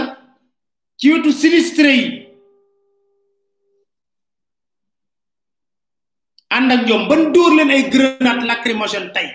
ci 0.98 1.06
wetu 1.12 1.30
sinistré 1.42 1.90
yi 1.98 2.04
and 6.56 6.72
ak 6.72 6.82
ñom 6.88 7.02
ban 7.08 7.22
door 7.34 7.50
leen 7.56 7.70
ay 7.70 7.82
grenade 7.94 8.44
lacrymogène 8.50 9.12
tay 9.14 9.28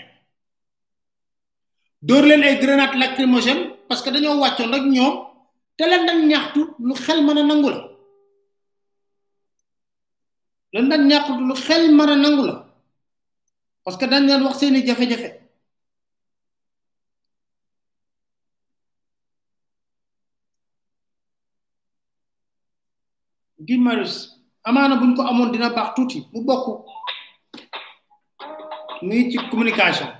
door 2.08 2.24
leen 2.30 2.44
ay 2.44 2.56
grenade 2.64 2.96
lacrymogène 3.02 3.62
parce 3.88 4.02
que 4.04 4.10
dañoo 4.12 4.84
ñom 4.96 5.27
te 5.78 5.84
leen 5.90 6.06
nag 6.06 6.20
ñaxtu 6.30 6.62
lu 6.88 6.94
xel 7.04 7.20
mëna 7.26 7.44
nangul 7.48 7.76
nangu 10.74 10.90
la 10.90 10.98
ñaxtu 11.10 11.32
lu 11.48 11.54
xel 11.66 11.84
mëna 11.98 12.16
nangul 12.24 12.52
parce 13.84 13.98
que 14.00 14.06
dañ 14.12 14.24
ñaan 14.28 14.44
wax 14.46 14.56
seeni 14.60 14.80
jafé 14.88 15.06
jafé 15.12 15.30
Guimaris 23.66 24.16
amana 24.70 24.96
buñ 25.00 25.12
ko 25.16 25.22
amoon 25.30 25.52
dina 25.52 25.70
bax 25.76 25.88
tuuti 25.96 26.20
mu 26.34 26.40
bokku 26.48 26.74
muy 29.06 29.20
ci 29.32 29.38
communication 29.52 30.17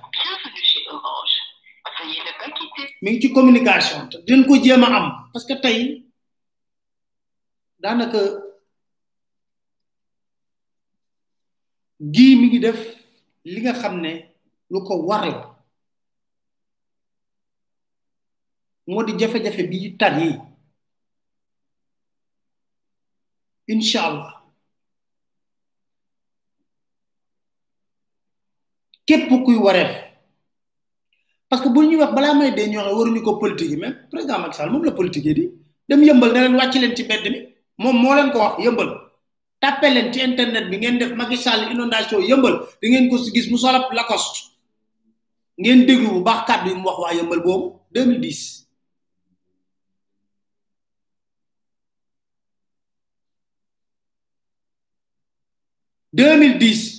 mi 3.02 3.10
ngi 3.12 3.20
ci 3.20 3.32
communication 3.32 4.08
te 4.10 4.16
dinañ 4.24 4.42
ko 4.48 4.58
jéem 4.62 4.82
a 4.82 4.86
am 4.96 5.06
parce 5.32 5.46
que 5.46 5.54
tey 5.60 6.04
daanaka 7.82 8.18
gi 12.12 12.36
mi 12.36 12.46
ngi 12.48 12.58
def 12.60 12.78
li 13.44 13.60
nga 13.60 13.72
xam 13.74 14.00
ne 14.00 14.12
lu 14.70 14.80
ko 14.82 14.96
war 15.06 15.24
moo 18.86 19.04
di 19.04 19.12
jafe-jafe 19.16 19.62
bi 19.70 19.96
tar 19.96 20.14
yi 20.18 20.34
incha 23.72 24.00
allah 24.08 24.34
képp 29.04 29.28
kuy 29.44 29.56
wareef 29.64 30.07
parce 31.48 31.62
que 31.62 31.68
buñu 31.68 31.98
wax 31.98 32.12
bala 32.14 32.34
may 32.34 32.50
ñu 32.68 32.76
wax 32.78 32.92
waruñu 32.92 33.22
ko 33.22 33.36
politique 33.38 33.76
même 33.78 33.96
président 34.10 34.38
Macky 34.38 34.56
Sall 34.56 34.70
mom 34.70 34.82
la 34.84 34.92
politique 34.92 35.34
di 35.34 35.50
dem 35.88 36.02
yëmbal 36.04 36.32
na 36.32 36.42
leen 36.48 36.54
wacc 36.54 36.74
leen 36.74 36.94
ci 36.96 37.04
mbedd 37.04 37.24
mi 37.30 37.40
mom 37.78 37.96
mo 37.96 38.14
leen 38.14 38.30
ko 38.30 38.38
wax 38.38 38.62
yëmbal 38.64 38.88
tapé 39.60 39.88
leen 39.92 40.12
ci 40.12 40.20
internet 40.20 40.68
bi 40.68 40.76
ngeen 40.78 40.98
def 40.98 41.14
Macky 41.14 41.36
Sall 41.36 41.72
inondation 41.72 42.20
yëmbal 42.20 42.60
di 42.82 42.90
ngeen 42.90 43.08
ko 43.10 43.16
gis 43.18 43.48
mu 43.50 43.56
solap 43.58 43.90
lacoste 43.92 44.50
ngeen 45.58 45.86
déglu 45.86 46.08
bu 46.20 46.20
baax 46.20 46.44
kaddu 46.46 46.74
mu 46.74 46.84
wax 46.88 46.98
wa 47.00 47.14
yëmbal 47.14 47.40
boobu 47.40 47.80
2010 47.94 48.68
2010 56.14 56.97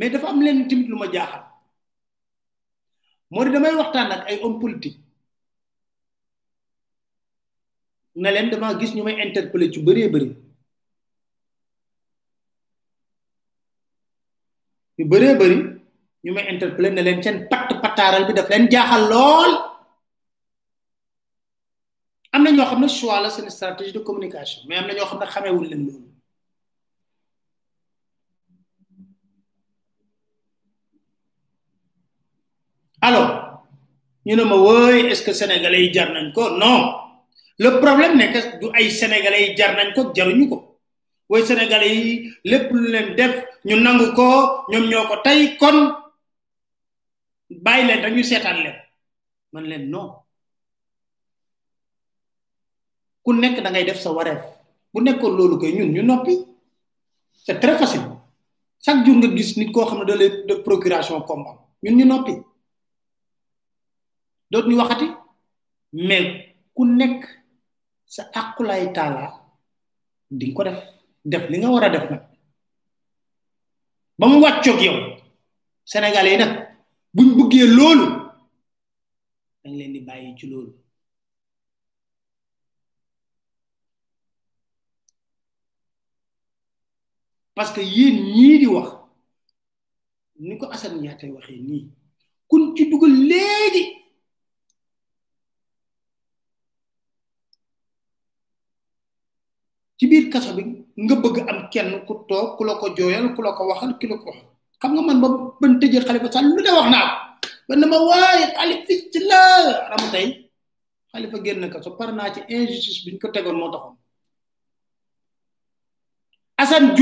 mais 0.00 0.10
dafa 0.14 0.26
am 0.32 0.40
leen 0.44 0.64
tamit 0.68 0.88
lu 0.90 0.96
ma 1.00 1.06
jaaxal 1.14 1.44
moo 3.32 3.44
di 3.46 3.50
damay 3.54 3.74
waxtaan 3.80 4.12
ak 4.16 4.22
ay 4.30 4.36
homme 4.42 4.58
politique 4.62 4.98
na 8.22 8.30
leen 8.34 8.48
damaa 8.52 8.78
gis 8.80 8.92
ñu 8.96 9.02
may 9.06 9.16
interpellé 9.26 9.66
ci 9.72 9.80
bëree 9.86 10.08
bëri 10.14 10.28
ñu 14.96 15.04
bëree 15.12 15.32
bëri 15.40 15.56
ñu 16.24 16.30
may 16.36 16.46
interpellé 16.52 16.88
ne 16.94 17.02
leen 17.06 17.20
seen 17.24 17.36
patt 17.50 17.68
pattaaral 17.82 18.24
bi 18.28 18.32
daf 18.38 18.48
leen 18.52 18.70
jaaxal 18.72 19.04
lool 19.12 19.52
am 22.34 22.40
na 22.44 22.50
ñoo 22.56 22.70
xam 22.70 22.80
ne 22.82 22.88
choix 22.96 23.18
la 23.22 23.28
seen 23.36 23.48
stratégie 23.56 23.92
de 23.98 24.02
communication 24.08 24.60
mais 24.66 24.78
am 24.80 24.86
na 24.88 24.94
ñoo 24.96 25.06
xam 25.10 25.20
ne 25.20 25.26
xameewul 25.34 25.68
leen 25.72 25.82
loolu 25.88 26.09
ñu 34.26 34.36
ne 34.36 34.42
ma 34.44 34.56
wooy 34.56 35.06
est-ce 35.06 35.22
que 35.24 35.32
sénégalais 35.32 35.82
yi 35.86 35.92
jar 35.94 36.10
nañ 36.12 36.32
ko 36.34 36.56
non 36.56 36.94
le 37.58 37.70
problème 37.80 38.16
n'est 38.18 38.32
que 38.32 38.58
du 38.60 38.66
ay 38.74 38.90
sénégalais 38.90 39.50
yi 39.50 39.56
jar 39.56 39.74
nañ 39.74 39.94
ko 39.94 40.12
jaruñu 40.14 40.48
ko 40.48 40.78
wooy 41.28 41.42
sénégalais 41.46 41.96
yi 41.96 42.32
lépp 42.44 42.70
lu 42.70 42.90
leen 42.92 43.14
def 43.16 43.44
ñu 43.64 43.76
nangu 43.80 44.12
ko 44.14 44.64
ñoom 44.70 44.86
ñoo 44.90 45.04
ko 45.08 45.16
tey 45.24 45.56
kon 45.56 45.96
bàyyi 47.50 47.86
leen 47.88 48.02
dañu 48.02 48.22
seetaan 48.22 48.62
leen 48.62 48.76
man 49.52 49.64
leen 49.64 49.90
no 49.90 50.24
ku 53.22 53.32
nekk 53.32 53.62
da 53.62 53.70
ngay 53.70 53.84
def 53.84 53.98
sa 54.00 54.10
wareef 54.12 54.42
bu 54.92 55.00
nekkoon 55.02 55.36
loolu 55.36 55.56
koy 55.58 55.72
ñun 55.72 55.92
ñu 55.94 56.02
noppi 56.02 56.32
c'est 57.32 57.58
très 57.58 57.78
facile 57.78 58.04
chaque 58.84 59.04
jour 59.06 59.16
nga 59.16 59.28
gis 59.34 59.54
nit 59.56 59.72
koo 59.72 59.86
xam 59.86 60.00
ne 60.00 60.04
da 60.04 60.14
lay 60.14 60.44
def 60.46 60.58
procuration 60.62 61.22
combat 61.22 61.56
ñun 61.82 61.96
ñu 61.96 62.04
noppi 62.04 62.34
dootuñu 64.50 64.78
waxati 64.82 65.06
mais 65.92 66.26
ku 66.74 66.82
nekk 66.84 67.20
sa 68.14 68.22
àqulaay 68.40 68.84
taala 68.96 69.22
di 70.38 70.52
ko 70.54 70.62
def 70.68 70.78
def 71.30 71.44
li 71.50 71.56
nga 71.58 71.70
war 71.72 71.84
a 71.86 71.94
def 71.94 72.06
nag 72.10 72.22
ba 74.18 74.24
mu 74.28 74.42
wàccoog 74.42 74.80
yow 74.86 74.96
sénégalais 75.90 76.32
yi 76.34 76.38
nag 76.42 76.52
buñ 77.14 77.28
buggee 77.36 77.66
loolu 77.76 78.06
dañ 79.62 79.72
leen 79.78 79.92
di 79.94 80.00
bàyyi 80.08 80.36
ci 80.38 80.46
loolu 80.52 80.72
parce 87.56 87.72
que 87.74 87.82
yéen 87.96 88.16
ñii 88.34 88.58
di 88.60 88.66
wax 88.74 88.88
ni 90.46 90.54
ko 90.60 90.66
Assane 90.74 90.96
Ndiaye 90.98 91.32
waxee 91.36 91.60
nii 91.68 91.86
kun 92.48 92.62
ci 92.76 92.82
dugal 92.90 93.14
léegi 93.30 93.82
ci 100.00 100.08
biir 100.08 100.30
kaso 100.32 100.56
bi 100.56 100.62
nga 101.04 101.14
bëgg 101.22 101.36
am 101.50 101.60
kenn 101.72 101.90
ku 102.08 102.14
toog 102.28 102.56
ku 102.56 102.64
la 102.64 102.72
ko 102.80 102.86
jooyal 102.96 103.26
ku 103.36 103.40
la 103.44 103.52
ko 103.56 103.68
waxal 103.70 103.92
ki 104.00 104.06
la 104.08 104.16
ko 104.16 104.26
wax 104.32 104.40
xam 104.80 104.92
nga 104.96 105.02
man 105.06 105.18
ba 105.22 105.28
ban 105.60 105.72
tëjee 105.80 106.00
xalifa 106.06 106.28
Sall 106.32 106.48
lu 106.56 106.60
ne 106.64 106.70
wax 106.78 106.88
naa 106.94 107.06
ko 107.12 107.16
ba 107.68 107.72
na 107.76 107.86
ma 107.92 107.98
waaye 108.08 108.44
xalifiste 108.56 109.18
la 109.30 109.40
xam 109.92 110.04
tey 110.12 110.26
xalifa 111.12 111.36
génn 111.44 111.60
naa 111.60 112.32
ci 112.34 112.40
injustice 112.54 113.00
bi 113.04 113.10
ñu 113.12 113.18
ko 113.22 113.28
tegoon 113.34 113.58
moo 113.60 113.70
taxoon 113.72 113.96
Assane 116.60 116.94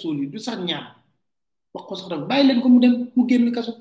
suul 0.00 0.16
yi 0.20 0.26
du 0.32 0.38
sax 0.40 0.56
ñaan 0.68 0.86
leen 2.48 2.60
ko 2.62 2.68
mu 2.72 2.80
dem 2.80 2.94
mu 3.14 3.22
génn 3.28 3.52
kaso 3.56 3.72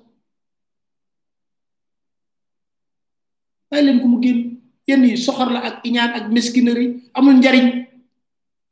bàyyi 3.69 3.85
leen 3.87 4.01
ko 4.03 4.07
mu 4.11 4.19
génn 4.21 4.56
yenn 4.88 5.03
yi 5.05 5.17
soxor 5.17 5.49
la 5.55 5.59
ak 5.67 5.77
iñaan 5.88 6.11
ak 6.17 6.25
mesquinerie 6.33 6.95
amul 7.15 7.35
njariñ 7.38 7.67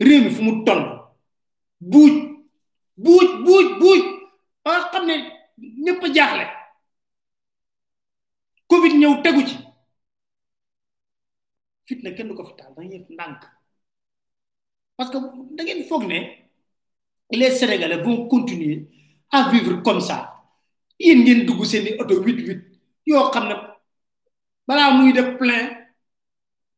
réew 0.08 0.22
mi 0.24 0.30
fu 0.36 0.42
mu 0.46 0.54
toll 0.66 0.84
buuj 1.92 2.14
buuj 3.04 3.28
buuj 3.46 3.68
buuj 3.82 4.02
ba 4.64 4.72
xam 4.92 5.04
ne 5.10 5.16
ñëpp 5.86 6.02
a 6.06 6.08
jaaxle 6.16 6.46
covid 8.70 8.94
ñëw 9.00 9.14
tegu 9.24 9.42
ci 9.48 9.56
fitna 11.88 12.10
kenn 12.16 12.28
du 12.30 12.34
ko 12.36 12.44
fi 12.48 12.54
taal 12.58 12.72
da 12.76 12.82
ngeen 12.84 13.06
ndànk 13.16 13.42
parce 14.96 15.12
que 15.12 15.20
da 15.56 15.62
ngeen 15.64 15.84
foog 15.90 16.04
ne 16.12 16.18
les 17.40 17.54
sénégalais 17.60 18.02
vont 18.06 18.28
continuer 18.34 18.78
a 19.38 19.40
vivre 19.52 19.76
comme 19.86 20.00
ça 20.10 20.18
yéen 21.00 21.20
ngeen 21.24 21.40
dugg 21.48 21.62
seeni 21.72 21.90
oto 22.02 22.14
huit 22.24 22.40
huit 22.46 22.62
yoo 23.10 23.32
xam 23.34 23.46
ne 23.50 23.56
balaa 24.68 24.90
muy 24.98 25.12
def 25.18 25.30
plein 25.42 25.66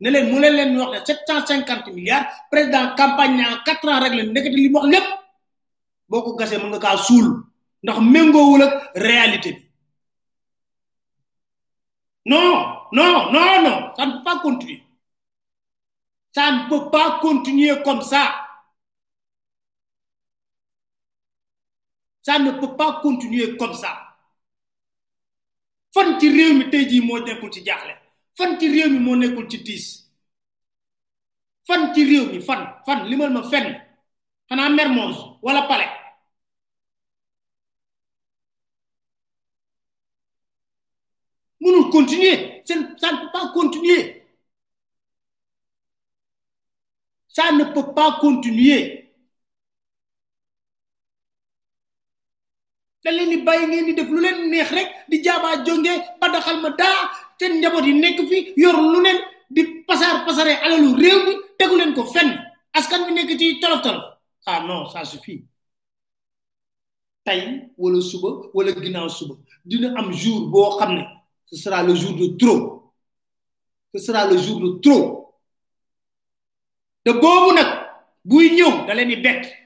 ne 0.00 0.10
leen 0.10 0.28
mu 0.28 0.34
milliards 0.40 1.04
président 2.50 2.94
campagne 2.96 3.40
en 3.44 3.56
4 3.64 3.88
ans 3.88 4.00
rek 4.02 4.12
la 4.14 4.22
li 4.22 4.68
wax 4.74 4.84
ndax 4.86 5.02
ak 6.10 6.24
réalité 8.94 9.50
non 12.26 12.52
non 12.92 13.32
non 13.32 13.62
non 13.64 13.78
ça 13.96 14.04
ne 14.06 14.12
peut 14.24 14.24
pas 14.24 14.38
continuer 14.42 14.82
ça 16.34 16.50
ne 16.52 16.60
peut 16.68 16.90
pas 16.90 17.18
continuer 17.22 17.82
comme 17.82 18.02
ça 18.02 18.34
ça 22.22 22.38
ne 22.38 22.50
peut 22.50 22.76
pas 22.76 23.00
continuer 23.04 23.56
comme 23.56 23.74
ça 23.82 23.92
fan 25.94 26.20
ci 26.20 26.28
réew 26.28 26.54
mi 26.54 26.64
ci 27.52 27.60
fan 28.36 28.58
ci 28.60 28.66
réew 28.68 28.90
mi 28.90 28.98
moo 28.98 29.46
ci 29.50 29.58
fan 31.66 31.92
ci 31.94 32.04
réew 32.04 32.40
fan 32.42 32.62
fan 32.84 33.08
limal 33.08 33.32
ma 33.32 33.42
fenn 33.52 33.68
xanaa 34.48 34.68
Mermoz 34.76 35.16
wala 35.44 35.62
pale 35.70 35.86
mënul 41.60 41.90
continuer 41.94 42.62
seen 42.66 42.80
ça 43.00 43.12
ne 43.12 43.18
peut 43.22 43.30
pas 43.32 43.50
continuer 43.54 44.02
ça 47.28 47.52
ne 47.52 47.64
peut 47.72 47.94
pas 47.94 48.18
continuer 48.20 49.05
da 53.06 53.12
leen 53.12 53.30
di 53.30 53.44
bàyyi 53.46 53.66
ngeen 53.66 53.86
di 53.86 53.92
def 53.94 54.08
lu 54.08 54.20
leen 54.20 54.50
neex 54.50 54.70
rek 54.70 54.88
di 55.08 55.22
jaabaa 55.22 55.64
jonge 55.64 55.92
daxal 56.20 56.60
ma 56.60 56.70
daa 56.78 57.00
te 57.38 57.44
njaboot 57.48 57.86
yi 57.86 57.92
nekk 57.94 58.18
fi 58.30 58.52
yor 58.56 58.74
lu 58.92 59.00
leen 59.02 59.18
di 59.50 59.62
pasar 59.86 60.26
pasare 60.26 60.52
alalu 60.64 60.94
réew 61.02 61.18
mi 61.26 61.32
tegu 61.58 61.76
leen 61.76 61.94
ko 61.94 62.02
fenn 62.12 62.30
askan 62.72 63.06
bi 63.06 63.12
nekk 63.14 63.38
ci 63.38 63.60
tolof 63.60 63.82
tolof 63.82 64.04
ah 64.46 64.60
non 64.66 64.86
ça 64.90 65.04
suffit 65.04 65.44
tay 67.24 67.70
wala 67.78 68.00
suba 68.02 68.28
wala 68.54 68.70
ginaaw 68.72 69.08
suba 69.08 69.34
dina 69.64 69.94
am 69.96 70.12
jour 70.12 70.40
boo 70.50 70.76
xam 70.78 70.94
ne 70.94 71.04
ce 71.46 71.56
sera 71.56 71.82
le 71.82 71.94
jour 71.94 72.12
de 72.18 72.26
trop 72.38 72.92
ce 73.94 73.98
sera 74.02 74.26
le 74.26 74.36
jour 74.36 74.60
de 74.60 74.68
trop 74.82 75.34
te 77.04 77.10
boobu 77.12 77.54
nag 77.54 77.68
buy 78.24 78.50
ñëw 78.50 78.86
da 78.86 78.94
leen 78.94 79.08
di 79.08 79.16
bett 79.16 79.65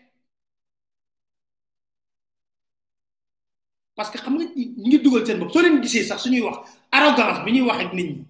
parce 4.01 4.11
que 4.13 4.19
xam 4.25 4.35
nga 4.39 4.47
ñi 4.57 4.65
ngi 4.89 4.99
dugal 5.05 5.23
seen 5.27 5.39
bopp 5.41 5.53
soo 5.53 5.63
leen 5.65 5.77
gisee 5.83 6.05
sax 6.09 6.19
suñuy 6.23 6.41
wax 6.47 6.57
arrogance 6.97 7.41
bi 7.45 7.51
ñuy 7.53 7.67
wax 7.69 7.79
ak 7.85 7.93
nit 7.93 8.09
ñi 8.11 8.25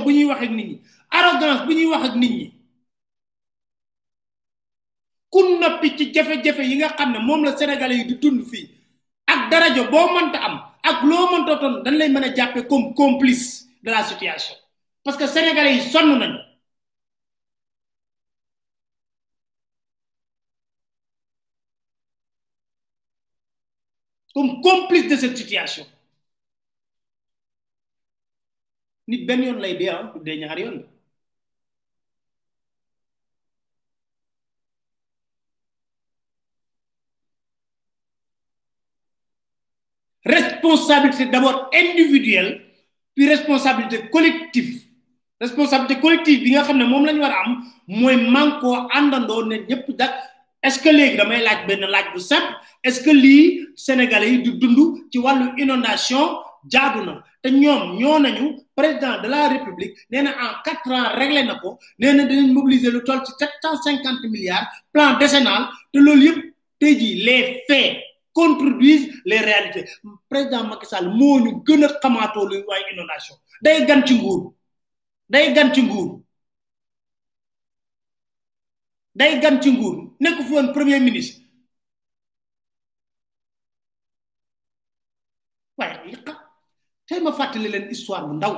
bu 0.05 0.11
ñuy 0.13 0.27
wax 0.33 0.43
ak 0.49 0.53
nit 0.59 0.71
arrogance 1.19 1.63
bu 1.67 1.73
ñuy 1.77 1.87
wax 1.93 2.03
ak 2.09 2.15
nit 2.23 2.33
ñi 2.39 2.47
ku 5.33 5.41
noppi 5.61 5.89
ci 5.97 6.05
jafe-jafe 6.15 6.63
yi 6.71 6.75
nga 6.79 6.89
xam 6.99 7.11
ne 7.13 7.19
moom 7.19 7.43
la 7.47 7.57
sénégalais 7.57 7.99
yi 8.01 8.05
di 8.11 8.15
dund 8.23 8.47
fii 8.51 8.67
ak 9.33 9.51
darajo 9.51 9.83
boo 9.91 10.07
mënta 10.15 10.39
am 10.47 10.55
ak 10.91 11.03
loo 11.09 11.27
mënta 11.33 11.53
ton 11.63 11.75
dañ 11.85 11.95
lay 11.99 12.09
mën 12.15 12.25
a 12.29 12.35
jàppe 12.37 12.61
comme 12.71 12.95
complice 12.95 13.65
de 13.83 13.91
la 13.91 14.05
situation 14.05 14.55
parce 15.05 15.17
que 15.17 15.27
sénégalais 15.27 15.75
yi 15.77 15.81
sonn 15.91 16.19
nañ 16.19 16.35
comme 24.35 24.61
complice 24.61 25.09
de 25.09 25.17
cette 25.17 25.37
situation 25.37 25.87
nit 29.09 29.25
ben 29.27 29.43
yoon 29.45 29.55
lay 29.65 29.89
ah, 29.89 30.13
nous 30.15 30.85
responsabilité 40.25 41.27
d'abord 41.31 41.71
individuelle 41.73 42.63
puis 43.15 43.27
responsabilité 43.29 44.09
collective 44.11 44.90
responsabilité 45.41 45.99
collective 46.01 46.41
bi 46.45 46.51
nga 46.53 46.63
xam 46.67 46.79
mom 46.79 46.91
moom 46.91 47.05
la 47.07 47.13
war 47.23 47.33
am 47.45 47.51
moy 48.01 48.17
manko 48.35 48.71
andando 48.99 49.37
ne 49.51 49.57
ñëpp 49.69 49.87
dak 50.01 50.13
est 50.63 50.71
ce 50.75 50.79
que 50.83 50.91
léegi 50.93 51.17
damay 51.17 51.41
laaj 51.47 51.61
ben 51.67 51.81
laaj 51.95 52.07
bu 52.13 52.21
simple 52.21 52.55
est 52.85 52.91
ce 52.93 53.01
que 53.05 53.11
li 53.25 53.39
sénégalais 53.75 54.31
yi 54.33 54.39
du 54.43 54.51
dund 54.61 54.77
ci 55.11 55.19
walu 55.19 55.45
inondation 55.63 56.25
jaadu 56.71 57.01
na 57.07 57.13
te 57.43 57.49
ñoom 57.49 57.83
ñoo 57.99 58.19
nañu 58.19 58.47
président 58.77 59.15
de 59.23 59.29
la 59.29 59.49
république 59.49 59.95
néna 60.11 60.31
en 60.45 60.51
quatre 60.67 60.91
ans 60.99 61.09
régler 61.21 61.45
nako 61.45 61.79
néna 61.99 62.23
dinañ 62.29 62.53
mobiliser 62.53 62.91
lu 62.93 63.03
toll 63.05 63.23
ci 63.27 63.33
750 63.39 64.21
milliards 64.35 64.69
plan 64.93 65.15
décennal 65.19 65.63
te 65.93 65.99
loolu 66.01 66.25
yëpp 66.29 66.41
tey 66.81 66.93
ji 67.01 67.11
les 67.27 67.63
faits 67.67 67.97
contribuent 68.35 69.23
les 69.25 69.39
réalités 69.39 69.87
président 70.29 70.65
Macky 70.65 70.87
Sall 70.87 71.09
mo 71.19 71.41
ñu 71.41 71.51
gëna 71.67 71.87
xamato 71.89 72.01
xamaatoo 72.03 72.47
luy 72.51 72.61
waaye 72.69 72.85
inondation 72.93 73.37
day 73.63 73.87
gan 73.87 74.03
ci 74.07 74.15
nguur 74.15 74.53
day 75.31 75.53
gan 75.55 75.71
ci 75.75 75.81
nguur 75.87 76.09
day 79.19 79.39
gan 79.43 79.61
ci 79.63 79.71
nguur 79.71 79.97
nekk 80.21 80.41
fu 80.47 80.55
woon 80.55 80.73
premier 80.75 81.01
ministre 81.09 81.45
waaye 85.79 86.11
yëqa 86.13 86.35
tey 87.07 87.21
ma 87.23 87.33
fàttali 87.39 87.69
leen 87.71 87.87
histoire 87.93 88.27
bu 88.27 88.35
ndaw 88.37 88.55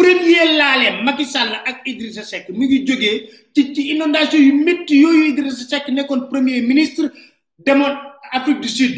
premier 0.00 0.44
laaleem 0.58 0.96
Macky 1.04 1.24
Sall 1.32 1.54
ak 1.68 1.86
Idrissa 1.90 2.22
Seck 2.30 2.46
mi 2.58 2.64
ngi 2.66 2.78
jóge 2.86 3.12
ci 3.54 3.62
ci 3.74 3.82
inondation 3.94 4.42
yu 4.46 4.52
métti 4.66 4.94
yooyu 5.02 5.24
Idrissa 5.30 5.64
Seck 5.70 5.86
nekkoon 5.94 6.28
premier 6.32 6.60
ministre 6.70 7.06
demoon 7.66 7.94
Afrique 8.36 8.60
du 8.62 8.68
Sud 8.78 8.96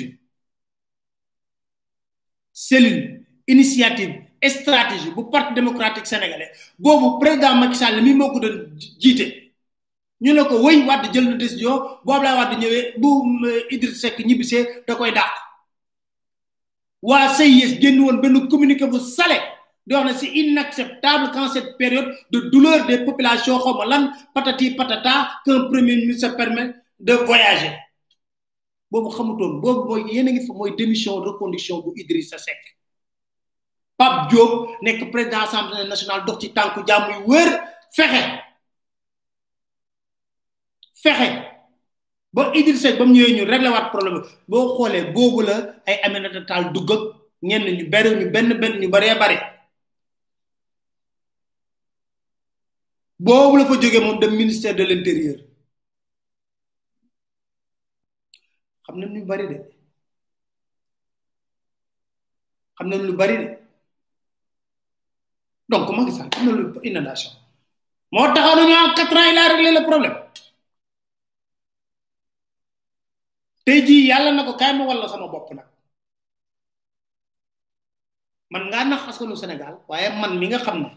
cellule 2.53 3.25
initiative 3.47 4.22
stratégie 4.49 5.11
bu 5.11 5.25
parti 5.31 5.53
démocratique 5.55 6.07
sénégalais 6.07 6.51
vous, 6.79 7.19
président 7.19 7.55
Macky 7.57 7.77
Sall 7.77 8.03
mi 8.03 8.15
moo 8.15 8.33
ko 8.33 8.41
doon 8.41 8.71
jiite 8.99 9.53
ñu 10.21 10.33
ne 10.33 10.43
ko 10.43 10.59
wëy 10.63 10.87
jël 11.13 11.25
na 11.25 11.35
décision 11.35 11.83
eh, 12.09 13.75
Idriss 13.75 14.01
Seck 14.01 14.17
CIS 17.37 17.77
bu 17.77 18.31
c'est 20.15 20.33
inacceptable 20.33 21.31
qu'en 21.33 21.49
cette 21.49 21.77
période 21.77 22.09
de 22.31 22.41
douleur 22.53 22.87
des 22.87 22.99
populations 23.05 23.59
xaw 23.59 23.79
patati 24.35 24.75
patata 24.77 25.31
qu'un 25.45 25.65
premier 25.69 25.97
ministre 25.97 26.29
se 26.31 26.35
permet 26.37 26.73
de 26.99 27.13
voyager 27.15 27.73
boobu 28.91 29.09
xamutoon 29.09 29.61
boobu 29.61 29.89
mooy 29.89 30.03
yéen 30.15 30.29
a 30.29 30.31
mooy 30.53 30.77
démission 30.77 31.17
reconduction 31.21 31.79
bu 31.81 32.23
Seck 32.23 32.82
Pape 34.03 34.35
Diop 34.35 34.83
nekk 34.83 35.13
président 35.15 35.47
assemblée 35.47 35.87
nationale 35.87 36.25
dox 36.27 36.39
ci 36.43 36.49
tànku 36.53 36.81
jàmm 36.89 37.05
yu 37.11 37.19
wër 37.31 37.49
fexe 37.97 38.21
fexe 41.03 41.29
ba 42.35 42.43
Idrissa 42.59 42.83
Seck 42.91 42.99
ba 42.99 43.05
mu 43.07 43.13
ñëwee 43.15 43.35
ñu 43.39 43.45
réglé 43.51 43.69
waat 43.75 43.89
problème 43.95 44.19
boo 44.49 44.75
xoolee 44.77 45.13
boobu 45.15 45.41
la 45.47 45.57
ay 45.87 45.97
Aminata 46.05 46.41
Tall 46.49 46.73
dugg 46.75 46.91
ak 46.91 47.01
ñenn 47.43 47.65
ñu 47.79 47.85
bëri 47.93 48.11
benn 48.35 48.51
benn 48.61 48.81
ñu 48.81 48.89
baree 48.93 49.15
bare 49.21 49.37
boobu 53.25 53.57
la 53.57 53.67
fa 53.71 53.75
jógee 53.83 54.01
moom 54.05 54.19
dem 54.21 54.35
ministère 54.37 54.75
de 54.77 54.83
l'intérieur 54.85 55.39
xam 58.85 58.99
nañ 58.99 59.11
ñu 59.15 59.25
bari 59.25 59.47
de 59.49 59.57
xam 62.77 62.89
nañ 62.89 63.03
lu 63.09 63.15
bari 63.17 63.39
de. 63.39 63.62
donc 65.73 65.91
Macky 65.97 66.13
Sall 66.13 66.29
Il 66.39 66.45
na 66.47 66.71
a 66.77 66.85
inondation 67.03 67.33
moo 68.13 68.27
Il 68.27 68.33
na 68.33 68.91
a 68.91 68.95
quatre 68.95 69.17
ans 69.17 69.31
il 69.31 69.39
a 69.39 69.49
réglé 69.55 69.73
le 69.73 69.85
problème 69.87 70.17
tey 73.65 74.13
a 74.13 74.21
yàlla 74.21 74.33
na 74.33 74.43
Il 74.45 74.79
ma 74.79 74.85
wala 74.85 75.09
sama 75.09 75.25
Il 75.25 75.57
nag 75.57 75.65
man 78.51 78.63
ngaa 78.69 78.85
nax 78.85 79.09
askanu 79.09 79.35
Sénégal 79.37 79.79
a 79.89 80.11
man 80.21 80.39
mi 80.39 80.47
nga 80.49 80.59
xam 80.59 80.85
a 80.85 80.93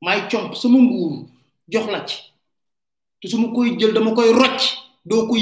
maay 0.00 0.28
comp 0.30 0.54
sama 0.54 0.78
nguur 0.78 1.26
jox 1.68 1.86
la 1.90 2.06
ci 2.06 2.22
te 3.20 3.26
su 3.28 3.36
a 3.36 3.48
koy 3.52 3.76
jël 3.78 3.92
dama 3.92 4.12
koy 4.14 4.30
rocc 4.32 4.62
doo 5.04 5.26
ko 5.26 5.34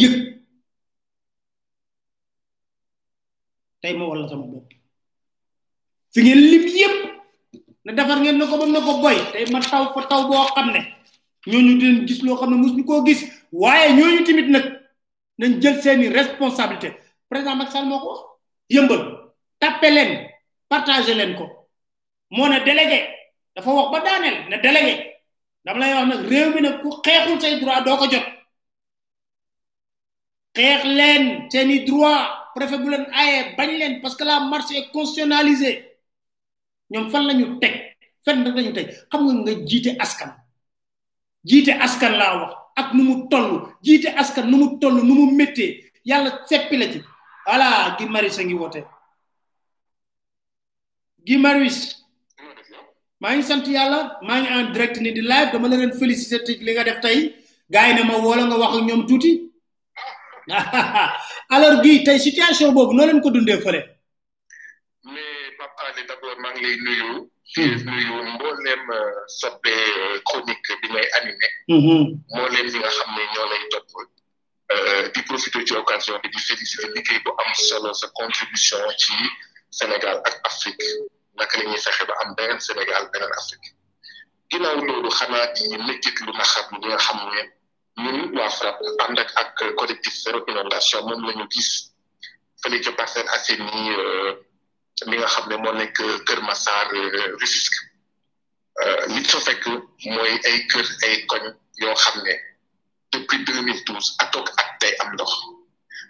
ma 3.98 4.04
wala 4.06 4.28
sama 4.28 4.44
bopp 4.46 4.72
fi 6.14 6.20
ngeen 6.22 6.38
lim 6.40 6.66
yépp 6.76 7.11
ne 7.84 7.92
defar 7.92 8.20
ngeen 8.20 8.38
na 8.38 8.46
ko 8.46 8.56
ba 8.58 8.66
na 8.66 8.80
ko 8.80 9.00
boy 9.02 9.16
tey 9.34 9.44
ma 9.50 9.58
taw 9.60 9.90
fa 9.94 10.06
taw 10.06 10.28
boo 10.30 10.46
xam 10.54 10.68
ne 10.74 10.80
ñooñu 11.50 11.72
dinañ 11.80 12.06
gis 12.08 12.22
loo 12.22 12.36
xam 12.40 12.50
ne 12.50 12.56
ñu 12.76 12.84
koo 12.86 13.02
gis 13.06 13.20
waaye 13.52 13.88
ñooñu 13.98 14.22
timit 14.26 14.48
nag 14.48 14.64
nañ 15.40 15.52
jël 15.62 15.76
seeni 15.82 16.08
responsabilité 16.08 16.88
président 17.28 17.56
Macky 17.56 17.72
Sall 17.72 17.86
moo 17.86 17.98
ko 18.02 18.08
wax 18.12 18.20
yëmbal 18.74 19.02
leen 19.96 20.12
partagé 20.70 21.14
leen 21.14 21.34
ko 21.34 21.44
moo 22.30 22.48
ne 22.48 22.58
délégué 22.64 23.00
dafa 23.54 23.70
wax 23.70 23.88
ba 23.92 24.00
daaneel 24.00 24.36
ne 24.50 24.56
délégué 24.62 24.94
dama 25.64 25.80
lay 25.80 25.94
wax 25.94 26.06
nag 26.10 26.24
réew 26.30 26.48
mi 26.54 26.60
nag 26.60 26.82
ku 26.82 26.88
xeexul 27.04 27.40
say 27.40 27.58
droit 27.60 27.82
doo 27.84 27.96
ko 27.96 28.06
jot 28.12 28.26
xeex 30.56 30.84
leen 30.84 31.24
seeni 31.50 31.84
droit 31.84 32.26
préfet 32.54 32.78
bu 32.82 32.90
leen 32.90 33.06
aaye 33.12 33.54
bañ 33.58 33.70
leen 33.80 34.00
parce 34.00 34.14
que 34.14 34.24
la 34.24 34.38
marche 34.40 34.70
est 34.70 34.92
ñoom 36.92 37.10
fan 37.12 37.24
lañu 37.28 37.46
teg 37.62 37.74
fenn 38.24 38.44
rek 38.56 38.74
teg 38.76 38.86
xam 39.10 39.20
nga 39.24 39.32
nga 39.42 39.52
jiite 39.68 39.90
askan 40.04 40.30
jiite 41.48 41.72
askan 41.86 42.12
laa 42.20 42.34
wax 42.40 42.52
ak 42.80 42.88
nu 42.94 43.02
mu 43.08 43.14
toll 43.30 43.50
jiite 43.86 44.08
askan 44.20 44.44
nu 44.50 44.56
mu 44.60 44.66
toll 44.80 44.96
nu 45.06 45.12
mu 45.18 45.24
méttee 45.38 45.72
yàlla 46.08 46.30
seppi 46.48 46.76
la 46.76 46.86
ci 46.92 46.98
voilà 47.46 47.96
Guy 47.96 48.06
Marius 48.14 48.38
a 48.40 48.42
ngi 48.44 48.54
woote 48.60 48.80
Guy 51.26 51.36
Marius 51.44 51.78
maa 53.20 53.32
ngi 53.34 53.42
sant 53.48 53.64
yàlla 53.74 53.98
maa 54.28 54.38
ngi 54.42 54.48
en 54.56 54.66
direct 54.72 54.96
ni 55.00 55.10
di 55.16 55.20
live 55.30 55.48
dama 55.52 55.66
la 55.68 55.76
leen 55.80 55.92
félicité 56.00 56.52
li 56.66 56.72
nga 56.72 56.84
def 56.84 57.00
tey 57.04 57.18
gars 57.72 57.86
yi 57.88 57.92
ne 57.94 58.02
ma 58.08 58.14
woola 58.24 58.42
nga 58.44 58.56
wax 58.62 58.72
ak 58.78 58.84
ñoom 58.88 59.02
tuuti 59.08 59.30
alors 61.54 61.76
Guy 61.82 61.96
tey 62.04 62.18
situation 62.26 62.72
boobu 62.76 62.92
noo 62.94 63.06
leen 63.06 63.20
ko 63.24 63.30
dundee 63.34 63.60
fële 63.64 63.82
waxtaanee 65.72 66.06
d'abord 66.08 66.38
maa 66.42 66.52
ngi 66.52 66.62
lay 66.64 66.76
nuyu. 66.84 67.10
di 67.54 67.62
hmm. 67.64 67.82
nuyu 67.88 68.14
mbooleem 68.34 68.82
euh, 68.90 69.20
soppe 69.40 69.74
euh, 70.00 70.16
chronique 70.28 70.68
bi 70.80 70.86
ngay 70.92 71.06
animé. 71.18 71.48
Hmm. 71.70 72.04
mbooleem 72.34 72.66
ñi 72.72 72.78
nga 72.80 72.90
xam 72.98 73.10
ne 73.16 73.22
ñoo 73.34 73.46
lay 73.52 73.62
topp. 73.72 73.88
Euh, 74.72 75.08
di 75.14 75.20
profité 75.28 75.58
ci 75.66 75.74
occasion 75.74 76.18
bi 76.22 76.28
di 76.34 76.40
félicité 76.48 76.86
liggéey 76.94 77.20
bu 77.24 77.30
am 77.44 77.50
solo 77.54 77.92
sa 77.92 78.06
contribution 78.20 78.82
ci 79.02 79.12
Sénégal 79.78 80.16
ak 80.28 80.34
Afrique 80.48 80.84
naka 81.38 81.58
la 81.58 81.64
ñuy 81.70 81.78
fexe 81.84 82.04
ba 82.08 82.14
am 82.22 82.34
beneen 82.36 82.60
Sénégal 82.60 83.02
beneen 83.12 83.32
Afrique. 83.40 83.68
ginnaaw 84.50 84.76
loolu 84.88 85.10
xanaa 85.18 85.46
di 85.56 85.64
métit 85.88 86.16
lu 86.26 86.32
na 86.38 86.44
xam 86.52 86.66
li 86.80 86.86
nga 86.88 86.98
xam 87.06 87.18
ne 87.34 87.40
ñun 88.02 88.18
waa 88.38 88.50
FRAPP 88.56 88.78
ànd 89.04 89.18
ak 89.22 89.30
ak 89.42 89.50
collectif 89.80 90.14
zéro 90.24 90.38
inondation 90.52 91.04
mi 95.08 95.14
nga 95.18 95.32
xam 95.34 95.46
ne 95.48 95.56
moo 95.62 95.72
nekk 95.80 95.96
Kër 96.26 96.40
Massar 96.48 96.86
euh, 96.98 97.28
Rufisque 97.40 97.78
euh, 98.82 99.00
li 99.14 99.22
soo 99.30 99.40
fekk 99.48 99.64
mooy 100.14 100.32
ay 100.48 100.56
kër 100.70 100.86
ay 101.06 101.14
koñ 101.30 101.44
yoo 101.82 101.94
xam 102.04 102.16
ne 102.26 102.34
depuis 103.12 103.40
2012 103.46 104.22
atoog 104.24 104.46
ak 104.60 104.68
tey 104.80 104.92
am 105.02 105.10
ndox 105.14 105.30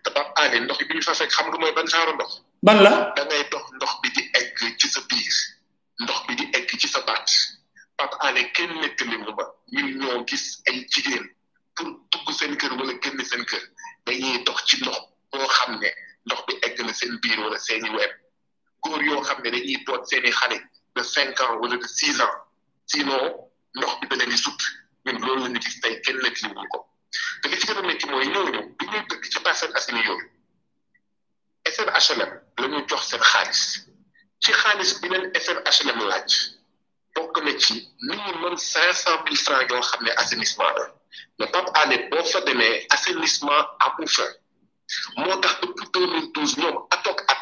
te 0.03 0.09
ba 0.15 0.21
ndox 0.65 0.79
bi 0.87 0.95
ñu 0.97 1.03
fa 1.09 1.15
fekk 1.21 1.33
xam 1.37 1.47
nga 1.49 1.59
mooy 1.63 1.73
ban 1.77 1.91
genre 1.93 2.13
ndox. 2.15 2.31
ban 2.67 2.79
la 2.85 2.93
da 3.17 3.23
ngay 3.27 3.43
dox 3.53 3.65
ndox 3.77 3.93
bi 4.03 4.09
di 4.17 4.23
egg 4.41 4.57
ci 4.81 4.87
sa 4.95 5.01
biir 5.11 5.37
ndox 6.03 6.19
bi 6.27 6.33
di 6.41 6.45
egg 6.59 6.69
ci 6.81 6.89
sa 6.89 7.01
baat 7.09 7.29
Pape 7.99 8.17
Alé 8.27 8.43
kenn 8.57 8.73
nettali 8.81 9.17
mu 9.25 9.31
ba 9.39 9.45
ñun 9.75 9.89
ñoo 10.01 10.19
gis 10.29 10.45
ay 10.69 10.77
jigéen 10.93 11.25
pour 11.75 11.89
dugg 12.11 12.27
seen 12.39 12.53
kër 12.61 12.73
wala 12.79 12.93
génn 13.03 13.19
seen 13.31 13.43
kër 13.51 13.65
dañuy 14.07 14.37
dox 14.47 14.59
ci 14.69 14.75
ndox 14.83 14.99
boo 15.31 15.47
xam 15.57 15.73
ne 15.81 15.91
ndox 16.27 16.41
bi 16.47 16.53
egg 16.67 16.77
na 16.87 16.93
seen 17.01 17.13
biir 17.23 17.39
wala 17.45 17.59
seeni 17.69 17.89
web 17.99 18.13
góor 18.83 19.03
yoo 19.09 19.23
xam 19.25 19.39
ne 19.43 19.51
dañuy 19.51 19.77
boot 19.87 20.03
seeni 20.11 20.31
xale 20.33 20.57
de 20.95 21.03
cinq 21.15 21.41
ans 21.41 21.57
wala 21.61 21.77
de 21.83 21.87
six 21.99 22.17
ans 22.21 22.35
sinon 22.93 23.23
ndox 23.77 23.93
bi 24.01 24.05
da 24.11 24.17
leen 24.27 24.37
sut 24.45 24.61
ñun 25.05 25.19
loolu 25.27 25.43
la 25.43 25.49
ñu 25.55 25.61
gis 25.65 25.81
tey 25.83 25.95
kenn 26.05 26.17
nettaliwuñu 26.23 26.69
ko 26.73 26.79
te 27.41 27.47
li 27.49 27.57
ci 27.61 27.67
gën 27.67 27.79
a 27.79 27.83
métti 27.89 28.07
mooy 28.11 28.27
ñooñu 28.35 28.61
bi 28.79 28.85
ñuy 28.93 29.03
dëkk 29.09 29.25
ci 29.33 29.39
Parcelles 29.45 29.77
Assainies 29.79 30.07
yooyu 30.09 30.27
SNHLM 31.75 32.23
la 32.61 32.67
ñu 32.73 32.79
jox 32.89 33.03
seen 33.11 33.23
xaalis 33.31 33.63
ci 34.43 34.51
xaalis 34.61 34.91
bi 35.01 35.09
leen 35.13 35.27
SNHLM 35.47 35.99
laaj 36.11 36.31
bokk 37.15 37.35
na 37.45 37.53
ci 37.63 37.73
minimum 38.11 38.57
cinq 38.71 38.93
cent 39.03 39.19
mille 39.25 39.43
francs 39.47 39.67
yoo 39.71 39.81
xam 39.91 40.03
ne 40.05 40.11
assainissement 40.23 40.73
la 40.77 40.85
mais 41.39 41.49
Pape 41.55 41.71
Alé 41.75 41.97
boo 42.11 42.25
fa 42.33 42.41
demee 42.49 42.87
assainissement 42.91 43.65
amu 43.87 44.07
fa 44.17 44.25
moo 45.17 45.37
tax 45.41 45.55
depuis 45.61 45.89
deux 45.95 46.07
mille 46.13 46.33
douze 46.35 46.57
ñoom 46.59 46.77
atok 46.95 47.19
at 47.33 47.42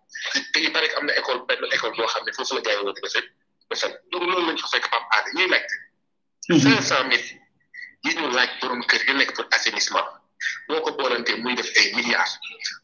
te 0.53 0.59
yi 0.59 0.69
paraît 0.69 0.87
que 0.89 0.97
am 0.97 1.05
na 1.05 1.15
école 1.19 1.39
benn 1.47 1.61
école 1.75 1.93
boo 1.97 2.07
xam 2.13 2.23
ne 2.25 2.31
foofu 2.35 2.53
la 2.55 2.61
jaayoo 2.65 2.93
di 2.95 3.01
defee 3.05 3.25
ba 3.69 3.75
sax 3.81 3.91
loolu 4.11 4.25
loolu 4.31 4.47
lañ 4.49 4.57
fekk 4.73 4.85
Pape 4.91 5.07
Alé 5.17 5.29
ñuy 5.37 5.47
laajte. 5.53 5.75
Mhm. 6.49 6.81
cinq 6.89 7.11
yi 8.03 8.11
ñu 8.19 8.25
laaj 8.37 8.49
borom 8.59 8.81
kër 8.89 9.01
yu 9.07 9.13
nekk 9.13 9.31
pour 9.35 9.45
assainissement 9.55 10.07
boo 10.67 10.81
ko 10.85 10.89
boolantee 10.99 11.35
muy 11.43 11.53
def 11.59 11.69
ay 11.79 11.87
milliards 11.95 12.31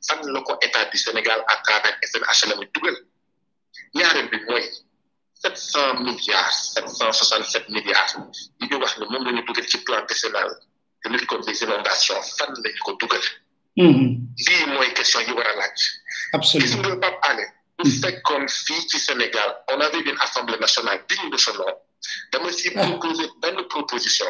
fan 0.08 0.20
la 0.34 0.40
ko 0.48 0.52
état 0.68 0.84
du 0.92 0.98
Sénégal 1.06 1.40
à 1.54 1.56
travers 1.66 1.96
SNHLM 2.12 2.60
dugal 2.74 2.98
ñaareel 3.98 4.30
bi 4.32 4.38
mooy 4.48 4.66
sept 5.42 5.58
cent 5.72 5.94
milliards 6.08 6.56
sept 6.74 6.88
cent 6.98 7.12
soixante 7.20 7.48
sept 7.54 7.66
milliards 7.76 8.14
yi 8.60 8.66
ñu 8.70 8.78
wax 8.82 8.94
ne 9.00 9.06
moom 9.12 9.24
la 9.26 9.32
dugal 9.48 9.68
ci 9.72 9.78
plan 9.86 10.02
décennal 10.10 10.50
de 11.02 11.06
lutte 11.12 11.28
contre 11.28 11.54
fan 12.38 12.52
la 12.64 12.70
ko 12.86 12.94
dugal. 13.02 13.22
Dis-moi 13.78 13.94
mhm. 13.94 14.84
une 14.90 14.94
question 14.96 15.20
yi 15.22 15.32
war 15.34 15.46
a 15.46 15.66
absolument 16.34 16.98
gis 17.86 18.02
mhm. 18.02 18.50
fait 18.50 18.90
ci 18.90 19.00
Sénégal 19.00 19.62
on 19.72 19.80
avait 19.80 20.00
une 20.00 20.18
assemblée 20.20 20.58
nationale 20.58 21.00
digne 21.08 21.30
de 21.30 21.38
ce 21.38 21.52
nom. 21.52 21.72
dama 22.32 22.52
si 22.52 22.72
ah. 22.76 22.82
proposer 22.88 23.28
benn 23.40 23.68
proposition. 23.68 24.26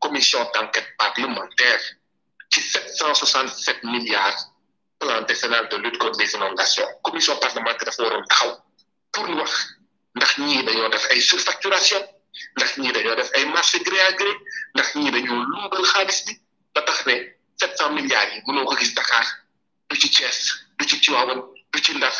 commission 0.00 0.38
d'enquête 0.54 0.86
parlementaire 0.96 1.80
qui 2.48 2.60
767 2.60 3.82
milliards 3.82 4.40
plan 5.00 5.20
décennal 5.22 5.68
de 5.68 5.78
lutte 5.78 5.98
contre 5.98 6.20
les 6.20 6.32
inondations 6.36 6.86
commission 7.02 7.34
parlementaire 7.44 7.86
dafa 7.90 8.04
un 8.18 8.22
taxaw 8.30 8.52
pour 9.10 9.24
nous 9.26 9.34
nous 9.34 10.22
avons 10.26 10.46
ñii 10.46 10.62
dañoo 10.66 10.88
def 10.94 11.04
ay 11.12 11.20
surfacturation 11.30 12.02
ndax 12.56 12.70
avons 12.78 12.92
dañoo 12.96 13.16
def 13.20 13.30
ay 13.36 13.44
marché 13.56 13.78
gré 13.86 14.00
à 14.00 14.12
gré 14.20 14.32
ndax 14.74 14.88
avons 14.96 15.10
dañoo 15.16 15.38
luubal 15.50 15.84
xaalis 15.92 16.18
bi 16.26 16.32
ba 16.74 16.80
tax 16.88 16.98
700 17.62 17.94
milliards 17.94 18.34
yi 18.34 18.42
mënoo 18.46 18.66
ko 18.66 18.74
gis 18.76 18.94
Dakar 18.94 19.22
petit 19.88 20.08
ci 20.08 20.10
Thiès 20.14 20.36
du 20.54 20.76
petit 20.78 21.00
Tivaouane 21.00 21.42
du 21.72 21.78
ci 21.82 21.94
Ndar 21.94 22.14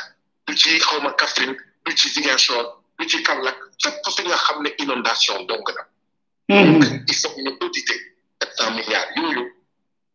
petit 0.46 0.68
ci 0.70 0.78
xawma 0.78 1.12
Kaffrine 1.14 1.56
du 1.84 1.96
ci 1.96 2.08
Ziguinchor 2.08 2.78
du 2.98 3.08
ci 3.08 3.18
nga 3.22 4.70
inondation 4.78 5.42
donc 5.44 5.68
na 5.74 5.82
hmm. 6.62 7.04
il 7.08 7.14
faut 7.14 7.34
ñu 7.40 7.50
auditer 7.60 7.98
700 8.40 8.56
700 8.56 8.70
milliards 8.76 9.08
yooyu 9.16 9.44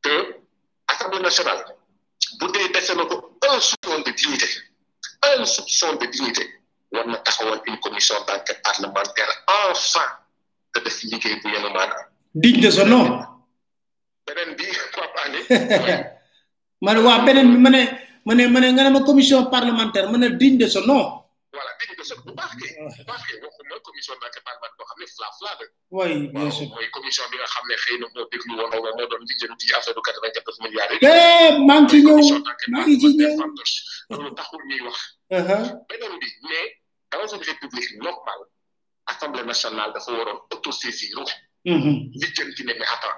que 0.01 0.36
Assemblée 0.88 1.19
nationale 1.21 1.65
bu 2.39 2.47
dee 2.53 2.69
dese 2.73 2.93
na 2.95 3.05
ko 3.05 3.38
un 3.49 3.59
soupçon 3.59 3.99
de 4.05 4.11
dignité 4.11 4.47
un 5.23 5.45
soupçon 5.45 5.93
de 5.95 6.05
dignité 6.05 6.43
war 6.91 7.05
na 7.07 7.17
taxawal 7.17 7.61
une 7.67 7.80
commission 7.80 8.15
d'enquête 8.28 8.61
parlementaire 8.63 9.32
enfin 9.69 10.07
de 10.73 10.80
définir 10.86 11.15
liggéey 11.15 11.39
bu 11.43 11.49
yenu 11.51 11.69
maanaam 11.75 12.05
digne 12.36 12.61
de 12.69 12.84
nom 12.84 13.05
benen 14.38 14.53
bi 14.55 14.65
Pape 14.93 15.17
Alé 15.25 15.39
man 16.85 16.97
wa 17.05 17.19
benen 17.25 17.47
bi 17.51 17.57
mané 17.65 17.81
mané 18.25 18.43
mané 18.53 18.67
nga 18.71 18.85
na 18.89 19.01
commission 19.01 19.45
parlementaire 19.49 20.11
mané 20.13 20.29
digne 20.38 20.57
de 20.61 20.67
ce 20.67 20.79
nom 20.85 21.23
voilà 21.53 21.71
digne 21.81 21.95
de 21.97 22.03
ce 22.03 22.13
nom 22.25 22.35
parce 22.38 22.53
que 22.55 22.67
parce 23.09 23.23
que 23.25 23.33
kay 23.33 23.41
waxuma 23.41 23.77
commission 23.88 24.13
nak 24.21 24.33
parlementaire 24.45 24.75
boo 24.77 24.85
xam 24.85 24.97
ne 25.01 25.07
fla 25.15 25.29
fla 25.39 25.51
de 25.59 25.65
oui 25.97 26.27
bien 26.35 26.51
sûr 26.51 26.67
moy 26.69 26.85
commission 26.93 27.23
bi 27.31 27.38
nga 27.41 27.47
xamné 27.53 27.75
xeyna 27.83 28.05
mo 28.13 28.21
deglu 28.31 28.53
won 28.59 28.69
wala 28.73 28.89
moo 28.97 29.07
doon 29.09 29.21
affaire 29.77 29.95
du 29.95 30.01
vingt 30.23 30.59
milliards 30.65 31.07
eh 31.13 31.47
man 31.67 31.81
ci 31.89 31.97
ñëw 32.05 32.41
maa 32.73 32.83
ngi 32.85 32.95
ci 33.01 33.07
ñëw 33.17 33.38
lolu 34.13 34.31
taxul 34.38 34.61
ñuy 34.69 34.81
wax 34.85 34.99
benen 35.89 36.13
bi 36.21 36.27
mais 36.47 36.67
dans 37.11 37.27
une 37.35 37.41
république 37.49 37.91
normale 38.05 38.43
assemblée 39.11 39.43
nationale 39.51 39.91
dafa 39.95 40.11
waroon 40.17 40.39
autosaisir 40.53 41.17
mm-hmm. 41.65 41.95
lijjanti 42.21 42.61
ne 42.67 42.73
mais 42.79 42.85
attends 42.93 43.17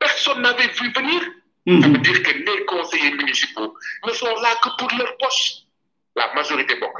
personne 0.00 0.40
n'avait 0.42 0.66
vu 0.68 0.90
venir. 0.92 1.20
Ça 1.66 1.72
mhm. 1.86 1.92
veut 1.92 1.98
dire 1.98 2.22
que 2.22 2.32
les 2.32 2.64
conseillers 2.64 3.12
municipaux 3.12 3.74
ne 4.06 4.12
sont 4.12 4.34
là 4.42 4.52
que 4.64 4.70
pour 4.78 4.88
leur 4.98 5.16
poche. 5.18 5.42
La 6.16 6.32
majorité 6.34 6.74
bon. 6.80 6.90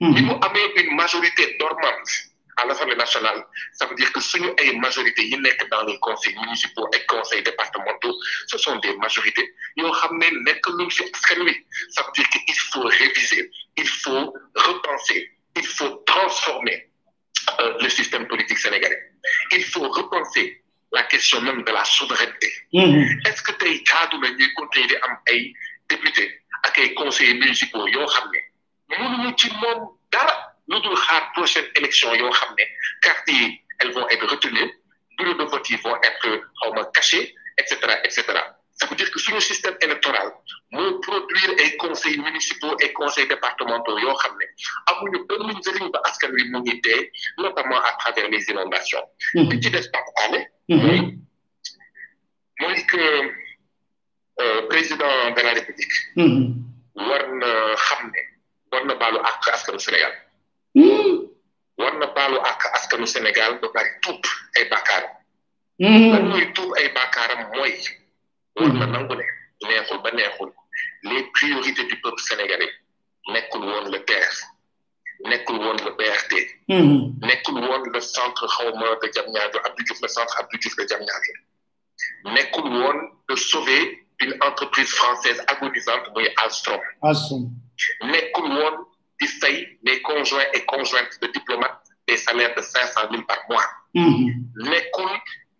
Mhm. 0.00 0.16
Ils 0.16 0.26
ont 0.30 0.40
amené 0.40 0.80
une 0.84 0.96
majorité 0.96 1.56
dormante 1.60 2.10
à 2.56 2.64
l'Assemblée 2.64 2.96
nationale. 2.96 3.44
Ça 3.74 3.84
veut 3.86 3.94
dire 3.96 4.10
que 4.12 4.20
si 4.20 4.40
nous 4.40 4.52
a 4.58 4.62
une 4.62 4.80
majorité 4.80 5.28
dans 5.70 5.82
les 5.84 5.98
conseils 6.00 6.34
municipaux 6.40 6.88
et 6.94 7.04
conseils 7.06 7.42
départementaux, 7.42 8.14
ce 8.46 8.56
sont 8.56 8.76
des 8.78 8.96
majorités. 8.96 9.46
Ils 9.76 9.82
Nous 9.84 9.88
avons 9.88 10.90
Ça 10.90 12.02
veut 12.06 12.12
dire 12.16 12.28
qu'il 12.32 12.54
faut 12.58 12.82
réviser, 12.86 13.50
il 13.76 13.86
faut 13.86 14.32
repenser, 14.54 15.30
il 15.56 15.66
faut 15.66 15.90
transformer 16.06 16.88
euh, 17.60 17.74
le 17.82 17.88
système 17.90 18.26
politique 18.26 18.58
sénégalais. 18.58 19.00
Il 19.52 19.62
faut 19.62 19.86
repenser 19.90 20.62
la 20.92 21.02
question 21.06 21.40
même 21.40 21.62
de 21.64 21.70
la 21.72 21.84
souveraineté. 21.84 22.52
Mm-hmm. 22.72 23.28
est-ce 23.28 23.42
que 23.42 23.52
tu 23.52 23.82
as 26.78 26.88
de 26.88 26.94
conseillers 26.94 27.34
municipaux 27.34 27.86
nous 27.88 28.00
nous 28.98 29.22
nous 29.24 29.24
nous 29.26 29.88
nous 30.68 30.96
prochaine 31.34 31.66
élection 31.74 32.10
elles 32.12 33.90
vont 33.92 34.08
être 34.08 34.26
retenues 34.26 34.72
bureaux 35.18 35.34
de 35.34 35.44
vont 35.44 35.96
être 36.02 36.26
euh, 36.28 36.84
cachés 36.94 37.34
etc 37.58 37.78
etc 38.04 38.24
Ça 38.78 38.86
veut 38.88 38.96
dire 38.96 39.10
que 39.10 39.18
le 39.34 39.40
système 39.40 39.74
électoral 39.80 40.28
mon 40.70 41.00
produire 41.00 41.50
et 41.64 41.76
conseils 41.78 42.18
municipaux 42.18 42.74
et 42.84 42.88
conseils 43.00 43.26
départementaux 43.34 43.96
yoo 44.02 44.14
xam 44.20 44.34
ne 44.40 44.46
amuñu 44.90 45.18
benn 45.28 45.44
njëriñ 45.60 45.86
ba 45.94 45.98
askan 46.08 46.30
wi 46.36 46.42
mu 46.50 46.58
ngi 46.62 46.74
dee 46.84 47.04
notamment 47.44 47.80
à 47.88 47.92
travers 48.00 48.28
les 48.34 48.44
inondations. 48.52 49.06
Mm-hmm. 49.34 49.48
li 49.52 49.56
ci 49.62 49.68
des 49.74 49.86
par 49.94 50.04
année. 50.24 50.44
Moi 52.60 52.74
que 52.90 53.04
euh, 54.42 54.60
président 54.72 55.14
de 55.36 55.40
la 55.46 55.52
république. 55.58 55.94
Mm-hmm. 56.18 56.44
war 57.08 57.22
na 57.40 57.50
xam 57.86 58.02
ne 58.14 58.20
war 58.72 58.82
na 58.88 58.94
baalu 59.00 59.18
ak 59.30 59.40
askanu 59.56 59.78
Sénégal. 59.86 60.12
Mm-hmm. 60.78 61.14
war 61.80 61.92
na 62.00 62.06
baalu 62.16 62.38
ak 62.50 62.60
askanu 62.76 63.06
Sénégal 63.14 63.50
ba 63.62 63.68
pare 63.76 63.90
tuub 64.02 64.22
ay 64.56 64.64
bakkaaram. 64.72 65.14
lan 65.78 66.24
mooy 66.32 66.44
tuub 66.56 66.70
ay 66.78 66.86
bakkaaram 66.98 67.42
mooy. 67.56 67.72
les 71.02 71.22
priorités 71.34 71.84
du 71.84 72.00
peuple 72.00 72.20
sénégalais 72.22 72.70
nekkul 73.28 73.60
woon 73.66 73.90
le 73.90 73.98
Père, 74.04 74.30
nekkul 75.26 75.56
woon 75.58 75.76
le 75.84 75.90
BRT 75.98 76.32
hmm. 76.68 77.20
nekkul 77.26 77.54
woon 77.64 77.82
le 77.92 78.00
centre 78.00 78.46
xawma 78.46 78.90
de 79.02 79.08
Diamniadio 79.12 79.60
Abdou 79.64 79.84
Diouf 79.84 80.00
le 80.02 80.08
centre 80.08 80.34
Abdou 80.40 80.58
Diouf 80.58 80.76
de 80.78 80.84
Diamniadio 80.84 81.34
nekkul 82.36 82.70
woon 82.76 82.98
de 83.28 83.36
sauver 83.36 84.04
une 84.20 84.34
entreprise 84.42 84.90
française 84.94 85.42
agonisante 85.48 86.08
mais 86.16 86.32
Alstom 86.36 86.80
nekkul 88.04 88.48
woon 88.56 88.84
di 89.20 89.26
les 89.84 90.00
conjoints 90.02 90.46
et 90.54 90.64
conjointes 90.64 91.18
de 91.20 91.26
diplomates 91.28 91.82
des 92.06 92.16
salaires 92.18 92.54
de 92.54 92.62
500 92.62 93.00
000 93.10 93.22
par 93.24 93.40
mois 93.50 93.66
hmm. 93.94 94.30
nekkul 94.70 95.10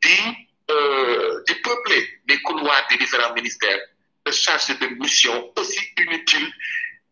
di 0.02 0.20
des 0.68 1.44
dépeupler 1.55 2.20
les 2.28 2.43
couloirs 2.43 2.86
des 2.90 2.97
différents 2.97 3.32
ministères 3.34 3.78
de 4.24 4.32
charges 4.32 4.76
de 4.78 4.86
missions 5.01 5.52
aussi 5.56 5.78
inutiles, 5.98 6.52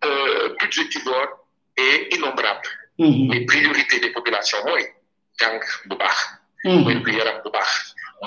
euh, 0.05 0.55
budgétivores 0.61 1.31
et 1.77 2.15
innombrables. 2.17 2.69
Mm 2.99 3.05
-hmm. 3.07 3.33
Les 3.33 3.47
priorités 3.51 3.99
des 4.05 4.13
populations, 4.17 4.61
moi, 4.69 4.79
jàng 5.41 5.59
bu 5.89 5.95
baax. 6.01 6.19
mooy 6.83 6.97
bi 7.05 7.11
yaram 7.19 7.39
bu 7.45 7.51
baax. 7.57 7.71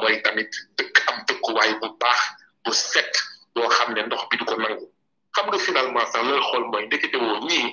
mooy 0.02 0.16
tamit 0.26 0.52
te 0.78 0.84
am 1.10 1.18
dëkkuwaay 1.28 1.72
bu 1.82 1.88
baax 2.02 2.20
bu 2.64 2.72
set 2.92 3.14
boo 3.54 3.68
xam 3.76 3.90
ne 3.94 4.02
ndox 4.08 4.22
bi 4.30 4.36
du 4.40 4.44
ko 4.50 4.56
nangu. 4.64 4.86
xam 5.36 5.46
nga 5.50 5.60
finalement 5.68 6.06
sax 6.12 6.22
looy 6.30 6.42
xool 6.50 6.64
mooy 6.72 6.84
ndeketewoo 6.86 7.38
ñii 7.50 7.68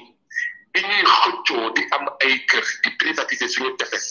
bi 0.72 0.78
ñuy 0.88 1.02
xëccoo 1.20 1.64
di 1.76 1.82
am 1.94 2.04
ay 2.24 2.34
kër 2.50 2.64
di 2.82 2.88
privatiser 3.00 3.48
suñu 3.54 3.70
tefes 3.78 4.06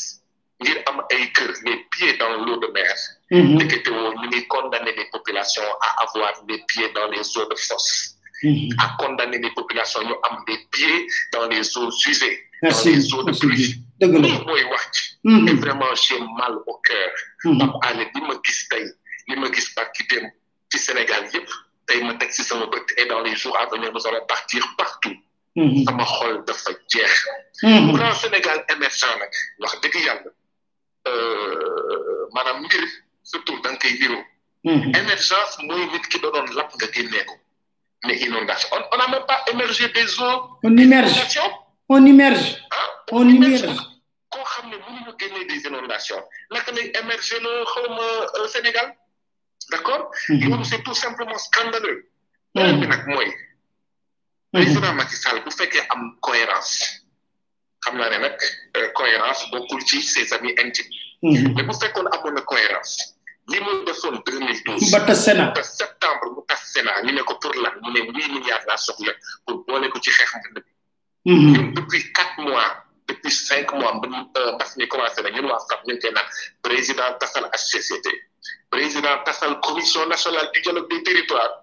ngir 0.64 0.80
am 0.88 1.00
ay 1.12 1.28
les 1.68 1.80
pieds 1.92 2.18
dans 2.20 2.32
l'eau 2.46 2.58
de 2.64 2.68
mer 2.78 2.98
ndeketewoo 3.30 4.12
mhm. 4.16 4.26
ñu 4.32 4.40
condamner 4.56 4.94
les 5.00 5.10
populations 5.16 5.72
à 5.88 5.90
avoir 6.04 6.32
les 6.50 6.60
pieds 6.70 6.92
dans 6.98 7.08
les 7.14 7.26
eaux 7.38 7.48
de 7.52 7.56
fosse 7.68 7.92
mhm. 8.44 8.70
à 8.84 8.96
condamner 9.00 9.40
les 9.46 9.54
populations 9.58 10.02
à 10.02 10.28
am 10.30 10.38
les 10.48 10.60
pieds 10.74 11.06
dans 11.34 11.48
les 11.54 11.66
eaux 11.78 11.92
usées 12.12 12.38
dans 12.64 12.80
les 12.86 13.02
eaux 13.14 13.24
de 13.30 13.34
pluie 13.42 13.72
loolu 14.00 14.34
mooy 14.48 14.64
wax 14.72 14.84
mhm. 15.24 15.60
vraiment 15.64 15.92
j'ai 16.04 16.20
mal 16.40 16.54
au 16.72 16.76
cœur 16.88 17.10
Pape 17.60 17.76
Alé 17.88 18.06
li 18.16 18.22
ma 18.28 18.36
gis 18.48 18.62
tey 18.72 18.86
li 19.28 19.36
ma 19.42 19.48
gis 19.56 19.68
barki 19.78 20.04
démb 20.12 20.28
ci 20.72 20.78
Sénégal 20.86 21.24
yëpp 21.36 21.50
tey 21.88 22.00
ma 22.08 22.14
teg 22.22 22.32
ci 22.36 22.44
sama 22.50 22.66
bët 22.74 22.88
et 23.02 23.06
dans 23.12 23.22
les 23.28 23.36
jours 23.42 23.58
à 23.62 23.66
venir 23.74 23.90
nous 23.94 24.06
allons 24.10 24.26
partir 24.36 24.64
partout 24.82 25.16
sama 25.88 26.06
xol 26.18 26.38
dafa 26.48 26.72
de 26.72 27.92
plan 27.98 28.14
Sénégal 28.24 28.60
émergent 28.74 29.14
nag 29.22 29.32
wax 29.64 29.74
dëgg 29.84 30.00
yàlla 30.08 30.32
euh, 31.08 32.28
maanaam 32.34 32.60
mbir 32.64 32.84
surtout 33.24 33.60
da 33.64 33.70
nga 33.74 33.80
koy 33.82 33.94
Emergence 34.64 34.64
mhm. 34.64 34.96
émergence 35.02 35.56
mooy 35.68 35.84
nit 35.92 36.06
ki 36.12 36.18
doon 36.24 36.48
lap 36.56 36.70
nga 36.78 36.88
génnee 36.96 37.26
mais 38.06 38.22
inondation 38.24 38.70
on 38.94 38.98
n'a 38.98 39.08
même 39.08 39.26
pas 39.26 39.44
émergé 39.52 39.90
des 39.90 40.08
eaux. 40.22 40.42
on 40.64 40.78
immerge 40.78 41.38
on 41.90 42.06
immerge. 42.06 42.48
Ah, 42.72 42.88
on 43.12 43.28
immerge 43.28 43.66
koo 44.32 44.44
xam 44.48 44.70
ne 44.70 44.78
mënuñu 44.78 45.46
des 45.52 45.62
inondations 45.68 46.24
naka 46.54 46.72
lay 46.72 46.90
émerger 47.02 47.38
le 47.42 47.52
xawma 47.74 48.08
euh, 48.38 48.48
Sénégal 48.48 48.96
D'accord 49.72 49.94
accord. 49.98 50.12
Mhm. 50.30 50.50
loolu 50.52 50.64
c' 50.64 50.72
est 50.76 50.84
tout 50.84 50.94
simplement 50.94 51.38
scandaleux. 51.38 52.00
Mais 52.56 52.72
mhm. 52.72 52.80
bi 52.80 52.88
nag 52.88 53.08
mooy. 53.08 53.30
président 54.54 54.94
Macky 54.94 55.16
Sall 55.18 55.44
bu 55.44 55.52
am 55.90 56.16
cohérence 56.22 57.03
xam 57.84 57.98
naa 57.98 58.10
ne 58.10 58.18
nag 58.20 58.38
euh, 58.78 58.90
cohérence 59.00 59.48
bokkul 59.52 59.82
ci 59.90 59.98
ses 60.02 60.32
amis 60.38 60.56
intimes. 60.64 60.94
Mhm. 61.24 61.54
mais 61.56 61.64
bu 61.68 61.74
fekkoon 61.82 62.08
amoon 62.16 62.34
na 62.36 62.42
cohérence 62.52 62.96
li 63.52 63.60
de 63.66 63.74
defoon 63.88 64.16
2012. 64.28 64.92
ba 64.92 65.00
tas 65.08 65.20
Sénat 65.26 65.56
septembre 65.82 66.26
mu 66.34 66.42
tas 66.48 66.62
Sénat 66.76 67.04
ñu 67.06 67.12
ne 67.14 67.22
ko 67.24 67.34
pour 67.42 67.54
lan 67.64 67.74
ñu 67.84 67.90
ne 67.94 68.00
8 68.12 68.34
milliards 68.36 68.66
laa 68.68 68.78
soxla 68.78 69.12
pour 69.46 69.56
boole 69.68 69.90
ko 69.92 69.98
ci 70.04 70.12
xeex 70.18 70.32
mbënd 70.52 70.66
mhm. 71.26 71.74
depuis 71.76 72.04
4 72.14 72.42
mois 72.48 72.70
depuis 73.08 73.32
5 73.32 73.74
mois 73.80 73.94
ba 74.02 74.08
ndax 74.08 74.70
ñu 74.78 74.84
euh, 74.84 74.88
commencé 74.94 75.20
na 75.22 75.30
ñun 75.32 75.50
waa 75.52 75.66
FAP 75.70 75.82
ñu 75.88 75.94
ngi 75.96 76.10
naan 76.16 76.28
président 76.68 77.12
tasal 77.20 77.46
HCCT 77.54 78.08
président 78.70 79.18
tasal 79.26 79.60
commission 79.68 80.06
nationale 80.08 80.50
du 80.54 80.60
dialogue 80.62 80.90
des 80.90 81.04
territoires. 81.04 81.63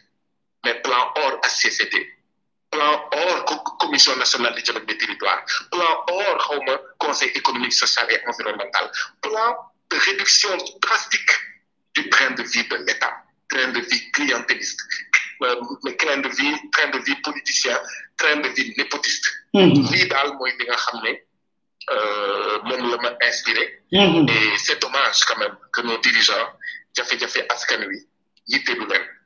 mais 0.65 0.75
plan 0.81 1.11
hors 1.15 1.39
ACCT, 1.43 1.95
plan 2.71 2.93
hors 3.11 3.43
commission 3.79 4.15
nationale 4.15 4.55
du 4.55 4.61
dialogue 4.61 4.85
des 4.85 4.97
territoires 4.97 5.43
plan 5.71 5.93
hors 6.07 6.55
conseil 6.99 7.29
économique 7.35 7.73
social 7.73 8.05
et 8.11 8.19
environnemental 8.27 8.85
plan 9.21 9.51
de 9.89 9.97
réduction 9.97 10.55
drastique 10.79 11.31
du 11.95 12.07
train 12.09 12.31
de 12.31 12.43
vie 12.43 12.67
de 12.67 12.75
l'État 12.87 13.13
train 13.49 13.69
de 13.69 13.79
vie 13.89 14.11
clientéliste 14.11 14.79
euh, 15.43 15.55
train 16.01 16.17
de 16.25 16.29
vie 16.39 16.55
train 16.71 16.89
de 16.89 16.99
vie 16.99 17.15
politicien 17.27 17.77
train 18.17 18.37
de 18.37 18.49
vie 18.49 18.73
népotiste 18.77 19.25
mmh. 19.53 19.59
lii 19.91 20.11
à 20.13 20.21
que 20.37 20.45
li 20.45 21.17
nga 22.63 23.09
euh, 23.09 23.27
inspiré 23.29 23.65
mmh. 23.91 24.29
et 24.29 24.57
c'est 24.63 24.79
dommage 24.83 25.19
quand 25.27 25.39
même 25.43 25.55
que 25.73 25.81
nos 25.87 25.97
dirigeants 26.05 26.47
qui 26.93 27.17
jafe 27.21 27.41
askan 27.53 27.81
wi 27.89 27.99
nous 28.79 28.87
mêmes 28.91 29.09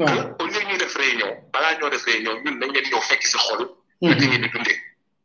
waaw 0.00 0.20
au 0.40 0.46
lieu 0.52 0.62
ñuy 0.68 0.78
def 0.82 0.94
réunion 1.02 1.30
balaa 1.52 1.78
ñoo 1.78 1.90
def 1.94 2.04
réunion 2.10 2.34
ñun 2.44 2.56
nañ 2.60 2.70
leen 2.74 2.86
ñëw 2.90 3.02
fekki 3.08 3.26
si 3.32 3.38
xol. 3.46 3.62
Hmm. 4.00 4.08
naka 4.10 4.24
ngeen 4.28 4.44
di 4.44 4.48
dundee. 4.54 4.78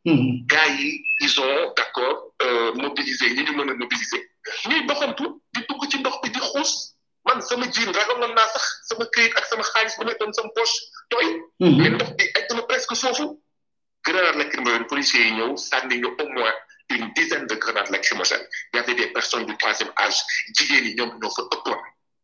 Hmm. 0.06 0.30
gars 0.52 0.70
yi 0.80 0.88
ils 1.24 1.36
ont 1.46 1.64
d' 1.76 1.80
accord 1.86 2.16
euh, 2.46 2.70
mobiliser 2.84 3.28
ñi 3.36 3.42
ñu 3.46 3.52
mën 3.58 3.70
a 3.70 3.74
mobiliser. 3.82 4.22
ñuy 4.68 4.80
di 5.54 5.60
tugg 5.68 5.82
ci 5.90 5.96
ndox 5.98 6.14
bi 6.22 6.28
di 6.36 6.40
xuus 6.50 6.70
man 7.26 7.38
sama 7.48 7.64
jiin 7.74 7.90
ragaloon 7.98 8.32
naa 8.38 8.48
sax 8.54 8.64
sama 8.88 9.04
këyit 9.14 9.34
ak 9.38 9.44
sama 9.50 9.62
xaalis 9.72 9.94
bu 9.98 10.04
nekkoon 10.04 10.32
sama 10.38 10.50
poche 10.56 10.76
tooy. 11.10 11.28
Hmm. 11.60 11.76
mais 11.78 11.90
ndox 11.94 12.10
bi 12.18 12.24
egg 12.38 12.46
na 12.54 12.62
presque 12.70 12.94
foofu. 13.02 13.26
grenade 14.06 14.38
lacrymogène 14.40 14.90
policiers 14.92 15.24
yi 15.26 15.30
ñëw 15.38 15.50
sànni 15.68 15.96
ñu 16.02 16.08
au 16.22 16.26
moins 16.36 16.54
une 16.94 17.08
dizaine 17.18 17.46
de 17.50 17.54
grenades 17.62 17.90
lacrymogènes 17.94 18.46
y 18.74 18.78
avait 18.80 18.98
des 19.02 19.08
personnes 19.16 19.46
du 19.46 19.54
troisième 19.62 19.92
âge 20.04 20.18
jigéen 20.56 20.84
yi 20.88 20.92
ñoom 20.98 21.10
ñoo 21.20 21.32
fa 21.36 21.42
ëppoon. 21.54 21.80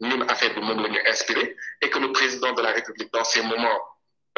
même 0.00 0.22
affaire 0.28 0.54
bi 0.54 0.60
monde 0.60 0.80
la 0.86 1.10
inspiré 1.10 1.56
et 1.82 1.90
que 1.90 1.98
le 1.98 2.12
président 2.12 2.52
de 2.52 2.62
la 2.62 2.70
République 2.72 3.12
dans 3.12 3.24
ces 3.24 3.42
moments 3.42 3.68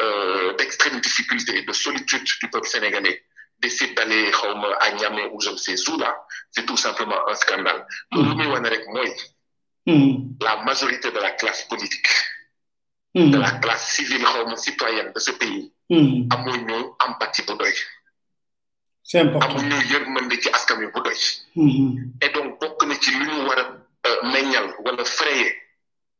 euh, 0.01 0.53
d'extrême 0.57 0.99
difficulté 0.99 1.57
et 1.57 1.61
de 1.63 1.71
solitude 1.71 2.23
du 2.25 2.33
peuple 2.49 2.67
sénégalais 2.67 3.23
décide 3.59 3.95
d'aller 3.95 4.29
à 4.81 4.91
Niamey 4.91 5.29
ou 5.31 5.39
je 5.39 5.51
ne 5.51 5.55
sais 5.55 5.75
où 5.89 5.97
là 5.97 6.25
c'est 6.51 6.65
tout 6.65 6.75
simplement 6.77 7.17
un 7.29 7.35
scandale. 7.35 7.87
nous 8.11 8.23
mmh. 8.23 8.29
lu 8.29 8.35
muy 8.47 8.55
avec 8.57 8.85
mmh. 9.85 10.13
la 10.41 10.63
majorité 10.63 11.11
de 11.11 11.19
la 11.19 11.31
classe 11.31 11.63
politique. 11.69 12.07
Mmh. 13.15 13.29
de 13.29 13.37
la 13.39 13.51
classe 13.61 13.91
civile 13.95 14.23
xaw 14.23 14.55
citoyenne 14.57 15.11
de 15.13 15.19
ce 15.19 15.29
pays. 15.31 15.71
d'empathie 15.89 16.87
empathie 17.07 17.41
pour 17.43 17.57
doy. 17.57 17.71
c'est 19.03 19.19
important 19.19 19.59
et 19.59 19.69
donc 22.35 22.59
pour 22.59 22.85
na 22.87 22.95
ci 22.99 23.11
lu 23.11 23.27
ñu 23.27 23.31
meññal 24.21 24.73
wala 24.85 25.03
frayer 25.05 25.53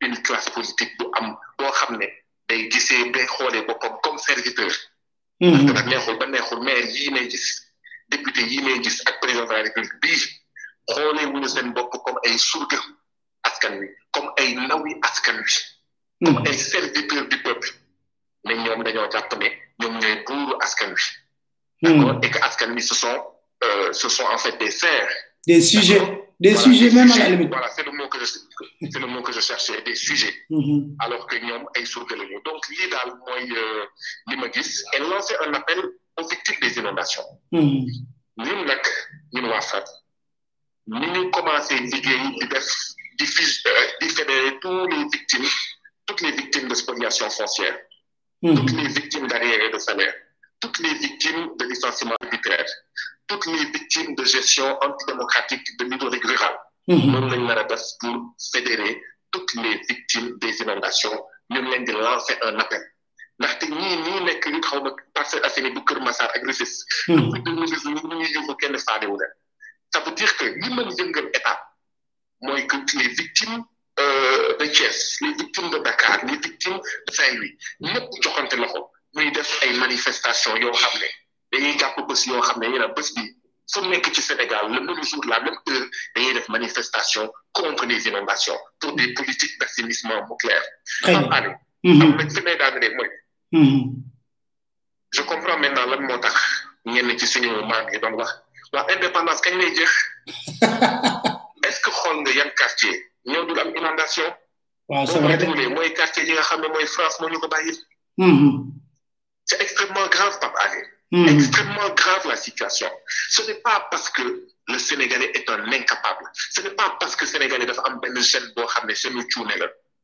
une 0.02 0.18
classe 0.24 0.50
politique 0.50 0.92
bu 1.00 1.12
am 1.18 1.38
boo 1.58 1.72
xam 1.80 1.98
ne 2.00 2.08
day 2.50 2.62
gisee 2.72 3.12
day 3.14 3.26
xoolee 3.28 3.66
boppam 3.68 3.98
comme 4.04 4.18
serviteur. 4.18 4.72
parce 5.40 5.64
que 5.66 5.74
nag 5.74 5.88
neexul 5.88 6.18
ba 6.18 6.26
neexul 6.28 6.62
maire 6.64 6.88
yii 6.94 7.12
may 7.12 7.28
gis 7.32 7.46
député 8.10 8.42
yii 8.52 8.62
may 8.62 8.80
gis 8.84 8.98
ak 9.06 9.20
président 9.22 9.46
de 9.48 9.54
la 9.54 9.64
république 9.64 10.00
bii 10.02 10.24
xoolee 10.94 11.26
wuñu 11.32 11.48
seen 11.50 11.74
bopp 11.74 11.92
comme 12.06 12.20
ay 12.26 12.38
surga 12.38 12.78
askan 13.44 13.74
wi 13.80 13.88
comme 14.12 14.30
ay 14.38 14.54
nawi 14.56 14.92
askan 15.02 15.36
wi. 15.42 15.52
Hum. 16.22 16.26
comme 16.36 16.48
ay 16.48 16.58
serviteur 16.58 17.26
du 17.32 17.38
peuple 17.44 17.70
mais 18.46 18.56
ñoom 18.56 18.84
dañoo 18.84 19.10
jàpp 19.14 19.32
ne 19.42 19.48
ñoom 19.82 19.94
ñooy 20.00 20.16
buuru 20.28 20.56
askan 20.62 20.90
wi. 20.94 21.02
Hum. 21.82 21.84
d'accord 21.84 22.20
et 22.24 22.32
que 22.32 22.40
askan 22.48 22.70
wi 22.76 22.82
ce 22.82 22.96
sont 22.96 23.18
euh, 23.64 23.94
ce 23.94 24.10
sont 24.10 24.26
en 24.26 24.38
fait 24.38 24.58
des 24.58 24.72
serfs. 24.72 25.14
des 25.48 25.62
sujets. 25.62 26.23
Des 26.40 26.56
sujets 26.56 26.90
même 26.92 27.12
à 27.12 27.18
la 27.18 27.30
limite. 27.30 27.50
Voilà, 27.50 27.70
c'est 27.70 27.84
le, 27.86 27.92
mot 27.92 28.08
que 29.22 29.32
je 29.34 29.40
cherchais, 29.40 29.82
des 29.84 29.96
sujets. 29.96 30.34
Mm-hmm. 30.50 30.96
Alors 31.00 31.28
que 31.28 31.36
nous 31.38 31.50
sommes 31.50 31.86
sourds 31.86 32.08
Donc, 32.44 32.68
l'idée 32.70 32.96
moi, 33.18 33.58
euh, 33.58 33.86
l'imagis, 34.28 34.84
elle 34.94 35.04
lançait 35.10 35.36
un 35.46 35.54
appel 35.54 35.80
aux 36.20 36.28
victimes 36.28 36.58
des 36.62 36.78
inondations. 36.80 37.24
Nous, 37.52 37.86
nak, 38.38 39.08
nous, 39.34 41.30
commençons 41.32 41.76
à 41.76 41.80
diffuser, 41.80 43.72
diffuser 44.02 44.58
toutes 44.62 44.92
les 44.92 45.04
victimes, 45.12 45.48
toutes 46.06 46.22
les 46.22 46.32
victimes 46.32 46.68
de 46.68 46.76
spoliation 46.76 47.30
foncière, 47.30 47.78
mm-hmm. 48.42 48.56
toutes 48.56 48.72
les 48.74 48.88
victimes 48.88 49.26
et 49.26 49.72
de 49.72 49.78
salaire 49.78 50.14
toutes 50.64 50.80
les 50.80 50.94
victimes 50.98 51.50
de 51.60 51.66
licenciement 51.66 52.16
arbitraire, 52.22 52.66
toutes 53.28 53.46
les 53.48 53.66
victimes 53.78 54.16
de 54.16 54.24
gestion 54.24 54.70
antidémocratique 54.88 55.66
de 55.78 55.84
rural 56.28 56.54
Nous 56.88 57.18
avons 57.18 57.66
pour 58.00 58.14
fédérer 58.54 58.94
toutes 59.34 59.54
les 59.56 59.76
victimes 59.92 60.30
des 60.40 60.54
inondations. 60.62 61.20
Nous 61.50 61.58
avons 61.58 62.00
lancé 62.10 62.34
un 62.48 62.58
appel. 62.64 62.84
Nous 63.40 63.48
avons 63.48 64.26
fait 64.26 64.48
un 64.48 64.52
ñu 64.54 64.62
ça 69.96 70.02
veut 70.02 70.12
dire 70.16 70.36
que 70.38 70.46
nous 70.58 70.76
les 72.48 72.68
victimes 73.22 73.64
euh, 74.00 74.58
de 74.58 74.66
les 74.66 75.32
victimes 75.40 75.70
de 75.70 75.78
Dakar 75.78 76.20
les 76.26 76.38
victimes 76.38 76.80
de 77.08 77.14
Saint-Louis 77.14 77.58
muy 79.14 79.32
def 79.32 79.50
ay 79.64 79.74
manifestation 79.78 80.58
yoo 80.62 80.74
xam 80.74 80.94
ne 81.02 81.08
dañuy 81.52 81.78
jàpp 81.80 81.96
bés 82.08 82.28
yoo 82.28 82.42
xam 82.48 82.60
ne 82.60 82.68
ñu 82.72 82.80
ne 82.80 82.88
bés 82.96 83.10
bi 83.16 83.22
fu 83.72 83.82
nekk 83.82 84.12
ci 84.14 84.22
Sénégal 84.22 84.72
le 84.72 84.80
même 84.80 85.04
jour 85.04 85.24
la 85.26 85.40
même 85.40 85.56
heure 85.70 85.88
dañuy 86.16 86.34
def 86.34 86.50
manifestation 86.50 87.30
contre 87.54 87.86
les 87.86 88.08
inondations 88.08 88.58
pour 88.80 88.94
des 88.96 89.14
politiques 89.14 89.56
d'assainissement 89.60 90.20
mu 90.28 90.36
clair. 90.42 90.62
xam 91.06 91.26
nga 91.26 91.38
am 91.38 91.54
Sénégal 91.84 92.30
fi 92.36 92.42
may 92.42 92.58
daanee 92.58 92.96
mooy. 92.98 93.10
Mm-hmm. 93.52 93.70
Mm-hmm. 93.74 93.90
je 95.16 95.22
comprends 95.22 95.60
maintenant 95.60 95.86
lan 95.92 96.02
moo 96.08 96.18
tax 96.18 96.36
ñenn 96.86 97.20
ci 97.20 97.28
suñu 97.28 97.50
maam 97.70 97.88
yi 97.94 98.00
doon 98.00 98.14
wax 98.18 98.32
waa 98.74 98.88
indépendance 98.94 99.42
kañ 99.42 99.56
lay 99.62 99.76
jeex 99.76 99.92
est-ce 101.68 101.80
que 101.86 101.90
xool 102.00 102.18
nga 102.22 102.32
yan 102.32 102.52
quartier 102.58 102.94
ñoo 103.28 103.46
dul 103.46 103.60
am 103.60 103.72
inondation. 103.76 104.30
waaw 104.90 105.06
c'est 105.06 105.20
vrai 105.20 105.38
mooy 105.70 105.94
quartier 105.94 106.26
yi 106.26 106.34
nga 106.34 106.42
xam 106.42 106.62
ne 106.62 106.68
mooy 106.68 106.86
France 106.88 107.20
moo 107.20 107.30
ñu 107.30 107.40
ko 107.40 107.48
bàyyi. 107.48 107.74
Mm-hmm. 108.18 108.82
C'est 109.46 109.62
extrêmement 109.62 110.08
grave, 110.08 110.40
Papa 110.40 110.60
Ali. 110.62 110.82
Mhm. 111.12 111.28
Extrêmement 111.38 111.90
grave 111.96 112.28
la 112.28 112.36
situation. 112.36 112.90
Ce 113.30 113.42
n'est 113.46 113.60
pas 113.62 113.88
parce 113.92 114.10
que 114.10 114.24
le 114.70 114.80
Sénégalais 114.80 115.32
est 115.36 115.50
un 115.50 115.72
incapable. 115.72 116.26
Ce 116.52 116.62
n'est 116.62 116.72
pas 116.72 116.96
parce 117.00 117.16
que 117.16 117.26
le 117.26 117.32
Sénégalais 117.32 117.66
est 117.66 117.80
am 117.80 118.00
benn 118.02 118.14
le 118.14 118.54
boo 118.56 118.62
pour 118.66 118.86
ne 118.88 118.94
chaîne 118.94 119.24
cuune 119.34 119.54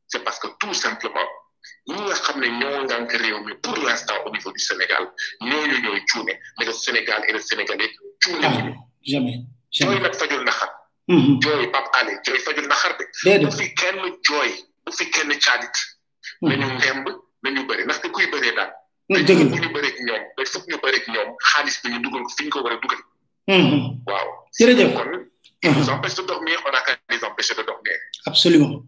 C'est 0.08 0.24
parce 0.24 0.40
que 0.40 0.48
tout 0.60 0.74
simplement 0.74 1.28
nous, 1.88 2.12
sommes 2.16 2.46
ñoo 2.46 2.88
pour 3.64 3.78
l'instant 3.86 4.16
au 4.26 4.32
niveau 4.32 4.52
du 4.52 4.60
Sénégal 4.60 5.12
nous, 5.42 5.68
nous, 5.68 5.82
nous, 5.82 6.06
cuune 6.06 6.26
mais 6.58 6.66
le 6.66 6.72
Sénégal 6.72 7.24
et 7.28 7.34
le 7.34 7.40
Sénégalais 7.40 7.92
tout 8.22 8.32
Ah, 8.44 8.48
jamais 8.54 8.76
jamais 9.06 9.38
jamais. 9.72 9.98
joyeux, 10.00 10.14
fajul 10.14 10.44
naxar. 10.44 10.70
Mhm. 11.08 11.42
jooy 11.42 11.64
Joy, 11.64 11.86
Alé 12.00 12.14
jooy 12.26 12.40
fajul 12.40 12.68
naxar 12.68 12.98
de. 12.98 13.06
déedéet 13.24 13.48
bu 13.50 13.58
fi 13.58 13.68
kenn 13.80 14.00
jooy 14.26 14.52
bu 14.86 14.92
fi 14.98 15.06
kenn 15.10 15.30
caadit. 15.46 15.78
Mhm. 16.42 16.50
nañu 16.50 16.74
ngemb 16.80 17.06
nañu 17.44 17.62
bëri 17.68 17.84
ndaxte 17.84 18.08
kuy 18.14 18.28
bëree 18.32 18.54
dëgg 19.10 19.42
la 19.50 19.58
ñu 19.58 19.70
bëri 19.74 19.90
ci 19.96 20.02
ñoom 20.06 20.24
te 20.38 20.44
foog 20.52 20.64
ñu 20.70 20.78
bëri 20.84 21.00
ci 21.04 21.10
ñoom 21.12 21.30
xaalis 21.50 21.76
bi 21.82 21.88
ñu 21.94 21.98
dugal 22.06 22.24
ko 22.26 22.30
fi 22.38 22.44
ñu 22.46 22.50
ko 22.54 22.60
war 22.62 22.74
a 22.74 22.78
dugal. 22.82 23.02
Hmm, 23.50 23.66
hmm. 23.70 23.88
waaw. 24.06 24.28
jërëjëf 24.58 24.92
kon 24.94 25.08
hmm, 25.10 25.26
ils 25.62 25.68
nous 25.68 25.76
de 26.22 26.26
dormir 26.28 26.58
on 26.66 26.74
a 26.78 26.82
qu'à 26.86 26.94
les 27.10 27.22
empêcher 27.24 27.54
de 27.56 27.64
dormir. 27.64 27.98
absolument. 28.28 28.82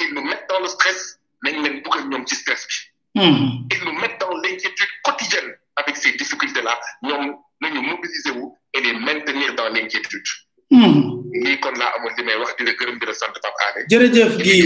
ils 0.00 0.12
nous 0.14 0.24
mettent 0.24 0.48
dans 0.48 0.58
le 0.60 0.68
stress 0.68 1.18
nañ 1.44 1.54
leen 1.62 1.76
dugal 1.84 2.08
ñoom 2.10 2.24
ci 2.26 2.36
stress 2.36 2.66
bi. 3.14 3.20
ils 3.20 3.84
nous 3.84 3.92
mettent 4.00 4.18
dans 4.18 4.34
l'inquiétude 4.42 4.92
quotidienne 5.04 5.50
avec 5.76 5.94
ces 6.02 6.12
difficultés 6.20 6.62
là 6.62 6.80
ñoom 7.04 7.24
nañu 7.60 7.80
mobiliser 7.90 8.30
wu 8.36 8.44
et 8.72 8.80
les 8.80 8.94
maintenir 8.94 9.54
dans 9.60 9.68
l'inquiétude. 9.68 10.28
lii 10.70 11.60
kon 11.60 11.72
laa 11.82 11.92
amoon 11.98 12.14
li 12.16 12.22
may 12.24 12.36
wax 12.40 12.56
di 12.56 12.64
la 12.64 12.72
gërëm 12.78 12.96
di 13.00 13.06
la 13.06 13.12
sant 13.20 13.28
Pape 13.44 13.60
Alé. 13.68 13.80
jërëjëf 13.92 14.32
Guy 14.40 14.60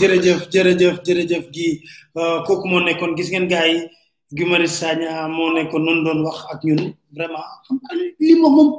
jërëjëf 0.00 0.42
jërëjëf 0.52 0.96
jërëjëf 1.06 1.44
Guy 1.54 1.80
euh, 2.16 2.40
kooku 2.46 2.64
moo 2.70 2.80
nekkoon 2.80 3.12
gis 3.18 3.28
ngeen 3.30 3.48
gars 3.52 3.68
yi. 3.68 3.82
Guy 4.34 4.44
Marius 4.44 4.78
Sagna 4.80 5.28
moo 5.28 5.50
nekkoon 5.54 5.84
noonu 5.84 6.02
doon 6.06 6.24
wax 6.26 6.38
ak 6.52 6.60
ñun 6.66 6.80
vraiment 7.14 7.46
xam 7.66 7.76
li 8.18 8.32
ma 8.42 8.48
moom 8.56 8.70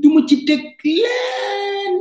du 0.00 0.08
ma 0.14 0.20
ci 0.28 0.36
teg 0.46 0.62
leen 0.84 1.94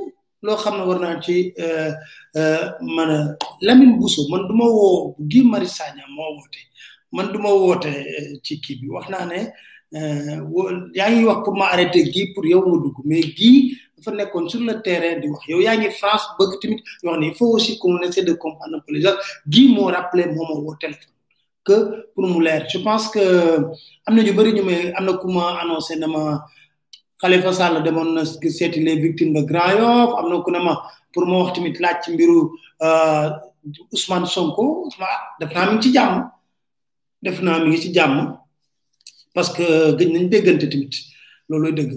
loo 0.46 0.56
xam 0.64 0.76
ne 0.78 0.84
war 0.88 0.98
naa 1.00 1.18
ci 1.24 1.52
euh, 1.66 1.92
euh, 2.38 2.70
man 2.96 3.10
a 3.10 3.20
Lamine 3.66 3.98
Bousso 4.00 4.22
man 4.30 4.48
du 4.48 4.54
ma 4.56 4.66
woo 4.66 5.16
Guy 5.20 5.42
Marius 5.44 5.76
Sagna 5.78 6.04
moo 6.16 6.32
woote 6.38 6.62
man 7.12 7.30
du 7.34 7.38
ma 7.40 7.50
woote 7.50 7.90
euh, 7.92 8.40
ci 8.42 8.60
kii 8.62 8.80
bi 8.80 8.88
wax 8.88 9.10
naa 9.10 9.26
ne 9.26 9.52
yaa 10.98 11.10
ngi 11.12 11.26
wax 11.26 11.40
pour 11.44 11.58
ma 11.58 11.68
pour 12.36 12.46
yow 12.48 12.62
nga 12.68 12.78
dugg 12.84 12.98
mais 13.04 13.22
Guy 13.38 13.76
dafa 13.98 14.12
nekkoon 14.12 14.48
sur 14.50 14.62
le 14.62 14.82
terrain 14.82 15.20
di 15.20 15.28
wax 15.28 15.44
yow 15.50 15.60
yaa 15.60 15.76
ngi 15.76 15.92
France 15.92 16.24
bëgg 16.40 16.54
tamit 16.62 16.82
wax 17.04 17.18
ne 17.20 17.26
il 17.28 17.34
faut 17.36 17.52
aussi 17.52 17.78
qu'on 17.78 18.00
essaie 18.02 18.24
de 18.24 18.32
comprendre 18.34 18.78
un 18.78 18.80
peu 18.86 18.94
les 18.94 19.02
gens 19.02 19.18
Guy 19.46 19.68
moo 19.76 19.88
rappelé 19.92 20.28
moo 20.32 20.48
ma 20.64 20.78
téléphone 20.80 21.12
que 21.68 21.76
pour 22.16 22.26
mu 22.30 22.40
leer 22.42 22.66
je 22.74 22.80
pense 22.86 23.06
que 23.14 23.22
am 24.06 24.14
na 24.16 24.22
ñu 24.26 24.32
bëri 24.38 24.52
ñu 24.56 24.64
am 24.98 25.04
na 25.08 25.14
ku 25.22 25.28
ma 25.36 25.44
annoncé 25.62 25.94
na 25.98 26.08
ma 26.08 26.22
Khalifa 27.22 27.52
Sall 27.60 27.84
demoon 27.86 28.10
na 28.16 28.22
seeti 28.26 28.80
les 28.88 28.96
victimes 29.06 29.34
de 29.38 29.42
Grand 29.50 29.72
Yoff 29.80 30.10
am 30.20 30.28
na 30.30 30.36
ku 30.46 30.52
ne 30.52 30.60
pour 31.14 31.24
ma 31.30 31.36
wax 31.42 31.52
tamit 31.56 31.78
laaj 31.84 31.98
ci 32.04 32.10
mbiru 32.14 32.38
euh, 32.88 33.28
Ousmane 33.94 34.26
Sonko 34.34 34.66
ah, 35.02 35.20
def 35.40 35.52
naa 35.56 35.66
mi 35.70 35.76
ngi 35.76 35.82
ci 35.86 35.92
jàmm 35.98 36.14
def 37.24 37.38
naa 37.42 37.60
mi 37.60 37.70
ngi 37.72 37.82
ci 37.82 37.90
jàmm 37.98 38.16
parce 39.34 39.50
que 39.56 39.66
gëj 39.98 40.10
nañ 40.14 40.26
déggante 40.34 40.66
tamit 40.72 40.94
loolooy 41.50 41.74
dëgg 41.80 41.92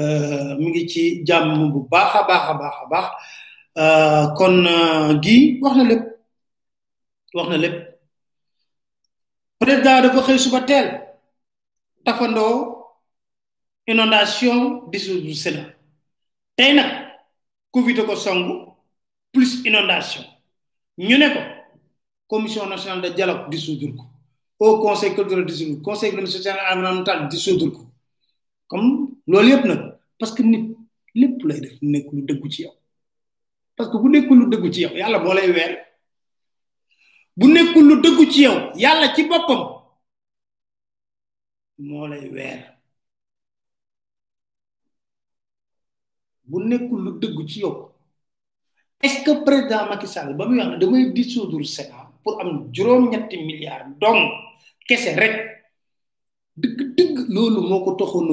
euh, 0.00 0.54
mi 0.62 0.68
ngi 0.72 0.84
ci 0.92 1.02
jàmm 1.28 1.72
bu 1.72 1.80
baax 1.92 2.10
a 2.18 2.22
baax 2.30 2.44
a 2.52 2.54
baax 2.62 2.76
baax 2.92 3.06
euh, 3.82 4.24
kon 4.38 4.56
gi 5.24 5.36
wax 5.62 5.74
na 5.78 5.84
lép 5.90 6.02
wax 7.36 7.48
na 7.50 7.56
lépp. 7.56 7.93
président 9.58 10.00
dafa 10.02 10.22
xëy 10.22 10.38
suba 10.38 10.60
teel 10.60 10.86
tafandoo 12.04 12.82
inondation 13.86 14.88
dissoudre 14.90 15.22
du 15.24 15.34
Sénat 15.34 15.74
tey 16.56 16.74
nag 16.74 17.04
Covid 17.70 18.04
ko 18.06 18.16
song 18.16 18.66
plus 19.32 19.62
inondation 19.64 20.22
ñu 20.98 21.18
ne 21.18 21.28
ko 21.32 21.40
commission 22.28 22.66
nationale 22.68 23.02
de 23.02 23.08
dialogue 23.14 23.50
dissoudre 23.50 23.94
ko 23.94 24.04
au 24.66 24.80
conseil 24.80 25.14
culturel 25.14 25.44
dissoudre 25.46 25.76
ko 25.78 25.90
conseil 25.90 26.10
économique 26.10 26.32
social 26.36 26.56
di 26.56 26.60
environnemental 26.72 27.28
dissoudre 27.28 27.70
ko 27.72 27.86
comme 28.66 29.16
loolu 29.26 29.48
yëpp 29.50 29.64
nag 29.64 29.96
parce 30.18 30.32
que 30.34 30.42
nit 30.42 30.76
lépp 31.14 31.42
lay 31.44 31.60
def 31.60 31.78
nekk 31.82 32.10
dëggu 32.12 32.50
ci 32.50 32.62
yow 32.62 32.72
parce 33.76 33.90
que 33.90 33.96
bu 33.96 34.08
nekkul 34.08 34.38
lu 34.38 34.48
dëggu 34.50 34.72
ci 34.72 34.82
yow 34.82 34.94
yàlla 34.96 35.18
moo 35.18 35.34
lay 35.34 35.50
weer 35.50 35.83
bu 37.40 37.46
nekkul 37.54 37.82
lu 37.88 37.94
dëggu 38.04 38.24
ci 38.32 38.38
yow 38.46 38.56
yàlla 38.82 39.06
ci 39.14 39.22
boppam 39.30 39.60
moo 41.86 42.06
lay 42.10 42.24
weer 42.34 42.58
bu 46.50 46.56
nekkul 46.68 46.98
lu 47.04 47.10
dëggu 47.22 47.42
ci 47.50 47.56
yow 47.62 47.72
est-ce 49.04 49.18
que 49.24 49.32
président 49.44 49.82
Macky 49.90 50.06
Sall 50.06 50.34
ba 50.38 50.44
muy 50.46 50.58
wax 50.58 50.68
ne 50.70 50.76
damay 50.80 51.12
dissoudre 51.16 51.62
Sénat 51.76 52.06
pour 52.22 52.40
am 52.40 52.70
juróom-ñetti 52.74 53.36
milliards 53.46 53.90
dong 54.00 54.22
kese 54.88 55.12
rek 55.20 55.34
dëgg-dëgg 56.60 57.16
loolu 57.34 57.60
moo 57.68 57.84
ko 57.84 57.90
toxoon 57.98 58.26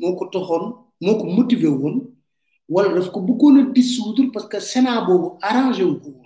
moo 0.00 0.16
ko 0.18 0.24
toxoon 0.32 0.64
moo 1.04 1.14
ko 1.18 1.24
motivé 1.36 1.66
woon 1.68 1.96
wala 2.68 2.94
daf 2.94 3.10
ko 3.12 3.20
bëggoon 3.20 3.56
a 3.58 3.62
dissoudre 3.74 4.30
parce 4.32 4.48
que 4.48 4.58
Sénat 4.60 5.04
boobu 5.04 5.28
ko 5.36 6.25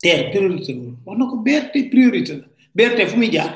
teer 0.00 0.30
priorité 0.30 0.74
la 0.74 0.92
wax 1.06 1.18
na 1.18 1.26
ko 1.26 1.36
BRT 1.38 1.90
priorité 1.90 2.42
BRT 2.74 3.06
fu 3.10 3.16
muy 3.16 3.30
jaar 3.30 3.52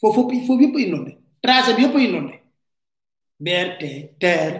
foofu 0.00 0.22
foofu 0.46 0.60
yëpp 0.62 0.76
a 0.76 0.80
inondé 0.80 1.12
tracé 1.42 1.74
bi 1.76 1.82
yëpp 1.82 1.96
a 1.96 2.00
inondé 2.00 2.34
BRT 3.40 3.82
terre 4.20 4.56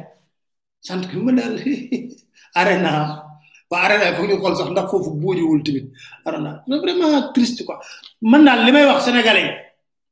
centre 0.81 1.09
bi 1.09 1.17
ma 1.19 1.33
daal 1.33 1.57
arena 2.61 2.91
waa 3.71 3.81
arena 3.87 4.15
foog 4.17 4.29
ñu 4.31 4.37
xool 4.39 4.57
sax 4.57 4.71
ndax 4.71 4.91
foofu 4.91 5.11
bóojuwul 5.21 5.63
tamit 5.65 5.87
arena 6.27 6.51
vraiment 6.83 7.33
triste 7.35 7.63
ko 7.67 7.75
man 8.21 8.45
daal 8.45 8.61
li 8.67 8.73
may 8.73 8.87
wax 8.87 9.05
sénégalais 9.05 9.51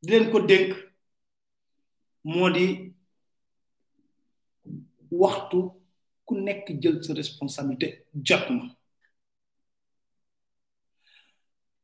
di 0.03 0.11
leen 0.11 0.31
ko 0.33 0.39
dénk 0.51 0.71
moo 2.33 2.51
di 2.57 2.67
waxtu 5.23 5.59
ku 6.27 6.33
nekk 6.47 6.65
jël 6.83 6.97
sa 7.05 7.13
responsabilité 7.21 7.89
jot 8.15 8.45
na 8.51 8.65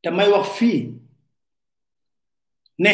te 0.03 0.11
may 0.11 0.29
wax 0.33 0.47
fii 0.57 0.81
ne 2.83 2.93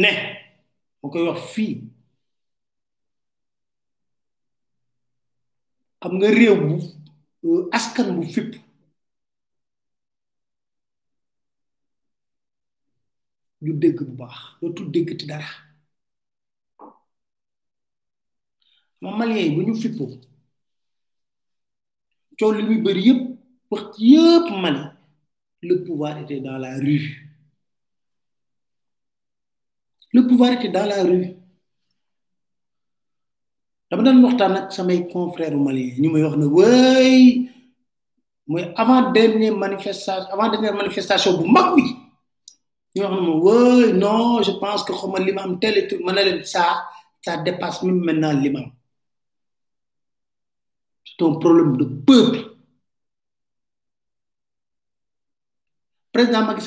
ne 0.00 0.10
moo 1.00 1.08
koy 1.12 1.24
wax 1.28 1.40
fii 1.54 1.72
xam 6.00 6.12
nga 6.16 6.28
réew 6.38 6.56
bu 6.66 6.74
euh, 7.44 7.62
askan 7.76 8.08
bu 8.16 8.22
fipp 8.34 8.52
du 13.64 13.72
dégg 13.82 13.98
bu 14.06 14.12
baax 14.20 14.38
dootul 14.60 14.86
déggati 14.94 15.26
dara 15.30 15.48
ma 19.02 19.10
malien 19.20 19.42
yi 19.46 19.50
bu 19.56 19.60
ñu 19.66 19.74
fippoo 19.82 20.10
coow 22.38 22.50
li 22.56 22.62
muy 22.68 22.80
bari 22.84 23.00
yëpp 23.08 23.22
wax 23.72 23.82
ci 23.96 24.02
yëpp 24.12 24.46
le 25.68 25.74
pouvoir 25.86 26.14
était 26.22 26.40
dans 26.46 26.58
la 26.64 26.72
rue 26.84 27.04
le 30.14 30.20
pouvoir 30.28 30.50
était 30.56 30.68
dans 30.76 30.86
la 30.92 30.98
rue 31.06 31.24
dama 33.88 34.02
daan 34.06 34.18
waxtaan 34.24 34.52
ak 34.60 34.68
samay 34.76 34.98
confrères 35.14 35.56
malien 35.66 35.92
ñu 36.00 36.08
may 36.12 36.22
wax 36.26 36.36
na 36.40 36.46
wey 36.56 37.18
moy 38.50 38.64
avant 38.82 39.02
dernier 39.16 39.50
manifestation 39.64 40.24
avant 40.32 40.48
dernière 40.52 40.76
manifestation 40.80 41.30
bu 41.38 41.44
mag 41.56 41.68
bi 41.76 41.84
ñu 42.96 43.00
wax 43.04 43.12
na 43.16 43.34
wey 43.44 43.86
non 44.02 44.42
je 44.46 44.52
pense 44.62 44.82
que 44.86 44.92
xaw 44.98 45.08
ma 45.12 45.20
limam 45.26 45.50
tel 45.62 45.74
et 45.80 45.86
tout 45.88 46.00
ma 46.04 46.12
ça 46.54 46.64
ça 47.24 47.32
dépasse 47.48 47.82
même 47.82 48.04
maintenant 48.08 48.32
limam 48.36 48.68
C'est 51.18 51.24
un 51.24 51.34
problème 51.34 51.76
de 51.76 51.84
peuple. 51.84 52.56
Président 56.12 56.44
Macky 56.44 56.66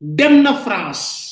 dem 0.00 0.40
na 0.42 0.54
France 0.54 1.26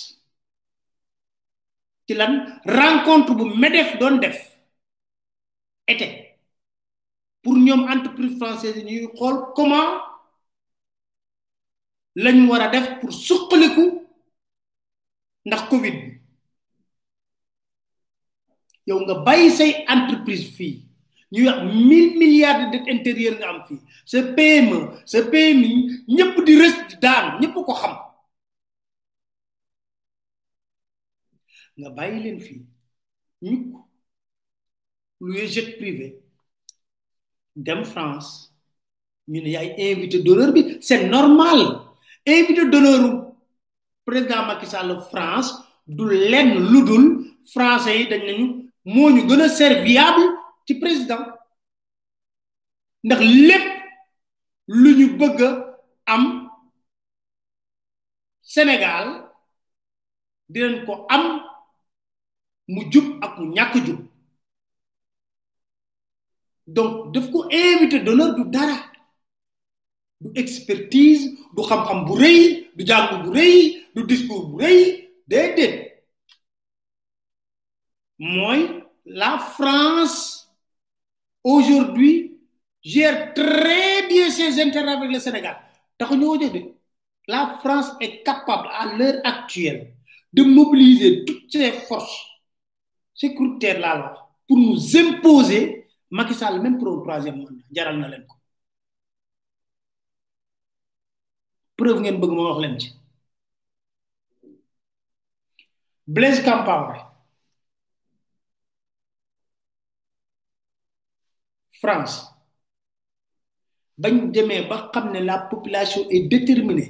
ci 2.08 2.14
lan 2.16 2.34
rencontre 2.64 3.32
bu 3.36 3.46
MEDEF 3.62 3.94
doon 4.00 4.18
def 4.20 4.36
été 5.86 6.36
pour 7.42 7.54
ñoom 7.56 7.86
entreprise 7.88 8.36
française 8.36 8.76
yi 8.76 8.84
ñuy 8.84 9.08
xool 9.16 9.36
comment 9.56 9.90
lañu 12.16 12.48
war 12.50 12.60
a 12.62 12.68
def 12.68 12.98
pour 13.00 13.12
suqaliku 13.12 14.04
ndax 15.46 15.62
Covid 15.70 15.96
yow 18.88 18.98
nga 19.04 19.14
bàyyi 19.24 19.48
say 19.50 19.70
entreprise 19.88 20.44
fii 20.56 20.87
ñu 21.30 21.46
wax 21.46 21.58
1000 21.62 22.16
milliards 22.18 22.70
de 22.70 22.78
dette 22.78 22.88
intérieure 22.90 23.36
nga 23.38 23.48
am 23.48 23.60
fi 23.68 23.74
ce 24.04 24.18
PME 24.36 24.78
ce 25.04 25.18
PMI 25.32 25.70
ñepp 26.08 26.36
di 26.46 26.54
reste 26.60 26.96
daan 27.02 27.38
ñepp 27.40 27.54
ko 27.54 27.72
xam 27.74 27.94
nga 31.78 31.88
bàyyi 31.96 32.18
len 32.24 32.40
fi 32.40 32.54
ñu 33.42 33.74
lui 35.20 35.46
jet 35.46 35.76
privé 35.78 36.06
dem 37.54 37.84
France 37.84 38.50
ñu 39.28 39.42
ne 39.42 39.50
yaay 39.50 39.74
invité 39.92 40.18
d'honneur 40.22 40.52
bi 40.52 40.78
c'est 40.80 41.06
normal 41.08 41.58
invité 42.26 42.64
d'honneur 42.70 43.32
président 44.06 44.46
Macky 44.46 44.66
Sall 44.66 44.98
France 45.12 45.50
du 45.86 46.04
lenn 46.30 46.52
ludul 46.72 47.04
français 47.52 47.98
yi 48.00 48.08
dañ 48.12 48.22
nañu 48.28 48.46
moñu 48.94 49.20
gëna 49.28 49.46
serviable 49.48 50.24
ci 50.68 50.74
président 50.78 51.24
ndax 53.04 53.20
lepp 53.48 53.66
luñu 54.82 55.06
bëgg 55.20 55.40
am 56.14 56.22
Sénégal 58.54 59.06
dinañ 60.52 60.74
ko 60.86 60.92
am 61.14 61.24
mu 62.72 62.80
jub 62.92 63.06
ak 63.24 63.32
mu 63.38 63.46
donc 66.76 67.12
daf 67.14 67.26
ko 67.32 67.40
invité 67.50 67.98
d'honneur 68.04 68.34
du 68.34 68.44
dara 68.54 68.78
du 70.20 70.28
expertise 70.42 71.22
du 71.56 71.62
xam-xam 71.68 72.00
bu 72.06 72.12
rëy 72.22 72.42
du 72.76 72.84
jàng 72.88 73.22
bu 73.22 73.32
du 73.94 74.00
discours 74.10 74.44
bu 74.48 74.56
rëy 74.64 75.88
moi 78.32 78.56
la 79.20 79.38
France 79.56 80.37
aujourd'hui 81.44 82.38
gère 82.82 83.32
très 83.34 84.06
bien 84.08 84.30
ses 84.30 84.60
intérêts 84.60 84.92
avec 84.92 85.10
le 85.10 85.18
Sénégal 85.18 85.56
la 87.30 87.58
France 87.62 87.92
est 88.00 88.22
capable 88.22 88.68
à 88.72 88.96
l'heure 88.96 89.20
actuelle 89.24 89.94
de 90.32 90.42
mobiliser 90.42 91.24
toutes 91.24 91.50
ses 91.50 91.72
forces 91.72 92.26
sécuritaires 93.14 93.80
là 93.80 93.96
là 93.98 94.28
pour 94.46 94.56
nous 94.58 94.96
imposer 94.96 95.88
Macky 96.10 96.34
même 96.62 96.78
pour 96.78 96.96
le 96.96 97.02
troisième 97.02 97.36
monde. 97.36 97.60
jaral 97.70 97.98
na 97.98 98.08
preuve 101.78 102.00
ngeen 102.02 102.16
bëgg 102.20 102.32
ma 102.34 102.42
wax 102.54 102.88
Blaise 106.14 106.42
France 111.80 112.14
bañ 114.02 114.14
demee 114.34 114.62
ba 114.70 114.76
xam 114.92 115.06
ne 115.12 115.20
la 115.28 115.36
population 115.50 116.02
est 116.10 116.24
déterminée 116.32 116.88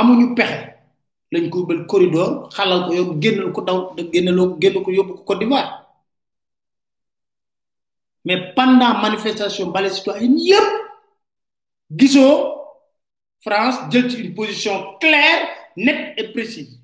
amuñu 0.00 0.34
pexe 0.36 0.56
lañ 1.32 1.44
ko 1.52 1.58
ubal 1.62 1.80
corridor 1.90 2.28
xalal 2.56 2.80
ko 2.86 2.90
yóbbu 2.98 3.14
génnal 3.22 3.48
ko 3.54 3.60
daw 3.68 3.78
génnaloo 4.12 4.58
génn 4.60 4.74
ko 4.84 4.90
yóbbu 4.98 5.12
ko 5.18 5.22
Côte 5.28 5.40
d'Ivoire 5.40 5.68
mais 8.24 8.52
pendant 8.56 8.94
manifestation 9.04 9.70
balai 9.74 9.90
citoyens 9.96 10.36
yëpp 10.48 10.68
gisoo 11.98 12.34
France 13.44 13.78
jël 13.90 14.10
ci 14.10 14.16
une 14.22 14.34
position 14.34 14.74
claire 15.02 15.42
nette 15.76 16.14
et 16.20 16.28
précise 16.34 16.78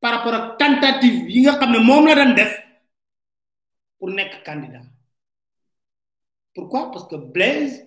par 0.00 0.12
rapport 0.14 0.34
ak 0.34 0.58
tentative 0.62 1.28
yi 1.32 1.40
nga 1.42 1.58
xam 1.58 1.72
ne 1.72 1.78
moom 1.88 2.06
la 2.06 2.14
doon 2.18 2.32
def 2.38 2.52
pour 3.98 4.08
nekk 4.10 4.42
candidat 4.48 4.91
pourquoi 6.54 6.90
Parce 6.90 7.08
que 7.08 7.16
Blaise 7.16 7.84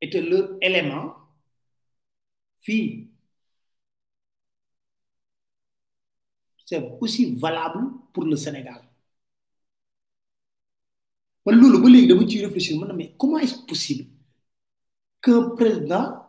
était 0.00 0.20
leur 0.22 0.56
élément 0.62 1.14
fille. 2.60 3.08
C'est 6.66 6.82
aussi 7.00 7.34
valable 7.36 7.82
pour 8.12 8.24
le 8.24 8.36
Sénégal. 8.36 8.82
ba 11.44 11.52
de 11.52 12.44
réfléchir 12.44 12.94
mais 12.94 13.14
comment 13.18 13.38
est-ce 13.38 13.58
possible 13.66 14.04
qu'un 15.22 15.50
président 15.50 16.22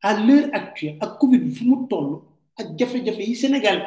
à 0.00 0.20
l'heure 0.20 0.48
actuelle 0.52 0.98
à 1.00 1.06
Covid 1.20 1.38
bi 1.38 1.54
fu 1.54 1.70
fait 2.86 3.30
un 3.30 3.34
Sénégal 3.34 3.86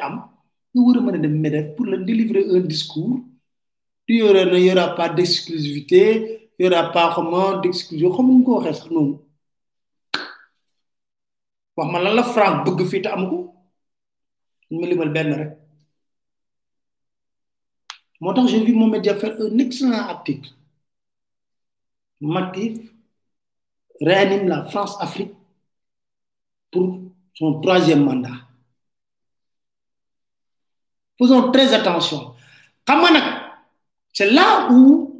nous 0.74 0.92
ñu 0.92 0.98
war 1.00 1.74
pour 1.76 1.86
délivrer 2.10 2.44
un 2.56 2.60
discours 2.60 3.20
tu 4.06 4.16
il 4.20 4.50
n'y 4.60 4.70
aura 4.70 4.94
pas 4.94 5.08
d'exclusivité 5.10 6.35
il 6.58 6.68
n'y 6.70 6.74
aura 6.74 6.90
pas 6.90 7.12
comment 7.14 7.58
d'exclusion 7.60 8.10
Comme 8.14 8.30
nga 8.38 8.44
ko 8.44 8.52
waxee 8.58 8.74
sax 8.74 8.88
wax 11.76 11.88
ma 11.92 12.00
lan 12.04 12.14
la 12.18 12.24
France 12.32 12.60
bëgg 12.64 12.80
fi 12.90 12.98
te 13.04 13.08
amuko 13.12 13.36
ko 14.68 14.74
ma 14.80 14.86
limal 14.88 15.10
benn 15.16 15.32
rek 15.38 15.50
moo 18.20 18.32
tax 18.34 18.48
j'ai 18.50 18.64
vu 18.64 18.72
mon 18.74 18.88
média 18.94 19.14
faire 19.20 19.36
un 19.40 19.58
excellent 19.64 19.98
article 20.14 20.50
Matif 22.20 22.78
réanime 24.00 24.48
la 24.48 24.64
France-Afrique 24.64 25.34
pour 26.70 27.00
son 27.34 27.60
troisième 27.60 28.04
mandat 28.04 28.38
faisons 31.18 31.52
très 31.52 31.74
attention 31.74 32.34
xam 32.86 33.02
nga 33.12 33.24
c'est 34.16 34.30
là 34.38 34.68
où 34.72 35.15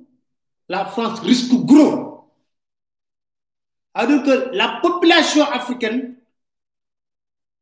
la 0.68 0.84
France 0.86 1.20
risque 1.22 1.54
gros. 1.64 2.28
Alors 3.94 4.22
que 4.24 4.50
la 4.52 4.80
population 4.82 5.42
africaine, 5.44 6.16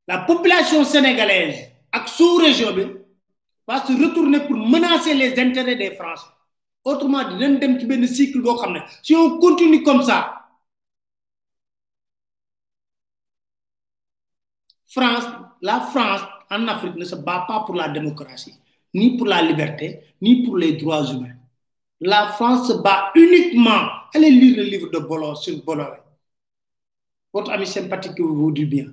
la 0.08 0.18
population 0.24 0.84
sénégalaise, 0.84 1.70
et 2.18 2.42
région 2.44 2.74
va 3.66 3.86
se 3.86 3.92
retourner 3.92 4.40
pour 4.40 4.56
menacer 4.56 5.14
les 5.14 5.38
intérêts 5.38 5.76
des 5.76 5.94
Français. 5.94 6.26
Autrement 6.82 7.24
dit, 7.28 7.36
nous 7.46 8.06
cycle 8.06 8.40
si 9.02 9.14
on 9.14 9.38
continue 9.38 9.82
comme 9.82 10.02
ça 10.02 10.40
France 14.88 15.24
la 15.62 15.80
France 15.80 16.20
en 16.50 16.68
Afrique 16.68 16.94
ne 16.96 17.04
se 17.04 17.14
bat 17.14 17.46
pas 17.48 17.60
pour 17.64 17.74
la 17.74 17.88
démocratie 17.88 18.54
ni 18.92 19.16
pour 19.16 19.26
la 19.26 19.40
liberté 19.40 20.14
ni 20.20 20.44
pour 20.44 20.58
les 20.58 20.74
droits 20.74 21.04
humains 21.06 21.33
la 22.06 22.32
France 22.34 22.66
se 22.68 22.80
bat 22.82 23.12
uniquement. 23.16 23.88
Allez 24.12 24.30
lire 24.30 24.56
le 24.58 24.62
livre 24.64 24.90
de 24.90 24.98
Bolloré 24.98 25.36
sur 25.36 25.54
Votre 27.32 27.50
ami 27.50 27.66
sympathique 27.66 28.20
vous 28.20 28.52
dit 28.52 28.66
bien. 28.66 28.92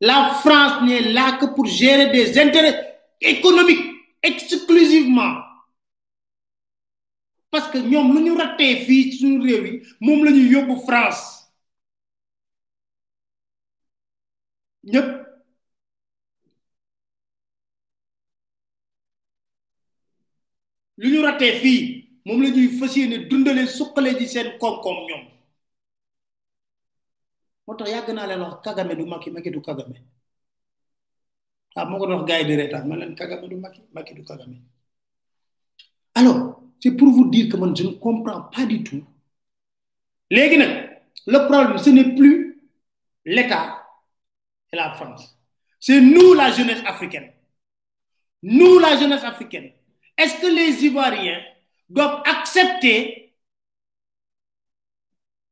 La 0.00 0.32
France 0.42 0.82
n'est 0.82 1.12
là 1.12 1.36
que 1.36 1.54
pour 1.54 1.66
gérer 1.66 2.10
des 2.10 2.38
intérêts 2.38 3.00
économiques 3.20 3.84
exclusivement. 4.22 5.42
Parce 7.50 7.68
que 7.68 7.76
nous 7.76 7.98
avons 7.98 8.38
raté 8.38 8.76
filles 8.76 9.12
sur 9.12 9.28
nous 9.28 9.44
avons 10.26 10.80
France. 10.86 11.40
Nous 14.84 15.22
lu 20.96 21.20
ñu 21.20 21.60
filles 21.60 22.01
mom 22.24 22.42
la 22.42 22.50
ñuy 22.50 22.68
fas 22.78 22.94
dundale 23.28 23.66
suqale 23.66 24.16
ji 24.18 24.26
seen 24.28 24.58
kom 24.58 24.80
kom 24.82 24.96
ñom 25.08 25.22
moto 27.66 27.84
tax 27.84 27.92
yàgg 27.92 28.40
wax 28.40 28.54
Kagame 28.62 28.94
du 28.96 29.04
Macky 29.06 29.30
Macky 29.30 29.50
du 29.50 29.60
Kagame 29.60 29.96
ah 31.74 31.84
moo 31.84 31.98
ko 31.98 32.06
doon 32.06 32.18
wax 32.20 32.28
gars 32.28 32.44
di 32.44 32.54
retan 32.56 32.86
ma 32.86 32.96
Kagame 33.14 33.48
du 33.48 33.56
Macky 33.56 33.82
Macky 33.92 34.14
du 34.14 34.22
Kagame 34.24 34.56
alors 36.14 36.62
c'est 36.80 36.92
pour 36.96 37.08
vous 37.10 37.28
dire 37.28 37.48
que 37.50 37.56
man 37.56 37.74
je 37.76 37.84
ne 37.84 37.92
comprends 37.92 38.42
pas 38.54 38.66
du 38.66 38.84
tout 38.84 39.04
léegi 40.30 40.58
nak 40.58 41.02
le 41.26 41.38
problème 41.48 41.78
ce 41.78 41.90
n'est 41.90 42.14
plus 42.14 42.36
l'État 43.24 43.84
et 44.72 44.76
la 44.76 44.92
France 44.94 45.36
c'est 45.80 46.00
nous 46.00 46.34
la 46.34 46.52
jeunesse 46.52 46.82
africaine 46.86 47.30
nous 48.44 48.78
la 48.78 48.96
jeunesse 48.96 49.24
africaine 49.24 49.70
est-ce 50.16 50.40
que 50.40 50.46
les 50.46 50.84
Ivoiriens 50.84 51.42
doivent 51.92 52.22
accepter 52.24 53.30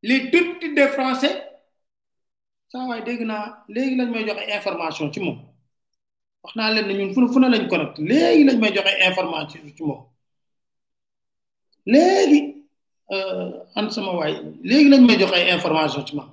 les 0.03 0.21
députés 0.31 0.73
des 0.75 0.89
Français 0.97 1.37
saa 2.73 2.87
waay 2.89 3.03
dégg 3.09 3.21
naa 3.31 3.43
léegi 3.75 3.95
lañ 3.99 4.09
may 4.15 4.25
joxe 4.29 4.43
information 4.61 5.13
ci 5.13 5.21
moom 5.25 5.39
wax 6.43 6.53
naa 6.59 6.71
leen 6.75 6.87
ne 6.89 6.95
ñun 6.99 7.11
fu 7.15 7.21
fu 7.33 7.39
ne 7.41 7.49
lañ 7.53 7.65
connecte 7.71 7.99
léegi 8.11 8.43
lañ 8.49 8.59
may 8.63 8.73
joxe 8.77 8.93
information 9.11 9.63
ci 9.77 9.83
moom 9.89 10.01
léegi 11.93 12.41
an 13.77 13.85
euh, 13.87 13.91
sama 13.95 14.13
waay 14.19 14.33
léegi 14.69 14.89
lañ 14.93 15.03
may 15.09 15.19
joxe 15.21 15.39
information 15.57 16.07
ci 16.07 16.15
moom 16.17 16.31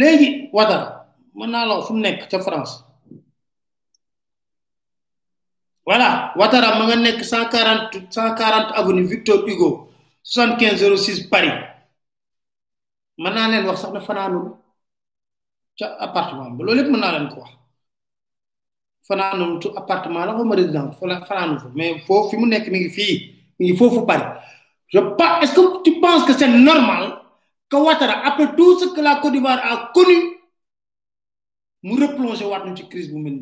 léegi 0.00 0.28
Ouattara 0.52 0.88
mën 1.36 1.50
naa 1.52 1.66
la 1.70 1.74
fu 1.86 1.92
mu 1.96 2.00
nekk 2.06 2.20
ca 2.30 2.38
France 2.48 2.87
Voilà, 5.88 6.34
Ouattara, 6.36 6.76
ma 6.76 6.84
140, 6.86 8.08
140 8.10 8.74
avenue 8.76 9.06
Victor 9.06 9.48
Hugo, 9.48 9.88
7506 10.22 11.28
Paris. 11.30 11.50
Maintenant, 13.16 13.50
je 13.50 13.66
vais 13.66 14.02
na 14.12 14.28
dire 15.78 15.96
appartement. 15.98 16.58
Je 16.60 16.64
vais 16.66 16.84
ko 16.84 16.92
wax 16.92 17.24
que 17.30 17.44
fanaanu 19.08 19.58
appartement 19.74 20.18
la 20.26 20.34
xawma 20.34 20.54
résidence 20.54 20.96
fanaanu 20.98 21.58
fa 21.60 21.70
mais 21.74 21.98
foofu 22.06 22.28
fi 22.28 22.36
mu 22.36 22.46
nekk 22.48 22.68
mi 22.68 22.78
ngi 22.80 22.90
fii 22.90 23.14
mi 23.58 23.64
ngi 23.66 23.76
foofu 23.78 24.04
Paris 24.06 24.28
je 24.88 24.98
pas 25.18 25.40
est-ce 25.42 25.54
que 25.54 25.82
tu 25.82 25.98
penses 26.00 26.24
que 26.26 26.32
c'est 26.34 26.46
normal 26.48 27.18
que 27.70 27.76
Ouattara 27.76 28.26
après 28.26 28.54
tout 28.56 28.78
ce 28.78 28.86
que 28.94 29.00
la 29.00 29.16
Côte 29.22 29.32
d'Ivoire 29.32 29.60
a 29.64 29.90
connu 29.94 30.18
mu 31.84 31.92
replonger 32.02 32.44
waat 32.44 32.62
ci 32.76 32.86
crise 32.88 33.08
bu 33.10 33.18
mel 33.20 33.38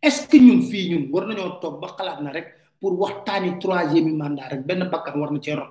est 0.00 0.10
ce 0.10 0.26
que 0.28 0.38
ñun 0.38 0.62
fi 0.70 0.78
ñun 0.90 1.02
war 1.12 1.24
nañu 1.26 1.44
toog 1.60 1.74
ba 1.82 1.88
xalaat 1.98 2.18
na 2.22 2.30
rek 2.36 2.46
pour 2.80 2.92
3e 3.26 4.00
mandat 4.20 4.48
rek 4.52 4.62
ben 4.68 4.80
bakkan 4.92 5.14
war 5.20 5.30
na 5.32 5.38
ci 5.44 5.52
rot 5.58 5.70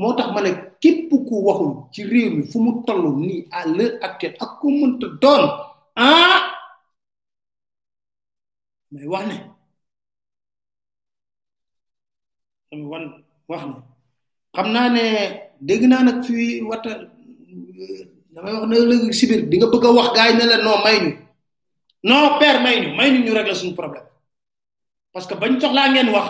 motax 0.00 0.28
mané 0.34 0.50
képp 0.82 1.10
ku 1.28 1.34
waxul 1.48 1.72
ci 1.92 2.00
réew 2.10 2.30
mi 2.36 2.42
fu 2.50 2.58
mu 2.64 2.72
tollu 2.86 3.10
ni 3.26 3.34
à 3.50 3.60
l'heure 3.66 3.96
actuelle 4.06 4.36
ak 4.44 4.50
ku 4.60 4.66
mënta 4.78 5.06
doon 5.22 5.44
ah 6.04 6.40
may 8.92 9.06
wax 9.12 9.24
né 9.30 9.36
am 12.72 12.80
wan 12.90 13.04
wax 13.50 13.62
né 13.68 13.74
xamna 14.54 14.82
né 14.94 14.94
ne 14.96 15.04
dégg 15.66 15.82
na 15.90 15.96
nak 16.06 16.18
fi 16.26 16.34
wata 16.70 16.90
dama 18.32 18.48
wax 18.54 18.64
ne 18.70 18.76
leug 18.90 19.04
ci 19.18 19.24
bir 19.30 19.40
di 19.50 19.54
nga 19.56 19.68
bëgg 19.72 19.86
wax 19.98 20.08
gaay 20.16 20.30
ne 20.38 20.44
la 20.50 20.58
non 20.64 20.80
may 20.84 20.98
ñu 21.04 21.12
non 22.02 22.38
père 22.38 22.62
may 22.62 22.80
ñu 22.80 22.96
may 22.96 23.10
ñu 23.10 23.24
ñu 23.24 23.32
régler 23.34 23.54
suñu 23.54 23.74
problème 23.74 24.04
parce 25.12 25.26
que 25.26 25.34
bañ 25.34 25.58
tax 25.58 25.74
la 25.74 25.90
ngeen 25.90 26.08
wax 26.10 26.28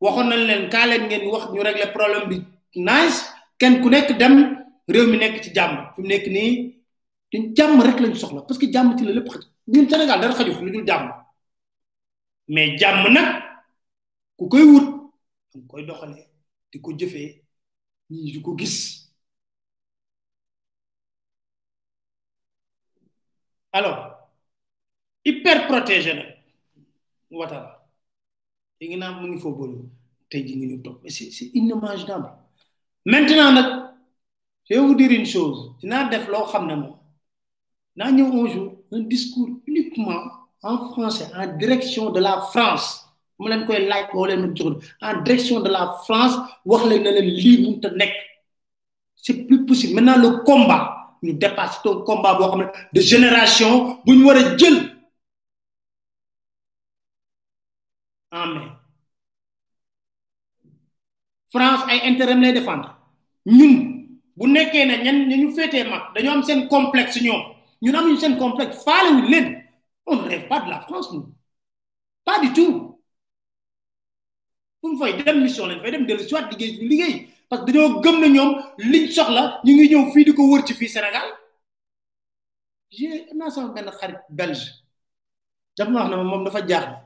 waxon 0.00 0.28
nañ 0.28 0.44
leen 0.46 0.68
ka 0.68 0.86
leen 0.86 1.06
ngeen 1.06 1.30
wax 1.30 1.50
ñu 1.52 1.60
régler 1.62 1.92
problème 1.92 2.28
bi 2.28 2.42
nice 2.74 3.20
ken 3.58 3.80
ku 3.80 3.88
nekk 3.88 4.16
dem 4.18 4.64
réew 4.88 5.06
mi 5.06 5.16
nekk 5.16 5.42
ci 5.42 5.52
jamm 5.54 5.92
fi 5.94 6.02
mu 6.02 6.08
nekk 6.08 6.26
ni 6.26 6.74
ci 7.30 7.52
jamm 7.54 7.80
rek 7.82 8.00
lañ 8.00 8.14
soxla 8.16 8.42
parce 8.42 8.58
que 8.58 8.66
jamm 8.72 8.96
ci 8.98 9.04
la 9.04 9.12
lepp 9.12 9.28
xaj 9.28 9.44
ñun 9.68 9.88
sénégal 9.88 10.20
dara 10.20 10.34
xaju 10.34 10.60
lu 10.64 10.70
dul 10.72 10.86
jamm 10.86 11.12
mais 12.48 12.76
jamm 12.76 13.12
nak 13.12 13.44
ku 14.36 14.48
koy 14.48 14.64
wut 14.64 14.86
dang 15.54 15.66
koy 15.68 15.84
doxale 15.86 16.18
di 16.72 16.80
ko 16.80 16.90
jëfé 16.98 17.42
ñi 18.10 18.32
di 18.32 18.40
ko 18.42 18.56
gis 18.58 19.04
alors 23.72 24.15
hyper 25.26 25.66
protégé 25.66 26.24
c'est 31.08 31.44
inimaginable 31.54 32.30
maintenant 33.04 33.82
je 34.70 34.74
vais 34.74 34.80
vous 34.80 34.94
dire 34.94 35.10
une 35.10 35.26
chose 35.26 35.72
Nous 35.82 36.08
def 36.08 36.30
un 38.92 39.00
discours 39.02 39.48
uniquement 39.66 40.16
en 40.62 40.90
français 40.92 41.28
en 41.36 41.46
direction 41.56 42.10
de 42.12 42.20
la 42.20 42.40
France 42.52 43.04
en 43.40 43.46
direction 45.24 45.60
de 45.60 45.68
la 45.68 45.96
France 46.04 46.36
c'est 49.16 49.34
plus 49.48 49.66
possible 49.66 49.94
maintenant 50.00 50.22
le 50.30 50.38
combat 50.44 50.92
nous 51.22 51.32
dépasse 51.32 51.80
Le 51.84 51.94
combat 52.04 52.38
de 52.92 53.00
génération 53.00 53.98
vous 54.06 54.24
wara 54.24 54.54
en 58.30 58.54
mai 58.54 58.68
France 61.50 61.84
ay 61.90 62.00
intérêt 62.08 62.34
lay 62.34 62.52
défendre 62.52 62.98
ñun 63.46 64.08
bu 64.36 64.46
nekkee 64.46 64.86
ne 64.86 65.04
ñan 65.04 65.28
ñu 65.28 65.54
féetee 65.54 65.84
ma 65.84 66.10
dañoo 66.14 66.32
am 66.34 66.42
seen 66.42 66.68
complexe 66.68 67.20
ñoom 67.22 67.40
ñun 67.82 67.94
amuñu 67.94 68.16
seen 68.18 68.36
complexe 68.36 68.82
faale 68.84 69.12
ñu 69.14 69.28
leen 69.30 69.62
on 70.06 70.16
ne 70.22 70.28
rêve 70.28 70.48
pas 70.48 70.60
de 70.60 70.70
la 70.70 70.80
France 70.80 71.12
nous 71.12 71.32
pas 72.24 72.40
du 72.40 72.52
tout 72.52 73.00
fu 74.80 74.88
mu 74.90 74.98
fay 74.98 75.22
dem 75.22 75.42
mission 75.42 75.66
lañ 75.66 75.80
fay 75.80 75.92
dem 75.92 76.06
dellu 76.06 76.28
soit 76.28 76.50
liggéey 76.50 76.82
liggéey 76.88 77.28
parce 77.48 77.64
que 77.64 77.70
dañoo 77.70 78.00
gëm 78.02 78.20
na 78.20 78.26
ñoom 78.28 78.50
liñ 78.78 79.06
soxla 79.10 79.60
ñu 79.64 79.72
ngi 79.72 79.88
ñëw 79.88 80.10
fii 80.12 80.24
di 80.24 80.34
ko 80.34 80.42
wër 80.50 80.64
ci 80.64 80.74
fii 80.74 80.88
Sénégal 80.88 81.28
j'ai 82.90 83.28
naa 83.34 83.50
sama 83.50 83.72
benn 83.72 83.90
xarit 84.00 84.20
belge 84.28 84.66
dafa 85.78 85.90
ma 85.90 86.00
wax 86.00 86.10
ne 86.10 86.16
moom 86.24 86.44
dafa 86.44 86.66
jaaxle 86.66 87.05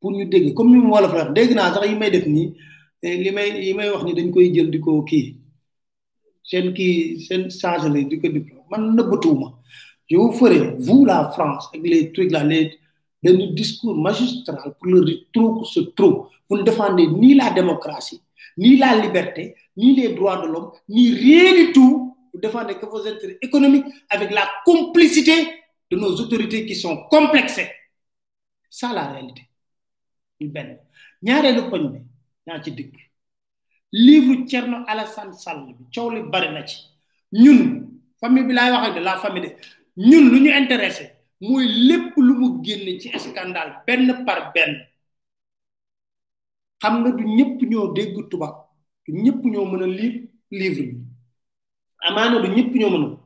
pour 0.00 0.12
nous 0.12 0.24
dégg 0.24 0.54
comme 0.54 0.70
ni 0.70 0.76
mu 0.78 0.90
wolof 0.90 1.12
rek 1.12 1.32
dégg 1.36 1.52
naa 1.54 1.72
sax 1.74 1.88
yi 1.88 1.94
may 1.98 2.10
def 2.10 2.26
ni 2.26 2.54
eh, 3.02 3.16
li 3.22 3.30
may 3.30 3.48
yi 3.66 3.72
may 3.74 3.88
wax 3.90 4.04
ni 4.04 4.12
dañ 4.14 4.30
koy 4.32 4.50
jël 4.54 4.70
di 4.70 4.78
ko 4.80 5.02
kii 5.04 5.36
seen 6.44 6.72
kii 6.76 7.18
seen 7.26 7.42
changé 7.50 7.88
la 7.94 8.00
di 8.10 8.16
ko 8.20 8.28
diplôme 8.36 8.68
man 8.70 8.82
nëbbatuwuma 8.96 9.48
je 10.08 10.16
vous 10.16 10.30
ferai 10.32 10.74
vous 10.78 11.04
la 11.06 11.30
France 11.34 11.68
avec 11.74 11.86
les 11.90 12.12
trucs 12.12 12.30
là 12.30 12.44
les 12.44 12.72
nos 13.22 13.52
discours 13.60 13.96
magistral 13.96 14.74
pour 14.80 14.92
le 14.92 15.12
trop 15.32 15.64
ce 15.64 15.80
trou 15.96 16.26
vous 16.48 16.56
ne 16.58 16.62
défendez 16.62 17.06
ni 17.06 17.34
la 17.34 17.50
démocratie 17.50 18.20
ni 18.56 18.76
la 18.76 18.96
liberté 19.02 19.54
ni 19.76 19.96
les 19.96 20.10
droits 20.14 20.40
de 20.42 20.46
l'homme 20.52 20.70
ni 20.88 21.10
rien 21.12 21.50
du 21.66 21.72
tout 21.72 21.96
vous 22.32 22.40
défendez 22.40 22.74
que 22.74 22.86
vos 22.86 23.04
intérêts 23.06 23.38
économiques 23.40 23.86
avec 24.10 24.30
la 24.30 24.46
complicité 24.64 25.32
de 25.90 25.96
nos 25.96 26.14
autorités 26.14 26.66
qui 26.66 26.76
sont 26.76 26.96
complexées 27.10 27.70
ça 28.70 28.92
la 28.92 29.06
réalité 29.06 29.42
ñu 30.40 30.46
benn 30.54 30.68
ñaareelu 31.26 31.62
poñ 31.70 31.82
bi 31.92 31.98
naa 32.46 32.62
ci 32.64 32.70
dikk 32.78 32.94
livre 34.06 34.36
Thierno 34.48 34.78
Alassane 34.90 35.32
Sall 35.42 35.58
bi 35.76 35.82
coow 35.94 36.08
li 36.14 36.20
bari 36.32 36.48
na 36.54 36.62
ci 36.68 36.76
ñun 37.42 37.58
famille 38.20 38.46
bi 38.48 38.52
laay 38.56 38.70
wax 38.72 38.82
ak 38.86 38.94
de 38.96 39.00
la 39.06 39.14
famille 39.24 39.48
de 39.48 39.54
ñun 40.08 40.24
lu 40.32 40.38
ñu 40.44 40.50
intéressé 40.62 41.04
mooy 41.46 41.66
lépp 41.88 42.08
lu 42.26 42.32
mu 42.40 42.46
génne 42.64 43.00
ci 43.00 43.08
scandale 43.18 43.72
benn 43.86 44.06
par 44.26 44.40
benn 44.54 44.72
xam 46.82 46.94
nga 47.00 47.10
du 47.18 47.24
ñëpp 47.36 47.58
ñoo 47.70 47.86
dégg 47.96 48.14
tubaab 48.30 48.54
du 49.04 49.10
ñëpp 49.22 49.40
ñoo 49.52 49.64
mën 49.70 49.82
a 49.82 49.86
lire 49.86 50.18
livre 50.60 50.82
bi 50.90 50.96
amaana 52.08 52.36
du 52.42 52.48
ñëpp 52.56 52.72
ñoo 52.78 52.90
mën 52.94 53.04
a 53.06 53.18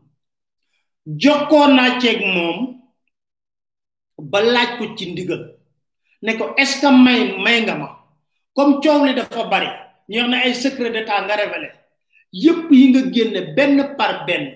jokkoo 1.22 1.66
naa 1.76 2.00
ceeg 2.00 2.20
moom 2.34 2.58
ba 4.30 4.38
laaj 4.52 4.68
ko 4.78 4.84
ci 4.96 5.12
ndigal 5.12 5.59
ne 6.22 6.32
ko 6.34 6.54
est 6.56 6.64
ce 6.66 6.80
que 6.80 6.86
may 7.04 7.36
may 7.42 7.62
nga 7.62 7.74
ma 7.76 7.98
comme 8.54 8.80
coow 8.82 9.06
li 9.06 9.14
dafa 9.14 9.44
bari 9.48 9.68
ñu 10.08 10.18
wax 10.20 10.28
na 10.28 10.36
ay 10.44 10.54
secret 10.54 10.90
d'état 10.92 11.24
nga 11.24 11.34
révélé 11.36 11.70
yépp 12.32 12.68
yi 12.70 12.90
nga 12.92 13.10
génne 13.12 13.54
benn 13.54 13.96
par 13.96 14.26
benn 14.26 14.52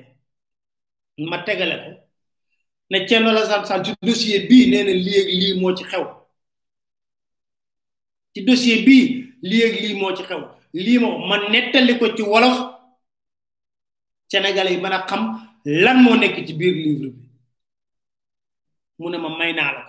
ma 1.18 1.38
tegale 1.38 1.76
ko 1.84 1.90
ne 2.90 2.98
Thierno 3.06 3.28
Alassane 3.30 3.64
Sall 3.66 3.84
ci 3.84 3.92
dossier 4.02 4.40
bii 4.48 4.68
nee 4.70 4.84
na 4.84 4.92
lii 4.92 5.54
moo 5.60 5.72
ci 5.74 5.84
xew 5.84 6.04
ci 8.34 8.44
dossier 8.44 8.82
bii 8.84 9.06
lii 9.42 9.64
ak 9.64 9.96
moo 9.96 10.12
ci 10.16 10.22
xew 10.24 10.40
lii 10.74 10.98
ma 10.98 11.08
ma 11.28 11.36
nettali 11.48 11.96
ko 11.98 12.12
ci 12.16 12.22
wolof 12.22 12.56
sénégalais 14.28 14.74
yi 14.74 14.80
mën 14.82 14.92
a 14.98 15.06
xam 15.08 15.22
lan 15.64 15.98
moo 16.04 16.16
nekk 16.16 16.36
ci 16.46 16.52
biir 16.52 16.74
livre 16.74 17.08
bi 17.14 17.24
mu 18.98 19.08
ne 19.10 19.18
ma 19.18 19.28
may 19.38 19.52
naa 19.54 19.72
la 19.72 19.83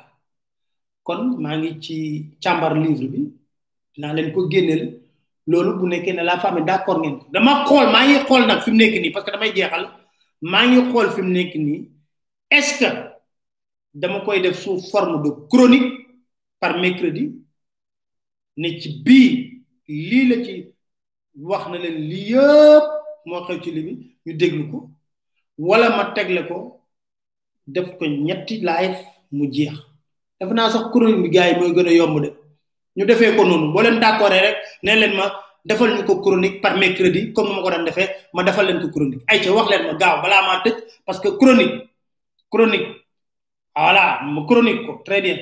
kon 1.08 1.22
maa 1.44 1.56
ngi 1.60 1.72
ci 1.84 1.96
càmbar 2.44 2.74
livre 2.84 3.08
bi 3.14 3.20
naa 4.02 4.14
leen 4.16 4.30
ko 4.34 4.40
génneel 4.52 4.84
loolu 5.50 5.72
bu 5.80 5.86
nekkee 5.92 6.14
ne 6.16 6.24
la 6.24 6.36
famille 6.44 6.66
d'accord 6.70 7.00
ngeen 7.02 7.16
ko 7.20 7.26
dama 7.34 7.52
xool 7.68 7.88
maa 7.94 8.06
ngi 8.08 8.18
xool 8.28 8.44
nag 8.50 8.60
fi 8.64 8.70
mu 8.72 8.78
nekk 8.82 8.96
nii 9.04 9.14
parce 9.16 9.26
que 9.26 9.38
maa 10.52 10.66
ngi 10.70 10.80
xool 10.92 11.08
fi 11.16 11.22
mu 11.26 11.30
nekk 11.38 11.54
nii 11.56 11.80
dama 14.02 14.18
koy 14.26 14.42
def 14.44 14.56
suuf 14.64 14.80
forme 14.92 15.16
de 15.24 15.30
chronique 15.52 15.92
par 16.62 16.74
mercredi 16.84 17.24
ne 18.58 18.68
ci 18.80 18.90
bii 19.06 19.30
lii 20.10 20.26
la 20.30 20.36
ci 20.46 20.54
wax 21.50 21.64
na 21.70 21.78
leen 21.84 21.98
lii 22.10 22.30
yëpp 22.34 22.86
moo 23.28 23.42
xew 23.48 23.58
ci 23.64 23.70
li 23.76 23.82
bi 23.88 23.92
ñu 24.26 24.32
déglu 24.40 24.64
ko 24.72 24.80
wala 25.68 25.88
ma 25.98 26.04
tegle 26.16 26.42
ko 26.50 26.58
def 27.74 27.88
ko 27.98 28.06
ñetti 28.26 28.56
live 28.70 28.98
mu 29.36 29.44
jeex 29.54 29.80
def 30.40 30.52
naa 30.52 30.70
sax 30.70 30.92
chronique 30.92 31.22
bi 31.24 31.30
gars 31.30 31.48
yi 31.52 31.60
mooy 31.60 31.74
gën 31.74 31.88
a 31.88 31.92
yomb 31.94 32.20
de 32.22 32.30
ñu 32.98 33.06
defee 33.06 33.36
ko 33.38 33.44
noonu 33.46 33.72
boo 33.74 33.82
leen 33.82 34.00
d'accord 34.00 34.30
rek 34.34 34.58
nee 34.84 34.96
leen 34.96 35.16
ma 35.16 35.32
defal 35.66 35.94
ñu 35.96 36.04
ko 36.06 36.22
chronique 36.22 36.62
par 36.62 36.78
mercredi 36.78 37.32
comme 37.34 37.56
ma 37.56 37.62
ko 37.62 37.70
daan 37.70 37.86
defee 37.86 38.10
ma 38.34 38.44
defal 38.44 38.66
leen 38.66 38.82
ko 38.82 38.90
chronique 38.90 39.22
ay 39.28 39.40
ca 39.42 39.52
wax 39.54 39.70
leen 39.70 39.84
ma 39.88 39.94
gaaw 39.98 40.22
balaa 40.22 40.42
maa 40.46 40.64
tëj 40.64 40.76
parce 41.06 41.20
que 41.22 41.30
chronique 41.40 41.90
chronique 42.52 42.88
voilà 43.76 44.20
ma 44.24 44.46
chronique 44.46 44.86
ko 44.86 45.02
très 45.06 45.22
bien 45.22 45.38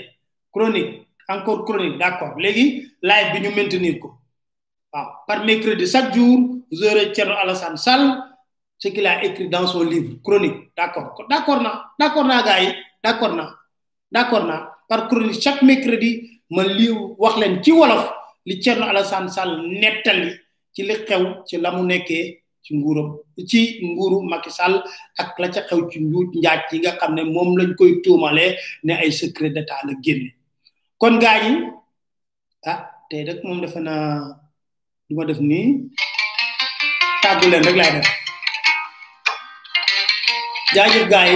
chronique 0.54 1.08
encore 1.28 1.66
chronique 1.66 1.98
d'accord 1.98 2.34
léegi 2.38 2.92
live 3.02 3.30
bi 3.34 3.40
ñu 3.42 3.50
maintenir 3.56 4.00
ko 4.00 4.14
waaw 4.94 5.08
par 5.28 5.44
mercredi 5.44 5.88
chaque 5.88 6.14
jour 6.16 6.38
vous 6.72 6.86
aurez 6.88 7.12
Thierno 7.14 7.34
Alassane 7.42 7.78
Sall 7.78 8.04
ce 8.78 8.90
qu'il 8.90 9.08
a 9.08 9.24
écrit 9.24 9.50
dans 9.50 9.66
son 9.66 9.84
livre 9.84 10.18
chronique 10.24 10.70
d'accord 10.78 11.16
d'accord 11.30 11.62
naa 11.62 11.92
d'accord 12.00 12.26
naa 12.26 12.44
gars 12.44 12.62
yi 12.62 12.68
d'accord 13.04 13.34
naa 13.36 13.52
d'accord 14.12 14.46
naa 14.46 14.73
par 14.88 15.10
chaque 15.40 15.62
mercredi 15.62 16.42
ma 16.50 16.64
li 16.66 16.88
wax 16.92 17.34
len 17.42 17.62
ci 17.64 17.72
wolof 17.72 18.12
li 18.46 18.60
Thierno 18.62 18.86
Alassane 18.88 19.30
Sall 19.30 19.52
netali 19.80 20.30
ci 20.74 20.84
li 20.84 20.94
xew 21.08 21.44
ci 21.48 21.56
lamu 21.58 21.84
nekké 21.88 22.44
ci 22.64 22.72
nguuram 22.76 23.20
ci 23.48 23.80
nguuru 23.84 24.24
Macky 24.30 24.50
Sall 24.52 24.84
ak 25.18 25.40
la 25.40 25.48
ca 25.54 25.62
xew 25.68 25.88
ci 25.90 25.98
njuut 26.04 26.30
njaaj 26.36 26.62
yi 26.72 26.78
nga 26.80 27.08
ne 27.10 27.24
lañ 27.60 27.76
koy 27.78 28.02
tuumalee 28.04 28.58
ne 28.84 28.94
ay 28.94 29.12
secret 29.12 29.52
d'état 29.56 29.80
la 29.88 29.94
génné 30.04 30.36
kon 30.98 31.18
gaay 31.20 31.42
yi 31.48 31.56
ah 32.72 32.78
té 33.10 33.24
rek 33.28 33.40
moom 33.44 33.62
dafa 33.62 33.80
na 33.80 33.94
du 35.10 35.14
def 35.28 35.40
ni 35.40 35.62
tagulen 37.22 37.64
rek 37.68 37.78
lay 37.82 37.92
def 40.74 41.08
gaay 41.10 41.34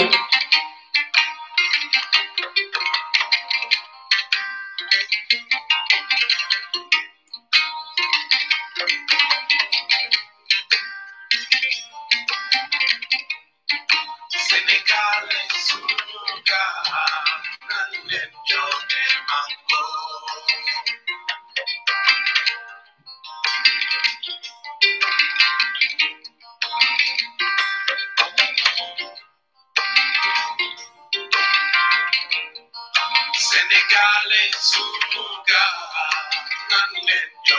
Yeah. 37.49 37.56